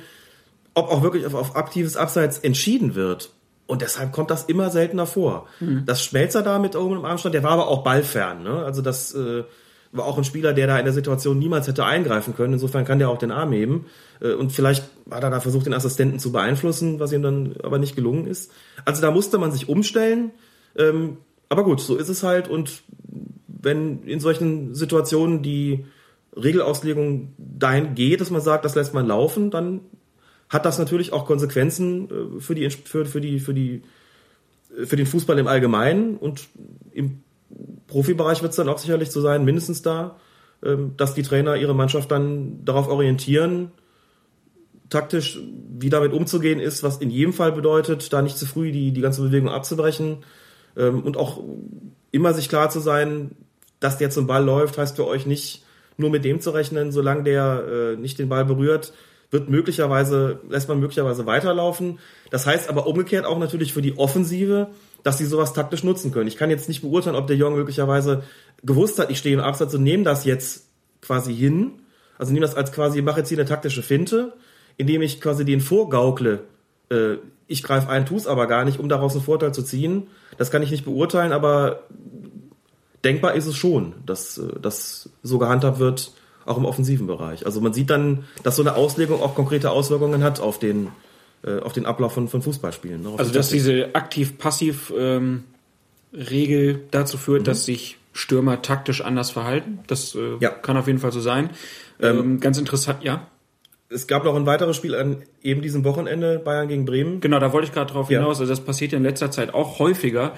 [0.75, 3.31] ob auch wirklich auf, auf aktives Abseits entschieden wird.
[3.67, 5.47] Und deshalb kommt das immer seltener vor.
[5.61, 5.85] Mhm.
[5.87, 8.43] Das Schmelzer da mit erhobenem Arm stand, der war aber auch ballfern.
[8.43, 8.65] Ne?
[8.65, 9.45] Also das äh,
[9.93, 12.55] war auch ein Spieler, der da in der Situation niemals hätte eingreifen können.
[12.55, 13.87] Insofern kann der auch den Arm heben.
[14.21, 17.79] Äh, und vielleicht hat er da versucht, den Assistenten zu beeinflussen, was ihm dann aber
[17.79, 18.53] nicht gelungen ist.
[18.85, 20.31] Also da musste man sich umstellen.
[20.77, 21.19] Ähm,
[21.49, 22.49] aber gut, so ist es halt.
[22.49, 22.83] Und
[23.47, 25.85] wenn in solchen Situationen die
[26.37, 29.81] Regelauslegung dahin geht, dass man sagt, das lässt man laufen, dann
[30.49, 33.83] hat das natürlich auch Konsequenzen äh, für die, für, für die, für die,
[34.85, 36.49] für den Fußball im Allgemeinen und
[36.93, 37.25] im
[37.91, 40.17] Profibereich wird es dann auch sicherlich so sein, mindestens da,
[40.65, 43.73] ähm, dass die Trainer ihre Mannschaft dann darauf orientieren,
[44.89, 45.39] taktisch,
[45.79, 49.01] wie damit umzugehen ist, was in jedem Fall bedeutet, da nicht zu früh die, die
[49.01, 50.25] ganze Bewegung abzubrechen
[50.77, 51.43] ähm, und auch
[52.11, 53.33] immer sich klar zu sein,
[53.79, 55.65] dass der zum Ball läuft, heißt für euch nicht
[55.97, 58.93] nur mit dem zu rechnen, solange der äh, nicht den Ball berührt,
[59.31, 62.01] wird möglicherweise, lässt man möglicherweise weiterlaufen.
[62.31, 64.69] Das heißt aber umgekehrt auch natürlich für die Offensive,
[65.03, 66.29] dass sie sowas taktisch nutzen können.
[66.29, 68.23] Ich kann jetzt nicht beurteilen, ob der Jong möglicherweise
[68.63, 70.67] gewusst hat, ich stehe im Absatz und nehme das jetzt
[71.01, 71.73] quasi hin.
[72.19, 74.35] Also nehme das als quasi, mache jetzt hier eine taktische Finte,
[74.77, 76.41] indem ich quasi den vorgaukle.
[76.91, 77.17] Äh,
[77.47, 80.09] ich greife ein, tue es aber gar nicht, um daraus einen Vorteil zu ziehen.
[80.37, 81.85] Das kann ich nicht beurteilen, aber
[83.05, 86.13] denkbar ist es schon, dass äh, das so gehandhabt wird,
[86.47, 87.47] auch im offensiven Bereich.
[87.47, 90.89] Also man sieht dann, dass so eine Auslegung auch konkrete Auswirkungen hat auf den,
[91.43, 93.03] auf den Ablauf von, von Fußballspielen.
[93.03, 93.15] Ne?
[93.17, 95.45] Also dass diese aktiv-passiv-Regel
[96.71, 97.45] ähm, dazu führt, mhm.
[97.45, 99.81] dass sich Stürmer taktisch anders verhalten.
[99.87, 100.51] Das äh, ja.
[100.51, 101.51] kann auf jeden Fall so sein.
[102.01, 103.29] Ähm, ähm, ganz interessant, ja.
[103.89, 107.21] Es gab noch ein weiteres Spiel an eben diesem Wochenende, Bayern gegen Bremen.
[107.21, 108.39] Genau, da wollte ich gerade drauf hinaus.
[108.39, 108.43] Ja.
[108.43, 110.35] Also das passiert ja in letzter Zeit auch häufiger,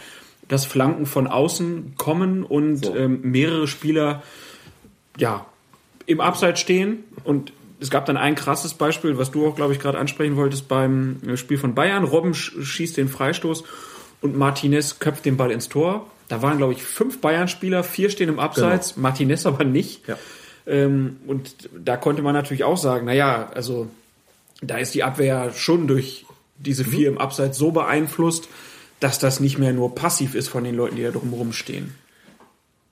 [0.48, 2.96] dass Flanken von außen kommen und so.
[2.96, 4.22] ähm, mehrere Spieler
[5.18, 5.46] ja
[6.06, 7.52] im Abseits stehen und
[7.82, 11.16] es gab dann ein krasses Beispiel, was du auch, glaube ich, gerade ansprechen wolltest beim
[11.26, 12.04] äh, Spiel von Bayern.
[12.04, 13.64] Robben schießt den Freistoß
[14.20, 16.06] und Martinez köpft den Ball ins Tor.
[16.28, 19.02] Da waren, glaube ich, fünf Bayern-Spieler, vier stehen im Abseits, genau.
[19.02, 20.06] Martinez aber nicht.
[20.08, 20.16] Ja.
[20.66, 23.88] Ähm, und da konnte man natürlich auch sagen, naja, also
[24.62, 26.24] da ist die Abwehr schon durch
[26.56, 27.16] diese vier mhm.
[27.16, 28.48] im Abseits so beeinflusst,
[29.00, 31.94] dass das nicht mehr nur passiv ist von den Leuten, die da drumherum stehen.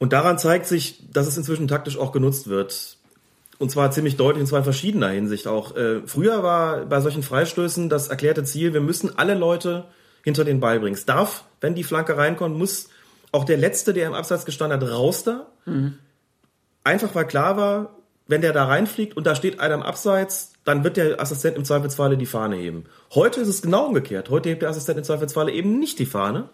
[0.01, 2.97] Und daran zeigt sich, dass es inzwischen taktisch auch genutzt wird.
[3.61, 5.77] Und zwar ziemlich deutlich, und zwar in verschiedener Hinsicht auch.
[5.77, 9.85] Äh, früher war bei solchen Freistößen das erklärte Ziel, wir müssen alle Leute
[10.25, 10.95] hinter den Ball bringen.
[10.95, 12.89] Es darf, wenn die Flanke reinkommt, muss
[13.33, 15.47] auch der Letzte, der im Absatz gestanden hat, raus da.
[15.67, 15.99] Mhm.
[16.85, 17.97] Einfach weil klar war,
[18.27, 21.67] wenn der da reinfliegt und da steht einer im Abseits, dann wird der Assistent im
[21.67, 22.87] Zweifelsfalle die Fahne heben.
[23.15, 24.31] Heute ist es genau umgekehrt.
[24.31, 26.49] Heute hebt der Assistent im Zweifelsfalle eben nicht die Fahne.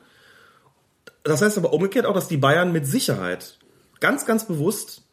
[1.23, 3.59] Das heißt aber umgekehrt auch, dass die Bayern mit Sicherheit
[4.01, 5.06] ganz, ganz bewusst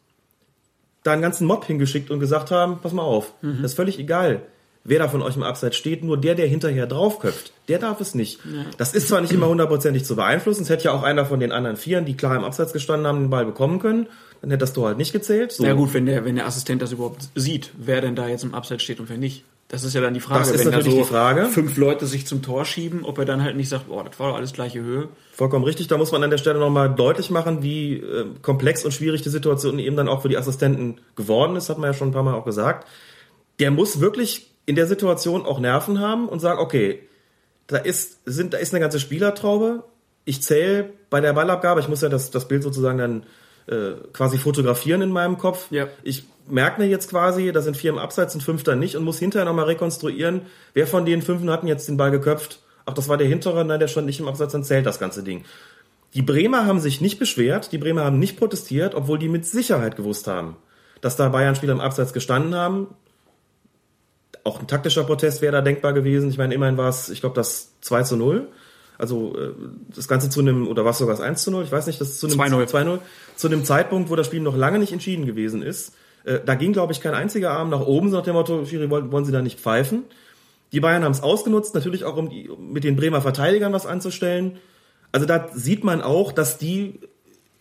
[1.04, 3.62] da einen ganzen Mob hingeschickt und gesagt haben, pass mal auf, mhm.
[3.62, 4.42] das ist völlig egal.
[4.84, 6.04] wer da von euch im Abseits steht.
[6.04, 8.40] Nur der, der hinterher draufköpft, der darf es nicht.
[8.76, 10.62] Das ist zwar nicht immer hundertprozentig zu beeinflussen.
[10.62, 13.20] Es hätte ja auch einer von den anderen Vieren, die klar im Abseits gestanden haben,
[13.20, 14.06] den Ball bekommen können.
[14.42, 15.52] Dann hätte das Tor halt nicht gezählt.
[15.52, 15.64] So.
[15.64, 18.54] Na gut, wenn der, wenn der Assistent das überhaupt sieht, wer denn da jetzt im
[18.54, 19.44] Abseits steht und wer nicht.
[19.68, 20.40] Das ist ja dann die Frage.
[20.40, 21.46] Das ist wenn da natürlich die Frage.
[21.46, 24.30] fünf Leute sich zum Tor schieben, ob er dann halt nicht sagt, boah, das war
[24.30, 25.08] doch alles gleiche Höhe.
[25.32, 25.88] Vollkommen richtig.
[25.88, 29.30] Da muss man an der Stelle nochmal deutlich machen, wie äh, komplex und schwierig die
[29.30, 32.22] Situation eben dann auch für die Assistenten geworden ist, hat man ja schon ein paar
[32.22, 32.86] Mal auch gesagt.
[33.58, 37.00] Der muss wirklich in der Situation auch Nerven haben und sagen, okay,
[37.66, 39.84] da ist, sind, da ist eine ganze Spielertraube.
[40.24, 43.22] Ich zähle bei der Ballabgabe, ich muss ja das, das Bild sozusagen dann
[43.66, 45.70] äh, quasi fotografieren in meinem Kopf.
[45.70, 45.88] Ja.
[46.02, 49.04] Ich merke mir jetzt quasi, da sind vier im Abseits und fünf da nicht und
[49.04, 50.42] muss hinterher nochmal rekonstruieren,
[50.72, 52.60] wer von den fünf hatten jetzt den Ball geköpft.
[52.86, 55.22] Ach, das war der hintere, nein, der stand nicht im Abseits, dann zählt das ganze
[55.22, 55.44] Ding.
[56.14, 59.96] Die Bremer haben sich nicht beschwert, die Bremer haben nicht protestiert, obwohl die mit Sicherheit
[59.96, 60.56] gewusst haben,
[61.00, 62.88] dass da Bayern-Spieler im Abseits gestanden haben.
[64.44, 66.28] Auch ein taktischer Protest wäre da denkbar gewesen.
[66.28, 68.48] Ich meine, immerhin war es, ich glaube, das 2 zu 0.
[68.96, 69.54] Also äh,
[69.94, 71.64] das Ganze zu einem, oder war es sogar das 1 zu 0?
[71.64, 72.70] Ich weiß nicht, das ist zu einem 2-0.
[72.70, 72.98] 2-0.
[73.34, 75.94] Zu einem Zeitpunkt, wo das Spiel noch lange nicht entschieden gewesen ist.
[76.24, 78.90] Äh, da ging, glaube ich, kein einziger Arm nach oben, so nach dem Motto, Schiri,
[78.90, 80.04] wollen, wollen Sie da nicht pfeifen?
[80.72, 84.58] Die Bayern haben es ausgenutzt, natürlich auch um die, mit den Bremer Verteidigern was anzustellen.
[85.12, 86.98] Also da sieht man auch, dass die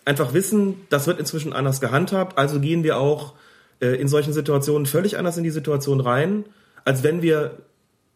[0.05, 3.35] einfach wissen, das wird inzwischen anders gehandhabt, also gehen wir auch
[3.79, 6.45] äh, in solchen Situationen völlig anders in die Situation rein,
[6.85, 7.59] als wenn wir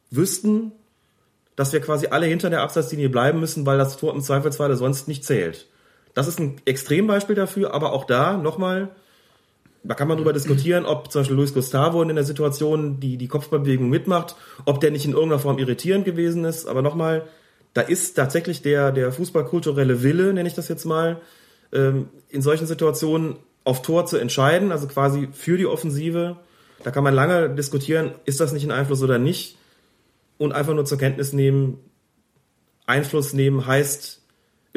[0.10, 0.72] wüssten,
[1.56, 5.08] dass wir quasi alle hinter der Absatzlinie bleiben müssen, weil das Tor im Zweifelsfall sonst
[5.08, 5.68] nicht zählt.
[6.14, 8.90] Das ist ein Extrembeispiel dafür, aber auch da nochmal,
[9.88, 13.28] da kann man drüber diskutieren, ob zum Beispiel Luis Gustavo in der Situation die, die
[13.28, 14.36] Kopfballbewegung mitmacht,
[14.66, 17.28] ob der nicht in irgendeiner Form irritierend gewesen ist, aber nochmal,
[17.74, 21.22] da ist tatsächlich der, der fußballkulturelle Wille, nenne ich das jetzt mal,
[21.72, 26.38] ähm, in solchen Situationen auf Tor zu entscheiden, also quasi für die Offensive.
[26.84, 29.58] Da kann man lange diskutieren, ist das nicht ein Einfluss oder nicht.
[30.38, 31.80] Und einfach nur zur Kenntnis nehmen,
[32.86, 34.22] Einfluss nehmen heißt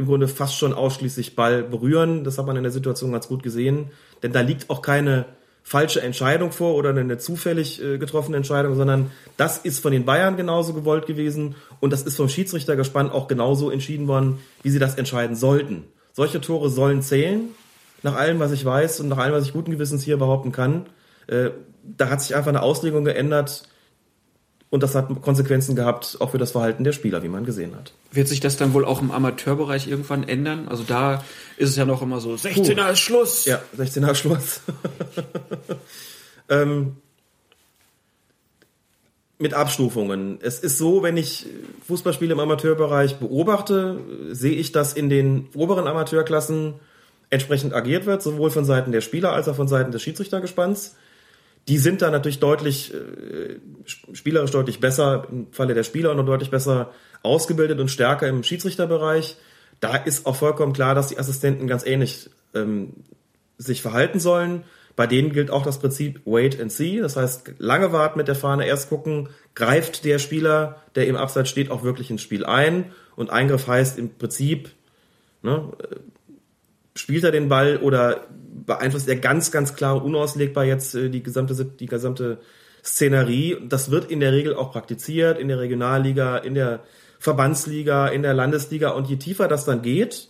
[0.01, 2.25] im Grunde fast schon ausschließlich Ball berühren.
[2.25, 3.91] Das hat man in der Situation ganz gut gesehen.
[4.23, 5.27] Denn da liegt auch keine
[5.63, 10.37] falsche Entscheidung vor oder eine zufällig äh, getroffene Entscheidung, sondern das ist von den Bayern
[10.37, 14.79] genauso gewollt gewesen und das ist vom Schiedsrichter gespannt auch genauso entschieden worden, wie sie
[14.79, 15.85] das entscheiden sollten.
[16.13, 17.51] Solche Tore sollen zählen,
[18.03, 20.87] nach allem, was ich weiß und nach allem, was ich guten Gewissens hier behaupten kann.
[21.27, 21.51] Äh,
[21.85, 23.65] da hat sich einfach eine Auslegung geändert
[24.71, 27.93] und das hat Konsequenzen gehabt, auch für das Verhalten der Spieler, wie man gesehen hat.
[28.13, 30.69] Wird sich das dann wohl auch im Amateurbereich irgendwann ändern?
[30.69, 31.25] Also da
[31.57, 33.45] ist es ja noch immer so, 16er ist Schluss.
[33.47, 34.61] Ja, 16er Schluss.
[36.49, 36.97] ähm,
[39.41, 40.39] mit Abstufungen.
[40.41, 41.47] Es ist so, wenn ich
[41.89, 43.99] Fußballspiele im Amateurbereich beobachte,
[44.31, 46.75] sehe ich, dass in den oberen Amateurklassen
[47.31, 50.95] entsprechend agiert wird, sowohl von Seiten der Spieler als auch von Seiten des Schiedsrichtergespanns.
[51.69, 53.59] Die sind da natürlich deutlich, äh,
[54.13, 56.93] spielerisch deutlich besser, im Falle der Spieler noch deutlich besser
[57.23, 59.37] ausgebildet und stärker im Schiedsrichterbereich.
[59.81, 62.95] Da ist auch vollkommen klar, dass die Assistenten ganz ähnlich ähm,
[63.59, 64.65] sich verhalten sollen.
[64.97, 67.01] Bei denen gilt auch das Prinzip Wait and See.
[67.01, 71.49] Das heißt, lange warten mit der Fahne, erst gucken, greift der Spieler, der im Abseits
[71.49, 72.93] steht, auch wirklich ins Spiel ein.
[73.17, 74.71] Und Eingriff heißt im Prinzip,
[75.43, 75.71] ne,
[76.95, 78.27] spielt er den Ball oder
[78.67, 82.39] beeinflusst er ganz, ganz klar unauslegbar jetzt äh, die gesamte, die gesamte
[82.85, 83.57] Szenerie.
[83.69, 86.81] Das wird in der Regel auch praktiziert, in der Regionalliga, in der
[87.19, 88.91] Verbandsliga, in der Landesliga.
[88.91, 90.29] Und je tiefer das dann geht,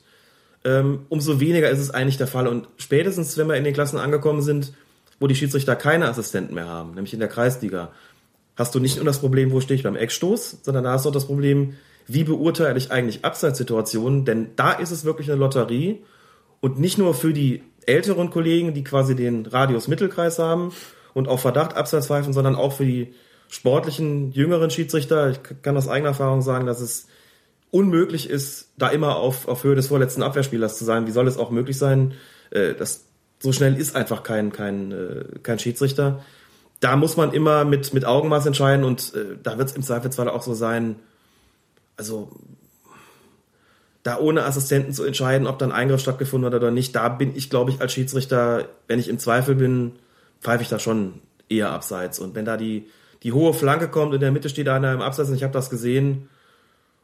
[0.65, 2.47] ähm, umso weniger ist es eigentlich der Fall.
[2.47, 4.73] Und spätestens, wenn wir in den Klassen angekommen sind,
[5.19, 7.93] wo die Schiedsrichter keine Assistenten mehr haben, nämlich in der Kreisliga,
[8.57, 11.11] hast du nicht nur das Problem, wo stehe ich beim Eckstoß, sondern da hast du
[11.11, 11.75] auch das Problem,
[12.07, 16.03] wie beurteile ich eigentlich Abseitssituationen, denn da ist es wirklich eine Lotterie
[16.61, 20.73] und nicht nur für die älteren Kollegen, die quasi den Radius Mittelkreis haben
[21.15, 23.15] und auf Verdacht Abseits pfeifen, sondern auch für die
[23.49, 25.31] sportlichen jüngeren Schiedsrichter.
[25.31, 27.09] Ich kann aus eigener Erfahrung sagen, dass es
[27.71, 31.07] unmöglich ist, da immer auf, auf Höhe des vorletzten Abwehrspielers zu sein.
[31.07, 32.15] Wie soll es auch möglich sein?
[32.51, 33.07] Äh, das,
[33.39, 36.23] so schnell ist einfach kein, kein, äh, kein Schiedsrichter.
[36.81, 40.29] Da muss man immer mit, mit Augenmaß entscheiden und äh, da wird es im Zweifelsfall
[40.29, 40.97] auch so sein,
[41.97, 42.31] also
[44.03, 47.51] da ohne Assistenten zu entscheiden, ob dann Eingriff stattgefunden hat oder nicht, da bin ich,
[47.51, 49.93] glaube ich, als Schiedsrichter, wenn ich im Zweifel bin,
[50.41, 51.15] pfeife ich da schon
[51.49, 52.19] eher abseits.
[52.19, 52.87] Und wenn da die,
[53.23, 55.69] die hohe Flanke kommt in der Mitte steht einer im Abseits und ich habe das
[55.69, 56.29] gesehen,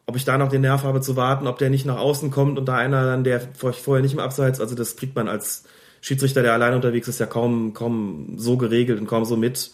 [0.07, 2.59] ob ich da noch den Nerv habe zu warten, ob der nicht nach außen kommt
[2.59, 5.65] und da einer dann, der vorher nicht im Abseits, also das kriegt man als
[6.01, 9.73] Schiedsrichter, der allein unterwegs ist, ja kaum, kaum so geregelt und kaum so mit.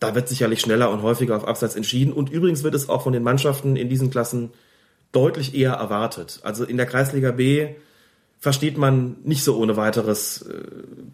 [0.00, 2.12] Da wird sicherlich schneller und häufiger auf Abseits entschieden.
[2.12, 4.50] Und übrigens wird es auch von den Mannschaften in diesen Klassen
[5.12, 6.40] deutlich eher erwartet.
[6.42, 7.74] Also in der Kreisliga B
[8.38, 10.62] versteht man nicht so ohne weiteres, äh,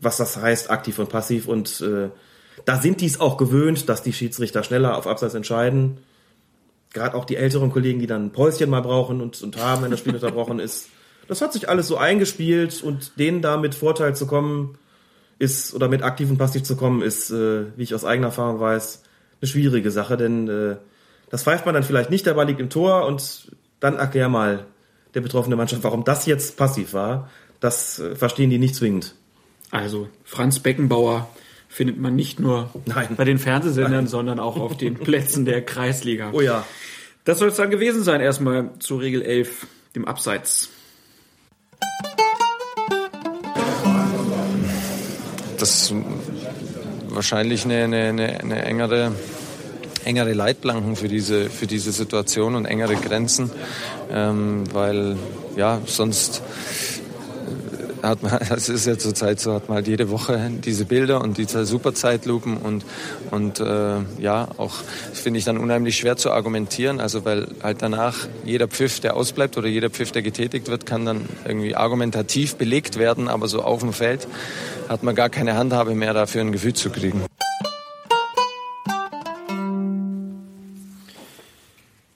[0.00, 1.46] was das heißt, aktiv und passiv.
[1.46, 2.08] Und äh,
[2.64, 5.98] da sind die es auch gewöhnt, dass die Schiedsrichter schneller auf Abseits entscheiden.
[6.92, 9.90] Gerade auch die älteren Kollegen, die dann ein Päuschen mal brauchen und, und haben, wenn
[9.90, 10.88] das Spiel unterbrochen ist.
[11.26, 14.78] Das hat sich alles so eingespielt und denen da mit Vorteil zu kommen,
[15.38, 19.02] ist, oder mit aktiven Passiv zu kommen, ist, äh, wie ich aus eigener Erfahrung weiß,
[19.40, 20.76] eine schwierige Sache, denn äh,
[21.30, 24.66] das pfeift man dann vielleicht nicht, der Ball liegt im Tor und dann erklär mal
[25.14, 27.30] der betroffene Mannschaft, warum das jetzt passiv war.
[27.60, 29.14] Das äh, verstehen die nicht zwingend.
[29.70, 31.28] Also Franz Beckenbauer
[31.68, 33.08] findet man nicht nur Nein.
[33.16, 36.30] bei den Fernsehsendern, sondern auch auf den Plätzen der Kreisliga.
[36.32, 36.64] Oh ja.
[37.24, 40.70] Das soll es dann gewesen sein, erstmal zu Regel 11, dem Abseits.
[45.58, 45.94] Das ist
[47.08, 49.12] wahrscheinlich eine, eine, eine, eine engere
[50.08, 53.50] engere Leitplanken für diese, für diese Situation und engere Grenzen,
[54.10, 55.16] ähm, weil
[55.54, 56.42] ja, sonst
[58.02, 61.20] äh, hat man, das ist ja zurzeit so, hat man halt jede Woche diese Bilder
[61.20, 62.86] und diese Superzeitlupen und,
[63.30, 64.76] und äh, ja, auch
[65.12, 68.16] finde ich dann unheimlich schwer zu argumentieren, also weil halt danach
[68.46, 72.98] jeder Pfiff, der ausbleibt oder jeder Pfiff, der getätigt wird, kann dann irgendwie argumentativ belegt
[72.98, 74.26] werden, aber so auf dem Feld
[74.88, 77.22] hat man gar keine Handhabe mehr dafür ein Gefühl zu kriegen.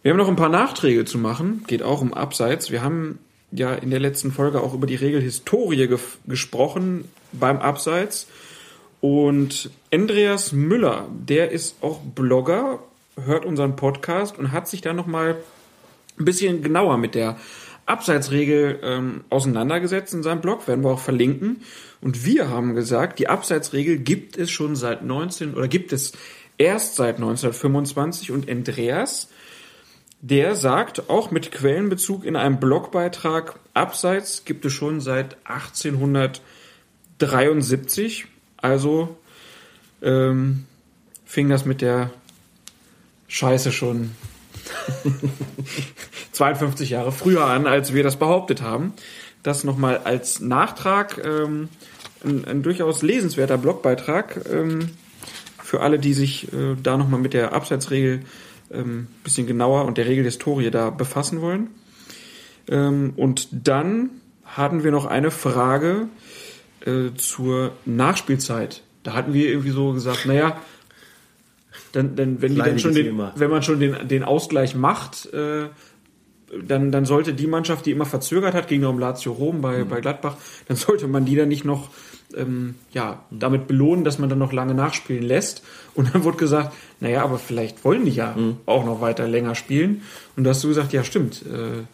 [0.02, 2.72] Wir haben noch ein paar Nachträge zu machen, geht auch um Abseits.
[2.72, 3.20] Wir haben
[3.52, 8.26] ja in der letzten Folge auch über die Regelhistorie ge gesprochen beim Abseits.
[9.00, 12.80] Und Andreas Müller, der ist auch Blogger,
[13.24, 15.36] hört unseren Podcast und hat sich da nochmal
[16.18, 17.36] ein bisschen genauer mit der
[17.86, 21.62] Abseitsregel ähm, auseinandergesetzt in seinem Blog, werden wir auch verlinken.
[22.00, 26.12] Und wir haben gesagt, die Abseitsregel gibt es schon seit 19 oder gibt es
[26.58, 29.28] erst seit 1925 und Andreas
[30.22, 38.26] der sagt, auch mit Quellenbezug in einem Blogbeitrag, Abseits gibt es schon seit 1873.
[38.56, 39.16] Also
[40.00, 40.66] ähm,
[41.24, 42.12] fing das mit der
[43.26, 44.12] Scheiße schon
[46.32, 48.92] 52 Jahre früher an, als wir das behauptet haben.
[49.42, 51.68] Das nochmal als Nachtrag, ähm,
[52.24, 54.90] ein, ein, durchaus lesenswerter Blogbeitrag ähm,
[55.60, 58.20] für alle, die sich äh, da nochmal mit der Abseitsregel
[58.72, 61.68] ähm, bisschen genauer und der Regelhistorie da befassen wollen.
[62.68, 64.10] Ähm, und dann
[64.44, 66.08] hatten wir noch eine Frage
[66.84, 68.82] äh, zur Nachspielzeit.
[69.02, 70.60] Da hatten wir irgendwie so gesagt, naja,
[71.92, 75.68] dann, dann wenn dann den, wenn man schon den, den Ausgleich macht, äh,
[76.66, 79.88] dann, dann sollte die Mannschaft, die immer verzögert hat, gegen Lazio Rom bei, mhm.
[79.88, 80.36] bei Gladbach,
[80.68, 81.88] dann sollte man die dann nicht noch
[82.36, 85.62] ähm, ja, damit belohnen, dass man dann noch lange nachspielen lässt.
[85.94, 88.56] Und dann wurde gesagt, naja, aber vielleicht wollen die ja mhm.
[88.66, 90.02] auch noch weiter länger spielen.
[90.36, 91.42] Und da hast du gesagt, ja, stimmt.
[91.42, 91.84] Äh,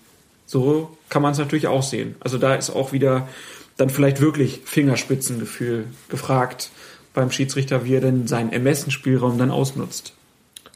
[0.46, 2.14] so kann man es natürlich auch sehen.
[2.20, 3.28] Also da ist auch wieder
[3.76, 6.70] dann vielleicht wirklich Fingerspitzengefühl gefragt
[7.14, 10.14] beim Schiedsrichter, wie er denn seinen Ermessensspielraum dann ausnutzt.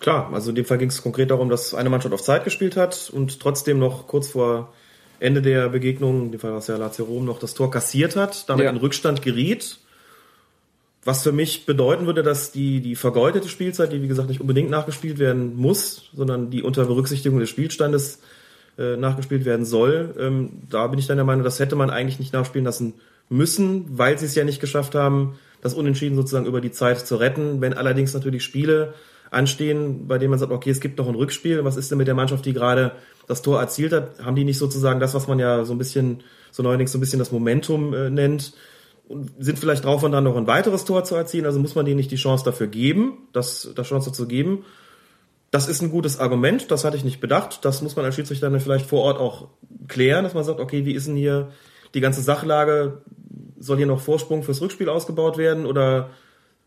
[0.01, 2.76] Klar, also in dem Fall ging es konkret darum, dass eine Mannschaft auf Zeit gespielt
[2.76, 4.72] hat und trotzdem noch kurz vor
[5.23, 8.16] Ende der Begegnung, in dem Fall war es ja Lazio Rom, noch das Tor kassiert
[8.16, 8.70] hat, damit ja.
[8.70, 9.78] in Rückstand geriet.
[11.05, 14.70] Was für mich bedeuten würde, dass die, die vergeudete Spielzeit, die wie gesagt nicht unbedingt
[14.70, 18.20] nachgespielt werden muss, sondern die unter Berücksichtigung des Spielstandes
[18.78, 22.19] äh, nachgespielt werden soll, ähm, da bin ich dann der Meinung, das hätte man eigentlich
[22.19, 22.94] nicht nachspielen lassen
[23.28, 27.16] müssen, weil sie es ja nicht geschafft haben, das Unentschieden sozusagen über die Zeit zu
[27.16, 27.61] retten.
[27.61, 28.94] Wenn allerdings natürlich Spiele
[29.32, 32.06] anstehen, bei denen man sagt, okay, es gibt noch ein Rückspiel, was ist denn mit
[32.06, 32.92] der Mannschaft, die gerade
[33.26, 36.22] das Tor erzielt hat, haben die nicht sozusagen das, was man ja so ein bisschen,
[36.50, 38.52] so neuerdings so ein bisschen das Momentum äh, nennt,
[39.09, 41.84] und sind vielleicht drauf und dran, noch ein weiteres Tor zu erzielen, also muss man
[41.84, 44.64] denen nicht die Chance dafür geben, das, das Chance zu geben.
[45.50, 47.64] Das ist ein gutes Argument, das hatte ich nicht bedacht.
[47.64, 49.48] Das muss man als Schiedsrichter dann vielleicht vor Ort auch
[49.86, 51.50] klären, dass man sagt, okay, wie ist denn hier
[51.92, 53.02] die ganze Sachlage?
[53.59, 56.09] Soll hier noch Vorsprung fürs Rückspiel ausgebaut werden oder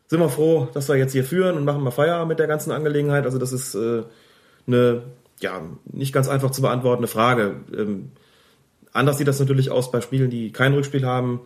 [0.07, 2.71] sind wir froh, dass wir jetzt hier führen und machen mal Feierabend mit der ganzen
[2.71, 3.25] Angelegenheit?
[3.25, 4.03] Also das ist äh,
[4.67, 5.03] eine
[5.39, 5.61] ja,
[5.91, 7.55] nicht ganz einfach zu beantwortende Frage.
[7.75, 8.11] Ähm,
[8.93, 11.41] anders sieht das natürlich aus bei Spielen, die kein Rückspiel haben.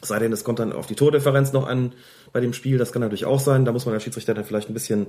[0.00, 1.92] Sei denn, es kommt dann auf die Tordifferenz noch an
[2.32, 2.78] bei dem Spiel.
[2.78, 3.64] Das kann natürlich auch sein.
[3.64, 5.06] Da muss man als Schiedsrichter dann vielleicht ein bisschen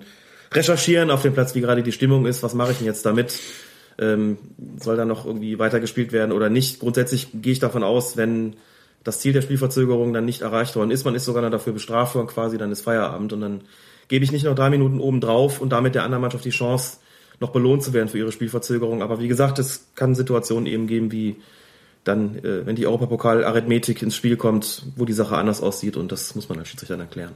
[0.52, 2.44] recherchieren auf dem Platz, wie gerade die Stimmung ist.
[2.44, 3.40] Was mache ich denn jetzt damit?
[3.98, 4.38] Ähm,
[4.80, 6.80] soll da noch irgendwie weitergespielt werden oder nicht?
[6.80, 8.56] Grundsätzlich gehe ich davon aus, wenn
[9.04, 12.16] das Ziel der Spielverzögerung dann nicht erreicht worden ist, man ist sogar noch dafür bestraft
[12.16, 13.62] worden quasi, dann ist Feierabend und dann
[14.08, 16.98] gebe ich nicht noch drei Minuten oben drauf und damit der anderen Mannschaft die Chance,
[17.40, 19.02] noch belohnt zu werden für ihre Spielverzögerung.
[19.02, 21.36] Aber wie gesagt, es kann Situationen eben geben, wie
[22.04, 26.36] dann, äh, wenn die Europapokal-Arithmetik ins Spiel kommt, wo die Sache anders aussieht und das
[26.36, 27.34] muss man als Schiedsrichter dann erklären.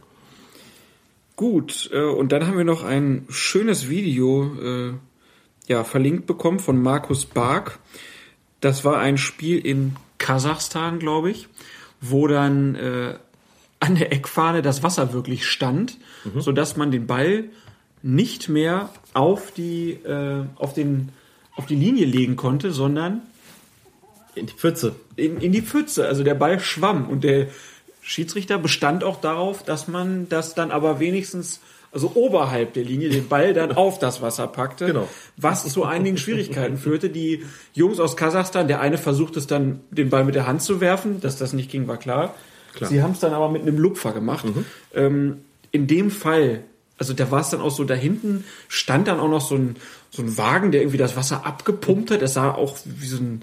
[1.36, 4.94] Gut, äh, und dann haben wir noch ein schönes Video äh,
[5.68, 7.80] ja, verlinkt bekommen von Markus Bark.
[8.60, 11.48] Das war ein Spiel in Kasachstan, glaube ich,
[12.02, 13.16] wo dann äh,
[13.80, 16.42] an der Eckfahne das Wasser wirklich stand, mhm.
[16.42, 17.46] so dass man den Ball
[18.02, 21.10] nicht mehr auf die, äh, auf den,
[21.56, 23.22] auf die Linie legen konnte, sondern
[24.36, 24.96] in die Pfütze.
[25.16, 26.08] In, in die Pfütze.
[26.08, 27.48] Also der Ball schwamm und der
[28.02, 31.60] Schiedsrichter bestand auch darauf, dass man das dann aber wenigstens
[31.98, 35.10] also oberhalb der Linie, den Ball dann auf das Wasser packte, genau.
[35.36, 37.10] was zu einigen Schwierigkeiten führte.
[37.10, 37.44] Die
[37.74, 41.22] Jungs aus Kasachstan, der eine versucht es dann, den Ball mit der Hand zu werfen,
[41.22, 42.36] dass das nicht ging, war klar.
[42.76, 42.88] klar.
[42.92, 44.46] Sie haben es dann aber mit einem Lupfer gemacht.
[44.46, 44.66] Mhm.
[44.94, 45.38] Ähm,
[45.72, 46.60] in dem Fall,
[47.00, 49.78] also da war es dann auch so, da hinten stand dann auch noch so ein,
[50.12, 52.22] so ein Wagen, der irgendwie das Wasser abgepumpt hat.
[52.22, 53.42] Das sah auch wie so ein,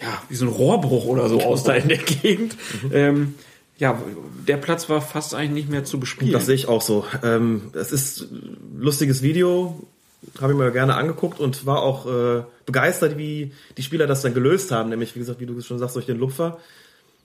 [0.00, 2.56] ja, wie so ein Rohrbruch oder so aus da in der Gegend.
[2.82, 2.90] Mhm.
[2.92, 3.34] Ähm,
[3.82, 4.00] ja,
[4.46, 6.32] der Platz war fast eigentlich nicht mehr zu bespielen.
[6.32, 7.04] Das sehe ich auch so.
[7.24, 9.88] Ähm, es ist ein lustiges Video,
[10.40, 14.34] habe ich mir gerne angeguckt und war auch äh, begeistert, wie die Spieler das dann
[14.34, 14.90] gelöst haben.
[14.90, 16.58] Nämlich, wie gesagt, wie du schon sagst, durch den Lupfer.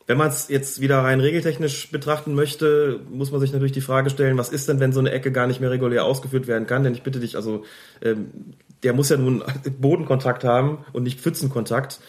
[0.07, 4.09] Wenn man es jetzt wieder rein regeltechnisch betrachten möchte, muss man sich natürlich die Frage
[4.09, 6.83] stellen, was ist denn, wenn so eine Ecke gar nicht mehr regulär ausgeführt werden kann?
[6.83, 7.65] Denn ich bitte dich, also
[8.01, 8.31] ähm,
[8.81, 9.43] der muss ja nun
[9.79, 11.99] Bodenkontakt haben und nicht Pfützenkontakt.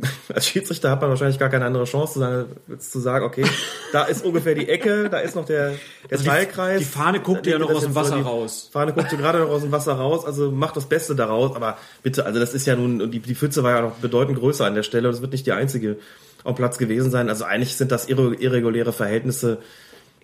[0.34, 2.46] als Schiedsrichter hat man wahrscheinlich gar keine andere Chance zu sagen,
[2.78, 3.44] zu sagen okay,
[3.92, 5.70] da ist ungefähr die Ecke, da ist noch der,
[6.10, 6.78] der also Teilkreis.
[6.78, 8.68] Die, die Fahne guckt ja noch aus dem Wasser raus.
[8.72, 12.26] Fahne guckt gerade noch aus dem Wasser raus, also macht das Beste daraus, aber bitte,
[12.26, 14.82] also das ist ja nun, die, die Pfütze war ja noch bedeutend größer an der
[14.82, 15.98] Stelle und das wird nicht die einzige
[16.44, 17.28] auf Platz gewesen sein.
[17.28, 19.58] Also eigentlich sind das irreguläre Verhältnisse,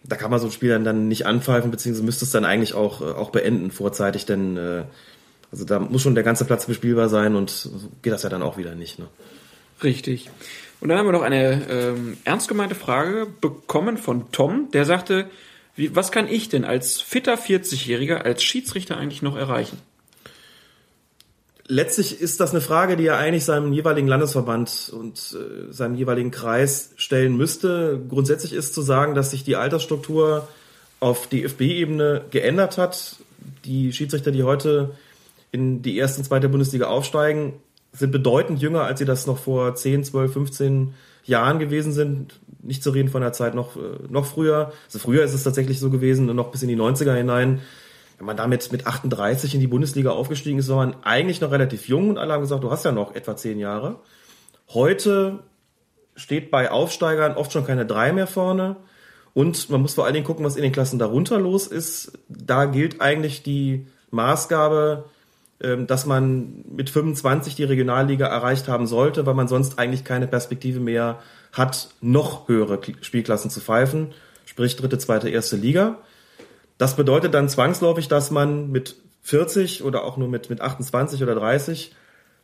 [0.06, 2.74] da kann man so ein Spiel dann, dann nicht anpfeifen, beziehungsweise müsste es dann eigentlich
[2.74, 4.84] auch, auch beenden vorzeitig, denn äh,
[5.50, 7.70] also da muss schon der ganze Platz bespielbar sein und so
[8.02, 8.98] geht das ja dann auch wieder nicht.
[8.98, 9.06] Ne?
[9.82, 10.30] Richtig.
[10.80, 15.30] Und dann haben wir noch eine ähm, ernst gemeinte Frage bekommen von Tom, der sagte,
[15.76, 19.78] wie, was kann ich denn als fitter 40-Jähriger als Schiedsrichter eigentlich noch erreichen?
[21.66, 26.30] Letztlich ist das eine Frage, die er eigentlich seinem jeweiligen Landesverband und äh, seinem jeweiligen
[26.30, 28.00] Kreis stellen müsste.
[28.08, 30.46] Grundsätzlich ist zu sagen, dass sich die Altersstruktur
[31.00, 33.16] auf DFB-Ebene geändert hat.
[33.64, 34.90] Die Schiedsrichter, die heute
[35.52, 37.54] in die erste und zweite Bundesliga aufsteigen,
[37.94, 40.94] sind bedeutend jünger, als sie das noch vor 10, 12, 15
[41.24, 42.40] Jahren gewesen sind.
[42.62, 44.72] Nicht zu reden von der Zeit noch, äh, noch früher.
[44.86, 47.60] Also früher ist es tatsächlich so gewesen, noch bis in die 90er hinein.
[48.18, 51.88] Wenn man damit mit 38 in die Bundesliga aufgestiegen ist, war man eigentlich noch relativ
[51.88, 53.96] jung und alle haben gesagt, du hast ja noch etwa 10 Jahre.
[54.72, 55.40] Heute
[56.16, 58.76] steht bei Aufsteigern oft schon keine drei mehr vorne.
[59.34, 62.12] Und man muss vor allen Dingen gucken, was in den Klassen darunter los ist.
[62.28, 65.06] Da gilt eigentlich die Maßgabe,
[65.86, 70.80] dass man mit 25 die Regionalliga erreicht haben sollte, weil man sonst eigentlich keine Perspektive
[70.80, 71.20] mehr
[71.52, 74.12] hat, noch höhere Spielklassen zu pfeifen,
[74.44, 75.98] sprich dritte, zweite, erste Liga.
[76.78, 81.34] Das bedeutet dann zwangsläufig, dass man mit 40 oder auch nur mit, mit 28 oder
[81.34, 81.94] 30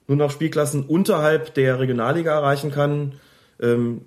[0.07, 3.15] nur noch Spielklassen unterhalb der Regionalliga erreichen kann.
[3.61, 4.03] Ähm,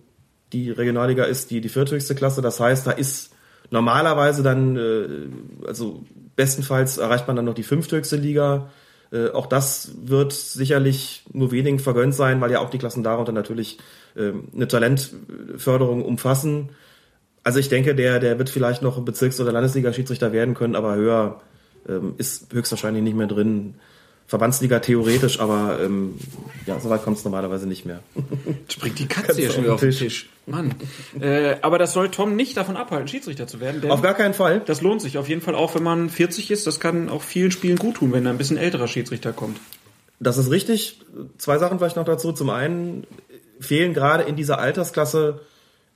[0.52, 3.34] die Regionalliga ist die, die vierthöchste Klasse, das heißt, da ist
[3.69, 6.03] normalerweise dann, äh, also
[6.35, 8.69] bestenfalls erreicht man dann noch die fünfthöchste Liga,
[9.14, 13.31] äh, auch das wird sicherlich nur wenigen vergönnt sein, weil ja auch die Klassen darunter
[13.31, 13.77] natürlich
[14.15, 16.69] äh, eine Talentförderung umfassen.
[17.44, 21.41] Also ich denke, der, der wird vielleicht noch Bezirks- oder Landesliga-Schiedsrichter werden können, aber höher
[21.88, 23.76] ähm, ist höchstwahrscheinlich nicht mehr drin.
[24.28, 26.16] Verbandsliga theoretisch, aber ähm,
[26.66, 28.00] ja, so weit kommt es normalerweise nicht mehr.
[28.68, 30.30] Springt die Katze hier schon wieder auf den Tisch.
[30.45, 30.74] Mann.
[31.20, 33.90] Äh, aber das soll Tom nicht davon abhalten, Schiedsrichter zu werden.
[33.91, 34.62] auf gar keinen Fall.
[34.66, 36.68] Das lohnt sich auf jeden Fall auch, wenn man 40 ist.
[36.68, 39.60] Das kann auch vielen Spielen gut tun, wenn da ein bisschen älterer Schiedsrichter kommt.
[40.20, 41.02] Das ist richtig.
[41.38, 42.32] Zwei Sachen vielleicht noch dazu.
[42.32, 43.06] Zum einen
[43.60, 45.41] fehlen gerade in dieser Altersklasse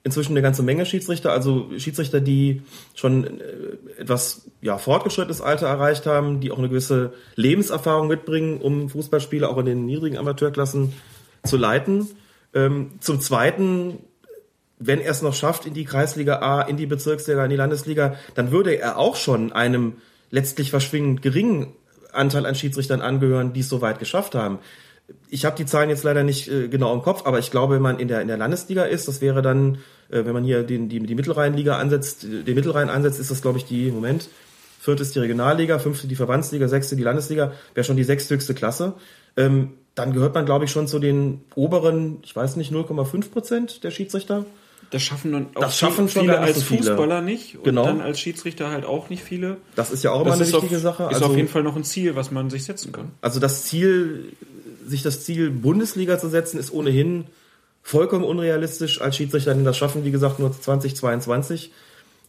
[0.08, 2.64] inzwischen eine ganze Menge Schiedsrichter, also Schiedsrichter, die
[2.96, 8.90] schon äh, etwas ja, fortgeschrittenes Alter erreicht haben, die auch eine gewisse Lebenserfahrung mitbringen, um
[8.90, 10.94] Fußballspiele auch in den niedrigen Amateurklassen
[11.44, 12.08] zu leiten.
[12.54, 14.00] Ähm, zum Zweiten,
[14.80, 18.16] wenn er es noch schafft in die Kreisliga A, in die Bezirksliga, in die Landesliga,
[18.34, 19.98] dann würde er auch schon einem
[20.32, 21.74] letztlich verschwingend geringen
[22.14, 24.60] Anteil an Schiedsrichtern angehören, die es so weit geschafft haben
[25.30, 27.82] ich habe die Zahlen jetzt leider nicht äh, genau im Kopf, aber ich glaube, wenn
[27.82, 29.80] man in der in der Landesliga ist, das wäre dann,
[30.10, 33.58] äh, wenn man hier den, die, die Mittelrheinliga ansetzt, den Mittelrhein ansetzt, ist das, glaube
[33.58, 34.30] ich, die, Moment,
[34.80, 38.94] vierte ist die Regionalliga, fünfte die Verbandsliga, sechste die Landesliga, wäre schon die sechsthöchste Klasse.
[39.36, 43.84] Ähm, dann gehört man, glaube ich, schon zu den oberen, ich weiß nicht, 0,5 Prozent
[43.84, 44.46] der Schiedsrichter.
[44.92, 47.84] Das schaffen dann auch das schaffen viele, viele als Fußballer nicht und genau.
[47.84, 49.58] dann als Schiedsrichter halt auch nicht viele.
[49.76, 51.04] Das ist ja auch immer eine wichtige auf, Sache.
[51.04, 53.12] Ist also, auf jeden Fall noch ein Ziel, was man sich setzen kann.
[53.20, 54.32] Also das Ziel
[54.86, 57.26] sich das Ziel Bundesliga zu setzen, ist ohnehin
[57.88, 59.00] vollkommen unrealistisch.
[59.00, 61.72] Als Schiedsrichter denn das schaffen, wie gesagt, nur 2022.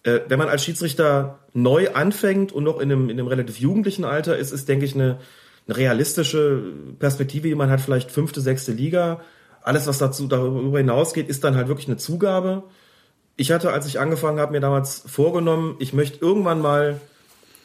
[0.04, 4.04] Äh, wenn man als Schiedsrichter neu anfängt und noch in einem, in einem relativ jugendlichen
[4.04, 5.18] Alter ist, ist, denke ich, eine,
[5.66, 6.62] eine realistische
[7.00, 9.20] Perspektive, die man hat, vielleicht fünfte, sechste Liga.
[9.60, 12.62] Alles, was dazu darüber hinausgeht, ist dann halt wirklich eine Zugabe.
[13.36, 17.00] ich hatte, als ich angefangen habe, mir damals vorgenommen, ich möchte irgendwann mal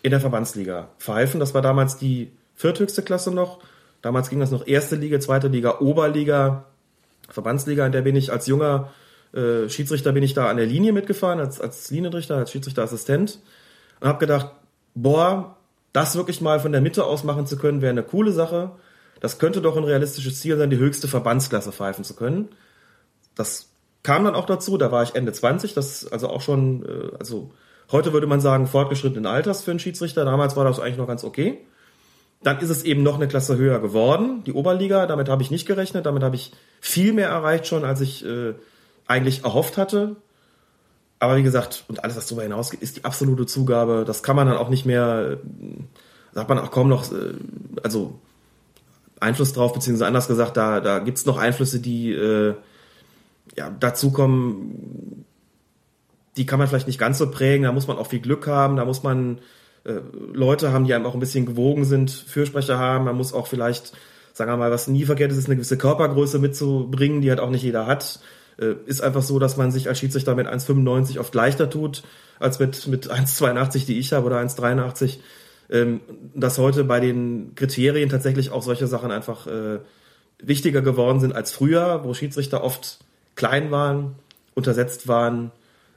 [0.02, 1.40] in der Verbandsliga pfeifen.
[1.40, 3.60] Das war damals die vierthöchste Klasse noch.
[4.02, 6.66] Damals ging das noch erste Liga, zweite Liga, Oberliga,
[7.30, 8.92] Verbandsliga, in der bin ich als junger
[9.34, 13.40] äh, Schiedsrichter bin ich da an der Linie mitgefahren, als, als Linienrichter, als Schiedsrichterassistent
[14.00, 14.52] und habe gedacht,
[14.94, 15.58] boah,
[15.92, 18.72] das wirklich mal von der Mitte aus machen zu können, wäre eine coole Sache.
[19.20, 22.50] Das könnte doch ein realistisches Ziel sein, die höchste Verbandsklasse pfeifen zu können.
[23.36, 23.70] Das
[24.04, 27.52] kam dann auch dazu, da war ich Ende 20, das also auch schon, äh, also
[27.92, 30.26] heute würde man sagen, fortgeschrittenen Alters für einen Schiedsrichter.
[30.26, 31.60] Damals war das eigentlich noch ganz okay.
[32.44, 35.08] Dann ist es eben noch eine Klasse höher geworden, die Oberliga.
[35.08, 36.06] Damit habe ich nicht gerechnet.
[36.06, 36.52] Damit habe ich
[36.82, 38.54] viel mehr erreicht schon, als ich äh,
[39.08, 40.18] eigentlich erhofft hatte.
[41.20, 44.04] Aber wie gesagt, und alles, was darüber hinausgeht, ist die absolute Zugabe.
[44.06, 45.38] Das kann man dann auch nicht mehr,
[46.34, 47.36] da hat man auch kaum noch, äh,
[47.82, 48.20] also
[49.22, 52.56] Einfluss drauf, beziehungsweise anders gesagt, da, da gibt's noch Einflüsse, die äh,
[53.56, 55.24] ja, dazukommen,
[56.36, 58.76] die kann man vielleicht nicht ganz so prägen, da muss man auch viel Glück haben,
[58.76, 59.40] da muss man
[59.86, 59.96] äh,
[60.34, 63.94] Leute haben, die einem auch ein bisschen gewogen sind, Fürsprecher haben, man muss auch vielleicht,
[64.34, 67.50] sagen wir mal, was nie verkehrt ist, ist eine gewisse Körpergröße mitzubringen, die halt auch
[67.50, 68.20] nicht jeder hat.
[68.58, 72.04] Äh, ist einfach so, dass man sich als Schiedsrichter mit 1,95 oft leichter tut,
[72.40, 75.20] als mit, mit 1,82, die ich habe, oder 1,83.
[75.70, 76.02] Ähm,
[76.36, 79.80] dass heute bei den Kriterien tatsächlich auch solche Sachen einfach äh,
[80.42, 83.00] wichtiger geworden sind als früher, wo Schiedsrichter oft
[83.36, 84.16] klein waren,
[84.56, 85.52] untersetzt waren,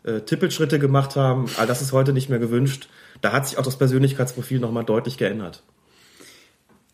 [0.06, 1.46] äh, Tippelschritte gemacht haben.
[1.58, 2.88] All das ist heute nicht mehr gewünscht.
[3.20, 5.62] Da hat sich auch das Persönlichkeitsprofil nochmal deutlich geändert.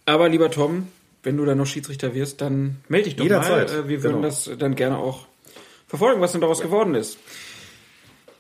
[0.07, 0.89] Aber lieber Tom,
[1.23, 3.71] wenn du dann noch Schiedsrichter wirst, dann melde dich doch Jederzeit.
[3.71, 3.79] mal.
[3.85, 4.27] Äh, Wir würden Genau.
[4.29, 5.27] das dann gerne auch
[5.87, 7.19] verfolgen, was denn daraus geworden ist.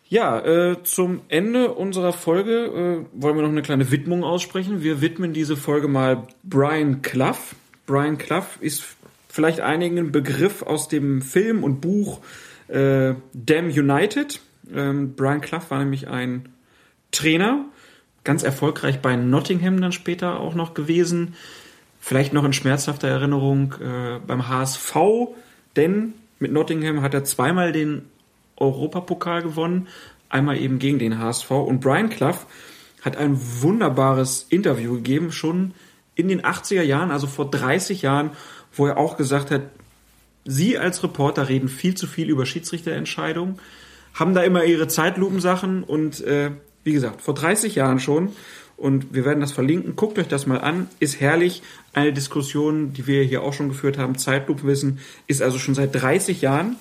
[0.09, 4.83] Ja, äh, zum Ende unserer Folge äh, wollen wir noch eine kleine Widmung aussprechen.
[4.83, 7.55] Wir widmen diese Folge mal Brian Clough.
[7.87, 8.83] Brian Clough ist
[9.29, 12.21] vielleicht einigen ein Begriff aus dem Film und Buch
[12.69, 14.41] äh, Damn United.
[14.75, 16.49] Ähm, Brian Clough war nämlich ein
[17.11, 17.65] Trainer,
[18.25, 21.35] ganz erfolgreich bei Nottingham dann später auch noch gewesen.
[22.01, 24.97] Vielleicht noch in schmerzhafter Erinnerung äh, beim HSV,
[25.77, 28.07] denn mit Nottingham hat er zweimal den
[28.57, 29.89] Europapokal gewonnen,
[30.29, 31.51] einmal eben gegen den HSV.
[31.51, 32.47] Und Brian Clough
[33.03, 35.75] hat ein wunderbares Interview gegeben, schon
[36.15, 38.31] in den 80er Jahren, also vor 30 Jahren,
[38.73, 39.63] wo er auch gesagt hat,
[40.45, 43.61] Sie als Reporter reden viel zu viel über Schiedsrichterentscheidungen,
[44.15, 46.51] haben da immer ihre Zeitlupensachen und äh,
[46.85, 48.33] wie gesagt, vor 30 Jahren schon
[48.77, 49.95] und wir werden das verlinken.
[49.95, 51.63] Guckt euch das mal an, ist herrlich.
[51.93, 56.41] Eine Diskussion, die wir hier auch schon geführt haben, Zeitlupenwissen, ist also schon seit 30
[56.43, 56.77] Jahren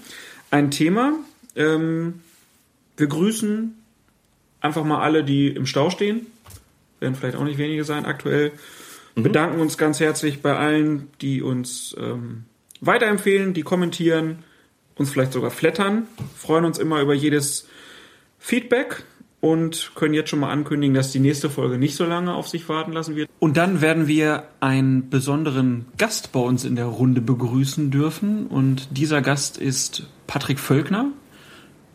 [0.49, 1.13] ein Thema.
[1.55, 2.21] Ähm,
[2.97, 3.75] wir grüßen
[4.61, 6.25] einfach mal alle, die im Stau stehen.
[6.99, 8.51] Werden vielleicht auch nicht wenige sein aktuell.
[9.15, 12.45] Bedanken uns ganz herzlich bei allen, die uns ähm,
[12.79, 14.39] weiterempfehlen, die kommentieren,
[15.01, 16.07] uns vielleicht sogar flattern.
[16.37, 17.67] Freuen uns immer über jedes
[18.39, 19.03] Feedback
[19.41, 22.69] und können jetzt schon mal ankündigen, dass die nächste Folge nicht so lange auf sich
[22.69, 23.29] warten lassen wird.
[23.39, 28.47] Und dann werden wir einen besonderen Gast bei uns in der Runde begrüßen dürfen.
[28.47, 31.07] Und dieser Gast ist Patrick Völkner.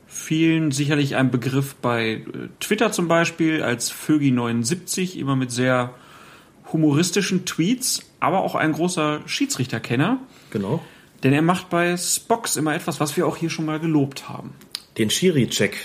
[0.09, 2.23] Vielen sicherlich ein Begriff bei äh,
[2.59, 5.95] Twitter zum Beispiel als Vögi79, immer mit sehr
[6.73, 10.19] humoristischen Tweets, aber auch ein großer Schiedsrichterkenner.
[10.51, 10.83] Genau.
[11.23, 14.55] Denn er macht bei Spox immer etwas, was wir auch hier schon mal gelobt haben.
[14.99, 15.77] Den Schiri-Check.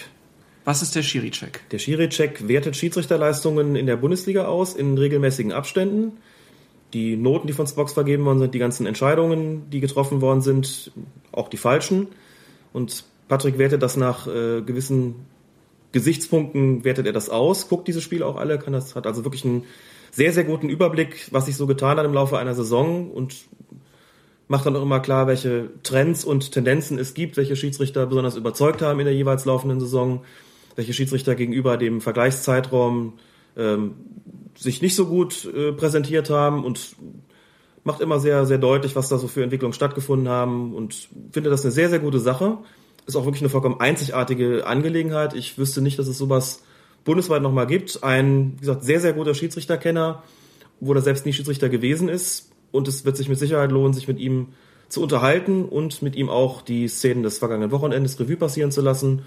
[0.63, 1.69] Was ist der Schiri-Check?
[1.71, 6.13] Der Schiri-Check wertet Schiedsrichterleistungen in der Bundesliga aus in regelmäßigen Abständen.
[6.93, 10.91] Die Noten, die von Spox vergeben worden sind, die ganzen Entscheidungen, die getroffen worden sind,
[11.31, 12.07] auch die falschen.
[12.73, 15.15] Und Patrick wertet das nach äh, gewissen
[15.93, 19.45] Gesichtspunkten, wertet er das aus, guckt diese Spiele auch alle, kann das, hat also wirklich
[19.45, 19.63] einen
[20.11, 23.45] sehr, sehr guten Überblick, was sich so getan hat im Laufe einer Saison und
[24.52, 28.82] macht dann auch immer klar, welche Trends und Tendenzen es gibt, welche Schiedsrichter besonders überzeugt
[28.82, 30.26] haben in der jeweils laufenden Saison,
[30.76, 33.14] welche Schiedsrichter gegenüber dem Vergleichszeitraum
[33.56, 33.94] ähm,
[34.57, 36.98] sich nicht so gut äh, präsentiert haben und
[37.86, 41.64] macht immer sehr, sehr deutlich, was da so für Entwicklungen stattgefunden haben und finde das
[41.64, 42.57] eine sehr, sehr gute Sache.
[43.07, 45.34] Ist auch wirklich eine vollkommen einzigartige Angelegenheit.
[45.34, 46.61] Ich wüsste nicht, dass es sowas
[47.06, 48.03] bundesweit nochmal gibt.
[48.03, 50.23] Ein, wie gesagt, sehr, sehr guter Schiedsrichterkenner,
[50.82, 52.51] wo er selbst nie Schiedsrichter gewesen ist.
[52.72, 54.48] Und es wird sich mit Sicherheit lohnen, sich mit ihm
[54.89, 59.22] zu unterhalten und mit ihm auch die Szenen des vergangenen Wochenendes Revue passieren zu lassen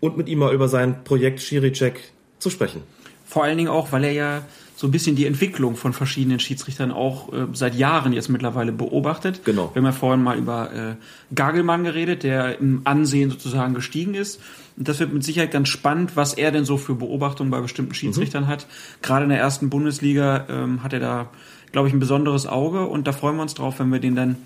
[0.00, 2.82] und mit ihm mal über sein Projekt Schiri-Check zu sprechen.
[3.24, 4.42] Vor allen Dingen auch, weil er ja
[4.78, 9.44] so ein bisschen die Entwicklung von verschiedenen Schiedsrichtern auch äh, seit Jahren jetzt mittlerweile beobachtet.
[9.44, 9.70] Genau.
[9.72, 14.40] Wir haben ja vorhin mal über äh, Gagelmann geredet, der im Ansehen sozusagen gestiegen ist.
[14.76, 17.92] Und das wird mit Sicherheit ganz spannend, was er denn so für Beobachtungen bei bestimmten
[17.92, 18.68] Schiedsrichtern hat.
[19.02, 21.30] Gerade in der ersten Bundesliga ähm, hat er da,
[21.72, 24.36] glaube ich, ein besonderes Auge und da freuen wir uns drauf, wenn wir den dann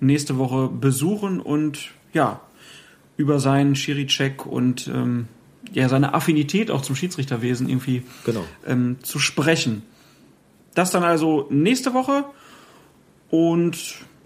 [0.00, 2.40] nächste Woche besuchen und ja,
[3.16, 5.28] über seinen Schiri-Check und ähm,
[5.72, 8.44] ja, seine Affinität auch zum Schiedsrichterwesen irgendwie Genau.
[8.66, 9.82] ähm, zu sprechen.
[10.74, 12.24] Das dann also nächste Woche
[13.30, 13.76] und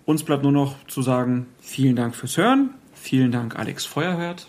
[0.05, 4.47] uns bleibt nur noch zu sagen, vielen Dank fürs Hören, vielen Dank Alex Feuerherd,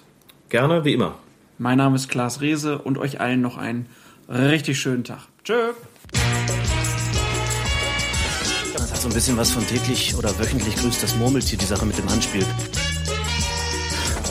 [0.50, 1.16] Gerne, wie immer.
[1.58, 3.88] mein Name ist Klaas Rehse und euch allen noch einen
[4.30, 5.28] richtig schönen Tag.
[5.44, 5.74] Tschö!
[8.98, 12.00] Hat so ein bisschen was von täglich oder wöchentlich grüßt das Murmeltier, die Sache mit
[12.00, 12.44] dem Handspiel.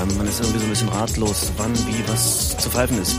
[0.00, 3.16] Ähm, man ist irgendwie so ein bisschen ratlos, wann, wie, was zu pfeifen ist.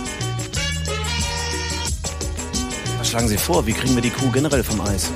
[2.98, 3.66] Was schlagen Sie vor?
[3.66, 5.10] Wie kriegen wir die Kuh generell vom Eis?